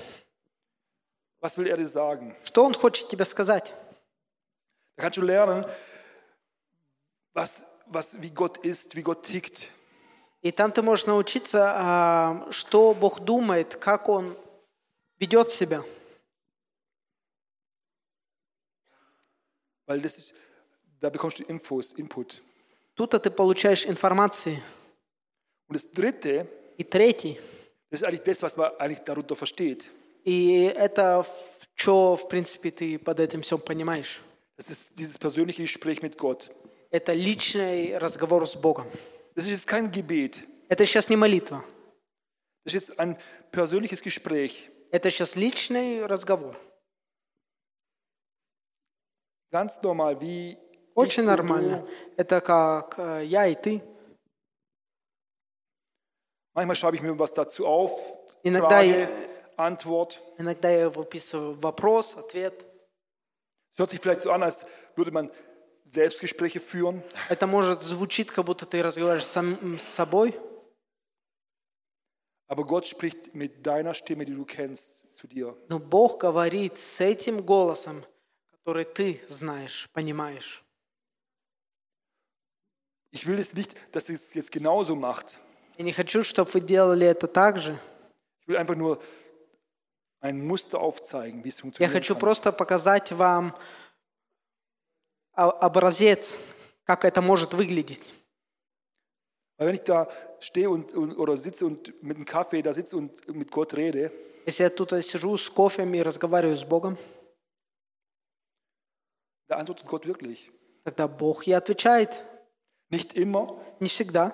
Was 1.41 1.57
will 1.57 1.67
er 1.67 1.75
dir 1.75 1.85
sagen? 1.85 2.33
что 2.45 2.63
Он 2.63 2.73
хочет 2.73 3.09
тебе 3.09 3.25
сказать. 3.25 3.73
Da 4.95 5.03
kannst 5.03 5.17
du 5.17 5.21
lernen, 5.21 5.65
was, 7.33 7.65
was, 7.87 8.15
wie 8.21 8.31
Gott 8.31 8.57
ist, 8.59 8.95
wie 8.95 9.01
Gott 9.03 9.23
tickt. 9.23 9.67
И 10.41 10.53
там 10.53 10.71
ты 10.71 10.81
можешь 10.81 11.07
научиться, 11.07 11.73
а, 11.75 12.47
что 12.51 12.93
Бог 12.93 13.19
думает, 13.19 13.75
как 13.75 14.07
Он 14.07 14.37
ведет 15.19 15.49
себя. 15.49 15.83
Weil 19.85 20.01
das 20.01 20.17
ist, 20.17 20.33
da 20.99 21.09
bekommst 21.09 21.39
du 21.39 21.43
Infos, 21.43 21.93
Input. 21.93 22.41
Тут 22.95 23.11
ты 23.11 23.29
получаешь 23.29 23.85
информации. 23.85 24.61
Und 25.67 25.75
das 25.75 25.89
Dritte, 25.91 26.47
И 26.77 26.83
третий, 26.83 27.39
das 27.89 28.01
ist 28.01 28.03
eigentlich 28.05 28.23
das, 28.23 28.41
was 28.41 28.57
man 28.57 28.71
eigentlich 28.77 28.99
darunter 29.05 29.35
versteht. 29.35 29.89
и 30.23 30.71
это 30.75 31.25
что, 31.75 32.15
в 32.15 32.27
принципе, 32.29 32.71
ты 32.71 32.97
под 32.97 33.19
этим 33.19 33.41
всем 33.41 33.59
понимаешь. 33.59 34.21
Das 34.57 34.69
ist 34.69 34.97
dieses 34.97 35.17
persönliche 35.17 35.63
Gespräch 35.63 36.01
mit 36.01 36.17
Gott. 36.17 36.49
Это 36.91 37.13
личный 37.13 37.97
разговор 37.97 38.47
с 38.47 38.55
Богом. 38.55 38.87
Das 39.35 39.43
ist 39.45 39.51
jetzt 39.51 39.67
kein 39.67 39.91
Gebet. 39.91 40.39
Это 40.69 40.85
сейчас 40.85 41.09
не 41.09 41.15
молитва. 41.17 41.63
Das 42.63 42.73
ist 42.73 42.89
jetzt 42.89 42.99
ein 42.99 43.17
persönliches 43.51 44.01
Gespräch. 44.01 44.69
Это 44.91 45.11
сейчас 45.11 45.35
личный 45.35 46.05
разговор. 46.05 46.55
Ganz 49.55 49.81
normal, 49.81 50.19
wie 50.19 50.57
Очень 50.95 51.23
нормально. 51.23 51.87
Это 52.17 52.41
как 52.41 52.99
э, 52.99 53.23
я 53.23 53.47
и 53.47 53.55
ты. 53.55 53.81
Manchmal 56.53 56.75
schreibe 56.75 56.97
ich 56.97 57.01
mir 57.01 57.17
was 57.17 57.33
dazu 57.33 57.65
auf. 57.65 57.91
Иногда 58.43 58.81
Frage, 58.81 58.99
я- 58.99 59.09
Antwort. 59.55 60.19
Иногда 60.37 60.69
я 60.69 60.89
выписываю 60.89 61.53
вопрос, 61.61 62.17
ответ. 62.17 62.65
Es 63.73 63.79
hört 63.79 63.91
sich 63.91 64.01
vielleicht 64.01 64.23
so 64.23 64.31
an, 64.31 64.43
als 64.43 64.65
würde 64.97 65.11
man 65.11 65.31
Selbstgespräche 65.85 66.59
führen. 66.59 67.01
Это 67.29 67.47
может 67.47 67.81
звучит, 67.81 68.31
как 68.31 68.43
будто 68.43 68.65
ты 68.65 68.83
разговариваешь 68.83 69.25
сам 69.25 69.79
с 69.79 69.83
собой, 69.83 70.37
Aber 72.47 72.65
Gott 72.65 72.85
spricht 72.87 73.33
mit 73.33 73.65
deiner 73.65 73.93
Stimme, 73.93 74.25
die 74.25 74.35
du 74.35 74.43
kennst, 74.43 75.07
zu 75.15 75.27
dir. 75.27 75.55
но 75.69 75.79
Бог 75.79 76.19
говорит 76.19 76.77
с 76.77 76.99
этим 76.99 77.41
голосом, 77.41 78.03
который 78.65 78.83
ты 78.83 79.21
знаешь, 79.29 79.87
понимаешь. 79.93 80.63
Ich 83.11 83.27
will 83.27 83.37
es 83.39 83.53
nicht, 83.53 83.75
dass 83.93 84.09
ihr 84.09 84.15
es 84.15 84.33
jetzt 84.33 84.51
genauso 84.51 84.95
macht. 84.95 85.39
Я 85.77 85.83
не 85.85 85.93
хочу, 85.93 86.23
чтобы 86.23 86.49
вы 86.51 86.61
делали 86.61 87.05
это 87.05 87.27
так 87.27 87.59
же. 87.59 87.79
Ich 88.41 88.47
will 88.47 88.57
einfach 88.57 88.75
nur 88.75 88.99
ein 90.19 90.45
Muster 90.45 90.79
aufzeigen, 90.79 91.43
wie 91.43 91.49
es 91.49 91.57
Я 91.57 91.61
funktioniert. 91.61 91.91
хочу 91.93 92.13
Kann. 92.15 92.19
просто 92.19 92.51
показать 92.51 93.11
вам 93.11 93.55
о- 95.33 95.51
образец, 95.61 96.35
как 96.85 97.05
это 97.05 97.21
может 97.21 97.53
выглядеть. 97.53 98.11
Weil 99.57 99.67
wenn 99.67 99.75
ich 99.75 99.83
da 99.83 100.09
stehe 100.39 100.69
und, 100.71 100.91
und, 100.93 101.15
oder 101.17 101.37
sitze 101.37 101.65
und 101.67 102.01
mit 102.03 102.17
einem 102.17 102.25
Kaffee 102.25 102.63
da 102.63 102.73
sitze 102.73 102.97
und 102.97 103.27
mit 103.27 103.51
Gott 103.51 103.75
rede, 103.75 104.11
Если 104.47 104.63
я 104.63 104.69
тут 104.71 104.91
сижу 105.05 105.37
с 105.37 105.49
кофе 105.49 105.83
и 105.83 106.01
разговариваю 106.01 106.57
с 106.57 106.63
Богом, 106.63 106.97
da 109.48 109.56
antwortet 109.56 109.86
Gott 109.86 110.06
wirklich. 110.06 110.50
тогда 110.84 111.06
Бог 111.08 111.46
и 111.46 111.52
отвечает. 111.52 112.22
Nicht 112.90 113.14
immer, 113.14 113.58
Не 113.78 113.88
всегда, 113.88 114.32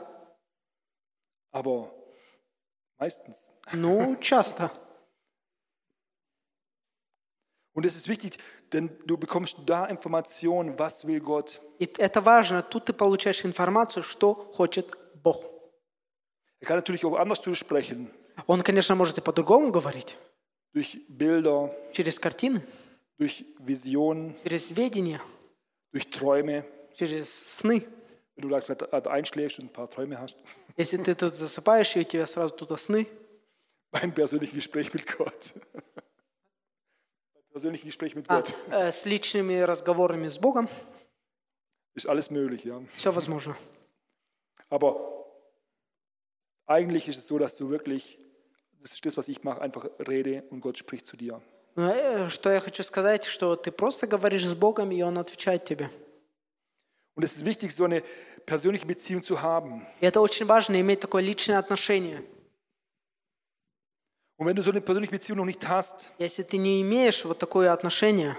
aber 1.52 1.92
meistens. 2.98 3.48
но 3.72 4.16
часто. 4.16 4.70
Und 7.74 7.84
es 7.84 7.94
ist 7.94 8.08
wichtig, 8.08 8.38
denn 8.72 8.88
du 9.06 9.18
bekommst 9.18 9.56
da 9.66 9.84
Informationen, 9.86 10.78
was 10.78 11.04
will 11.06 11.20
Gott. 11.20 11.60
И 11.78 11.84
это 11.98 12.22
важно. 12.22 12.62
Тут 12.62 12.86
ты 12.86 12.92
получаешь 12.94 13.44
информацию, 13.44 14.02
что 14.02 14.32
хочет 14.54 14.86
Бог. 15.22 15.44
Er 16.60 16.66
kann 16.66 16.76
natürlich 16.78 17.04
auch 17.04 17.16
anders 17.16 17.42
zu 17.42 17.54
sprechen, 17.54 18.10
Он, 18.46 18.62
конечно, 18.62 18.94
может 18.94 19.18
и 19.18 19.20
по-другому 19.20 19.70
говорить. 19.70 20.16
durch 20.72 20.98
Bilder, 21.08 21.70
Через 21.92 22.18
картины, 22.18 22.62
durch 23.20 23.44
Visionen, 23.58 24.34
через 24.42 24.76
видение, 24.76 25.20
durch 25.92 26.08
Träume. 26.10 26.64
через 26.94 27.28
сны. 27.58 27.86
Wenn 28.34 28.42
du 28.42 28.48
da 28.48 28.60
gerade 28.60 29.10
einschläfst 29.10 29.58
und 29.58 29.66
ein 29.66 29.72
paar 29.72 29.88
Träume 29.88 30.18
hast, 30.18 30.36
Если 30.76 30.98
ты 30.98 31.14
тут 31.14 31.34
засыпаешь, 31.34 31.96
и 31.96 32.00
у 32.00 32.04
тебя 32.04 32.26
сразу 32.26 32.54
тут 32.54 32.78
сны, 32.78 33.06
beim 33.90 34.12
persönlichen 34.12 34.56
Gespräch 34.56 34.92
mit 34.92 35.06
Gott. 35.16 35.54
beim 37.32 37.44
persönlichen 37.50 37.86
Gespräch 37.86 38.14
mit 38.14 38.28
а, 38.28 38.40
Gott 38.40 38.54
э, 38.70 38.92
с 38.92 39.06
личными 39.06 39.60
разговорами 39.60 40.28
с 40.28 40.38
Богом, 40.38 40.68
ist 41.94 42.06
alles 42.06 42.30
möglich, 42.30 42.64
ja. 42.64 42.82
все 42.94 43.10
возможно. 43.14 43.56
Aber 44.68 45.16
eigentlich 46.66 47.08
ist 47.08 47.16
es 47.16 47.26
so, 47.26 47.38
dass 47.38 47.56
du 47.56 47.70
wirklich, 47.70 48.18
das 48.80 48.92
ist 48.92 49.06
das, 49.06 49.16
was 49.16 49.28
ich 49.28 49.42
mache, 49.44 49.62
einfach 49.62 49.88
rede 50.06 50.42
und 50.50 50.60
Gott 50.60 50.76
spricht 50.76 51.06
zu 51.06 51.16
dir. 51.16 51.40
Но, 51.75 51.89
э, 51.91 52.29
Что 52.29 52.49
я 52.51 52.59
хочу 52.59 52.83
сказать, 52.83 53.23
что 53.25 53.55
ты 53.55 53.71
просто 53.71 54.05
говоришь 54.07 54.45
с 54.45 54.53
Богом, 54.53 54.91
и 54.91 55.01
Он 55.01 55.17
отвечает 55.17 55.65
тебе. 55.65 55.89
Und 57.15 57.23
es 57.25 57.33
ist 57.35 57.45
wichtig, 57.45 57.71
so 57.73 57.85
eine 57.85 58.01
persönliche 58.45 58.85
Beziehung 58.85 59.21
zu 59.23 59.41
haben. 59.41 59.85
И 60.01 60.05
это 60.05 60.21
очень 60.21 60.45
важно, 60.45 60.79
иметь 60.79 60.99
такое 61.01 61.21
личное 61.21 61.57
отношение. 61.59 62.23
Und 64.37 64.47
wenn 64.47 64.55
du 64.55 64.63
so 64.63 64.71
eine 64.71 64.81
persönliche 64.81 65.11
Beziehung 65.11 65.37
noch 65.37 65.45
nicht 65.45 65.67
hast, 65.67 66.09
Если 66.17 66.43
ты 66.43 66.57
не 66.57 66.81
имеешь 66.81 67.23
вот 67.25 67.37
такое 67.39 67.71
отношение, 67.71 68.35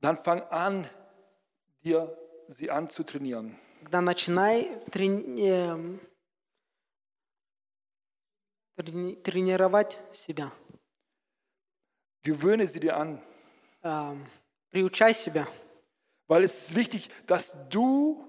dann 0.00 0.16
fang 0.16 0.42
an, 0.50 0.86
dir 1.82 2.16
sie 2.48 2.70
anzutrainieren. 2.70 3.56
тогда 3.82 4.00
начинай 4.00 4.70
трени- 4.90 5.40
эм, 5.48 6.00
трени- 8.76 9.16
тренировать 9.16 9.98
себя. 10.12 10.52
Gewöhne 12.23 12.67
sie 12.67 12.79
dir 12.79 12.97
an. 12.97 13.21
Эм, 13.83 14.25
Приучай 14.71 15.13
себя. 15.13 15.47
Weil 16.27 16.43
es 16.43 16.69
ist 16.69 16.75
wichtig, 16.75 17.09
dass 17.25 17.55
du 17.69 18.23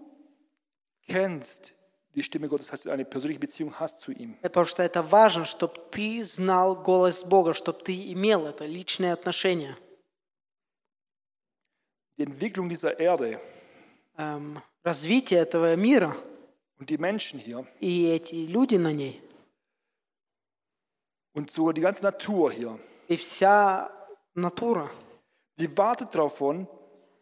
kennst 1.06 1.74
die 2.14 2.22
Stimme 2.22 2.48
Gottes, 2.48 2.68
dass 2.68 2.82
du 2.82 2.90
eine 2.90 3.04
persönliche 3.04 3.40
Beziehung 3.40 3.78
hast 3.78 4.00
zu 4.00 4.12
ihm. 4.12 4.36
Потому 4.42 4.66
что 4.66 4.82
это 4.82 5.02
важно, 5.02 5.44
чтобы 5.44 5.74
ты 5.90 6.24
знал 6.24 6.76
голос 6.76 7.24
Бога, 7.24 7.52
чтобы 7.54 7.82
ты 7.82 8.12
имел 8.12 8.46
это 8.46 8.64
личное 8.64 9.12
отношение. 9.12 9.76
Die 12.16 12.24
Entwicklung 12.24 12.68
dieser 12.68 12.98
Erde 12.98 13.40
Эм, 14.20 14.62
Развитие 14.82 15.40
этого 15.40 15.76
мира 15.76 16.16
und 16.78 16.90
die 16.90 16.98
Menschen 16.98 17.38
hier 17.38 17.66
и 17.80 18.06
эти 18.06 18.46
люди 18.46 18.76
на 18.76 18.92
ней, 18.92 19.20
und 21.32 21.50
sogar 21.50 21.72
die 21.72 21.80
ganze 21.80 22.02
Natur 22.02 22.50
hier, 22.50 22.78
и 23.07 23.15
вся 23.17 23.91
натура, 24.35 24.89
die 25.57 25.67
wartet 25.77 26.13
davon, 26.13 26.67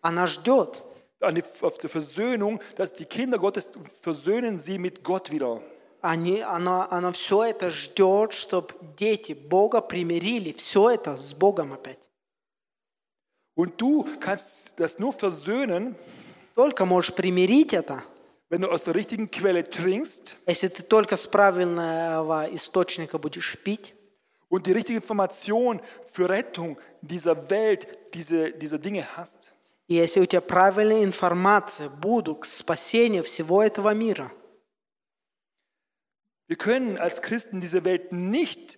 она 0.02 0.28
ждет, 0.28 0.82
an 1.20 1.36
die, 1.36 1.44
auf 1.62 1.78
die 1.78 1.88
Versöhnung, 1.88 2.60
dass 2.76 2.94
die 2.94 3.06
Kinder 3.06 3.40
Gottes 3.40 3.70
versöhnen 4.02 4.60
sie 4.60 4.78
mit 4.78 5.04
Gott 5.04 5.32
wieder. 5.32 5.62
Они, 6.02 6.42
она, 6.42 6.92
она 6.92 7.14
все 7.14 7.46
это 7.46 7.70
ждет, 7.70 8.34
чтобы 8.34 8.74
дети 8.98 9.32
Бога 9.32 9.80
примирили. 9.80 10.52
Все 10.52 10.90
это 10.90 11.16
с 11.16 11.34
Богом 11.34 11.72
опять. 11.72 12.10
Und 13.56 13.80
du 13.80 14.04
kannst 14.20 14.74
das 14.78 15.00
nur 15.00 15.14
versöhnen, 15.14 15.96
Только 16.56 16.86
можешь 16.86 17.16
примирить 17.16 17.74
это, 17.74 18.04
wenn 18.50 18.62
du 18.62 18.70
aus 18.70 18.84
der 18.84 18.96
richtigen 18.96 19.32
Quelle 19.32 19.64
trinkst. 19.64 20.36
если 20.46 20.68
ты 20.68 20.84
только 20.84 21.16
с 21.16 21.26
правильного 21.26 22.54
источника 22.54 23.18
будешь 23.18 23.58
пить, 23.58 23.96
und 24.54 24.68
die 24.68 24.72
richtige 24.72 24.98
Information 24.98 25.82
für 26.06 26.30
Rettung 26.30 26.78
dieser 27.02 27.50
Welt, 27.50 27.88
diese, 28.14 28.52
dieser 28.52 28.78
Dinge 28.78 29.04
hast. 29.18 29.52
если 29.88 30.22
у 30.22 30.26
тебя 30.28 30.42
правильная 30.42 31.04
информация 31.04 31.90
будут 31.90 32.42
к 32.42 32.46
спасению 32.46 33.24
всего 33.24 33.64
этого 33.64 33.96
мира. 33.96 34.32
Wir 36.48 36.58
können 36.58 36.98
als 37.00 37.20
Christen 37.24 37.62
diese 37.62 37.84
Welt 37.84 38.14
nicht 38.14 38.78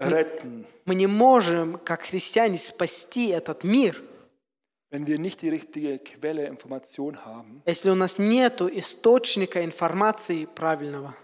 retten, 0.00 0.66
Мы 0.84 0.96
не 0.96 1.06
можем, 1.06 1.78
как 1.84 2.02
христиане, 2.02 2.58
спасти 2.58 3.28
этот 3.28 3.62
мир, 3.62 4.02
wenn 4.90 5.06
wir 5.06 5.20
nicht 5.20 5.42
die 5.42 5.50
richtige 5.50 6.00
Quelle 6.00 6.48
Information 6.48 7.24
haben, 7.24 7.62
если 7.66 7.90
у 7.90 7.94
нас 7.94 8.18
нет 8.18 8.60
источника 8.62 9.62
информации 9.62 10.46
правильного, 10.46 11.14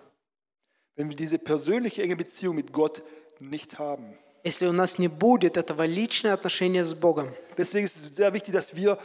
wenn 0.96 1.10
wir 1.10 1.16
diese 1.16 1.38
persönliche 1.38 2.04
enge 2.04 2.16
Beziehung 2.16 2.56
mit 2.56 2.72
Gott 2.74 3.02
nicht 3.40 3.80
haben. 3.80 4.18
если 4.44 4.68
у 4.68 4.72
нас 4.72 4.98
не 4.98 5.08
будет 5.08 5.58
этого 5.58 5.86
личного 5.86 6.34
отношения 6.34 6.84
с 6.84 6.94
Богом. 6.94 7.32
Deswegen 7.58 7.86
ist 7.86 7.96
es 7.98 8.16
sehr 8.16 8.34
wichtig, 8.34 8.54
dass 8.54 8.76
wir 8.76 8.98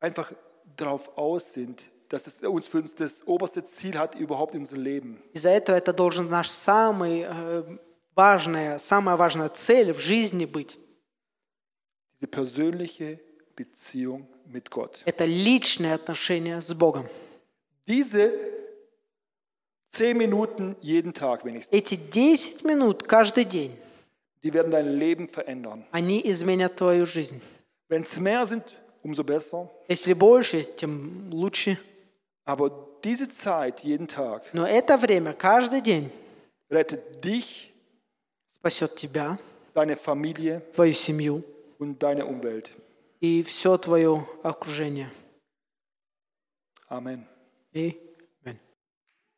einfach 0.00 0.32
darauf 0.76 1.16
aus 1.16 1.52
sind, 1.52 1.88
dass 2.08 2.26
es 2.26 2.42
uns 2.42 2.68
für 2.68 2.78
uns 2.78 2.94
das 2.94 3.26
oberste 3.26 3.64
Ziel 3.64 3.98
hat 3.98 4.14
überhaupt 4.14 4.54
in 4.54 4.60
unserem 4.60 4.82
Leben. 4.82 5.22
Из-за 5.32 5.50
этого 5.50 5.76
это 5.76 5.92
должен 5.92 6.28
наш 6.28 6.50
самый 6.50 7.22
э, 7.22 7.78
важная, 8.14 8.78
самая 8.78 9.16
важная 9.16 9.48
цель 9.48 9.92
в 9.92 10.00
жизни 10.00 10.46
быть. 10.46 10.78
Diese 12.20 12.28
persönliche 12.28 13.20
Beziehung 13.56 14.26
mit 14.46 14.70
Gott. 14.70 15.02
Это 15.04 15.24
личное 15.24 15.94
отношение 15.94 16.60
с 16.60 16.74
Богом. 16.74 17.08
Diese 17.86 18.32
zehn 19.91 20.17
Minuten 20.17 20.75
jeden 20.81 21.13
Tag 21.13 21.43
wenigstens, 21.45 21.71
Эти 21.73 21.95
10 21.97 22.63
минут 22.63 23.03
каждый 23.03 23.45
день, 23.45 23.75
die 24.43 24.53
werden 24.53 24.71
dein 24.71 24.97
Leben 24.97 25.27
verändern. 25.27 25.83
они 25.91 26.21
изменят 26.23 26.75
твою 26.75 27.05
жизнь. 27.05 27.41
Wenn 27.89 28.03
es 28.03 28.19
mehr 28.19 28.45
sind, 28.45 28.63
umso 29.03 29.23
besser. 29.23 29.69
Если 29.87 30.13
больше, 30.13 30.63
тем 30.63 31.29
лучше. 31.31 31.77
Aber 32.45 32.71
diese 33.03 33.29
Zeit 33.29 33.81
jeden 33.83 34.07
Tag 34.07 34.43
Но 34.53 34.65
это 34.65 34.97
время 34.97 35.33
каждый 35.33 35.81
день 35.81 36.11
rettet 36.69 37.23
dich, 37.23 37.71
спасет 38.53 38.95
тебя, 38.95 39.37
deine 39.73 39.95
Familie 39.95 40.61
твою 40.75 40.93
семью 40.93 41.43
und 41.79 42.01
deine 42.03 42.25
Umwelt. 42.25 42.71
и 43.19 43.41
все 43.41 43.77
твое 43.77 44.25
окружение. 44.43 45.09
Amen. 46.89 47.25
И 47.73 47.97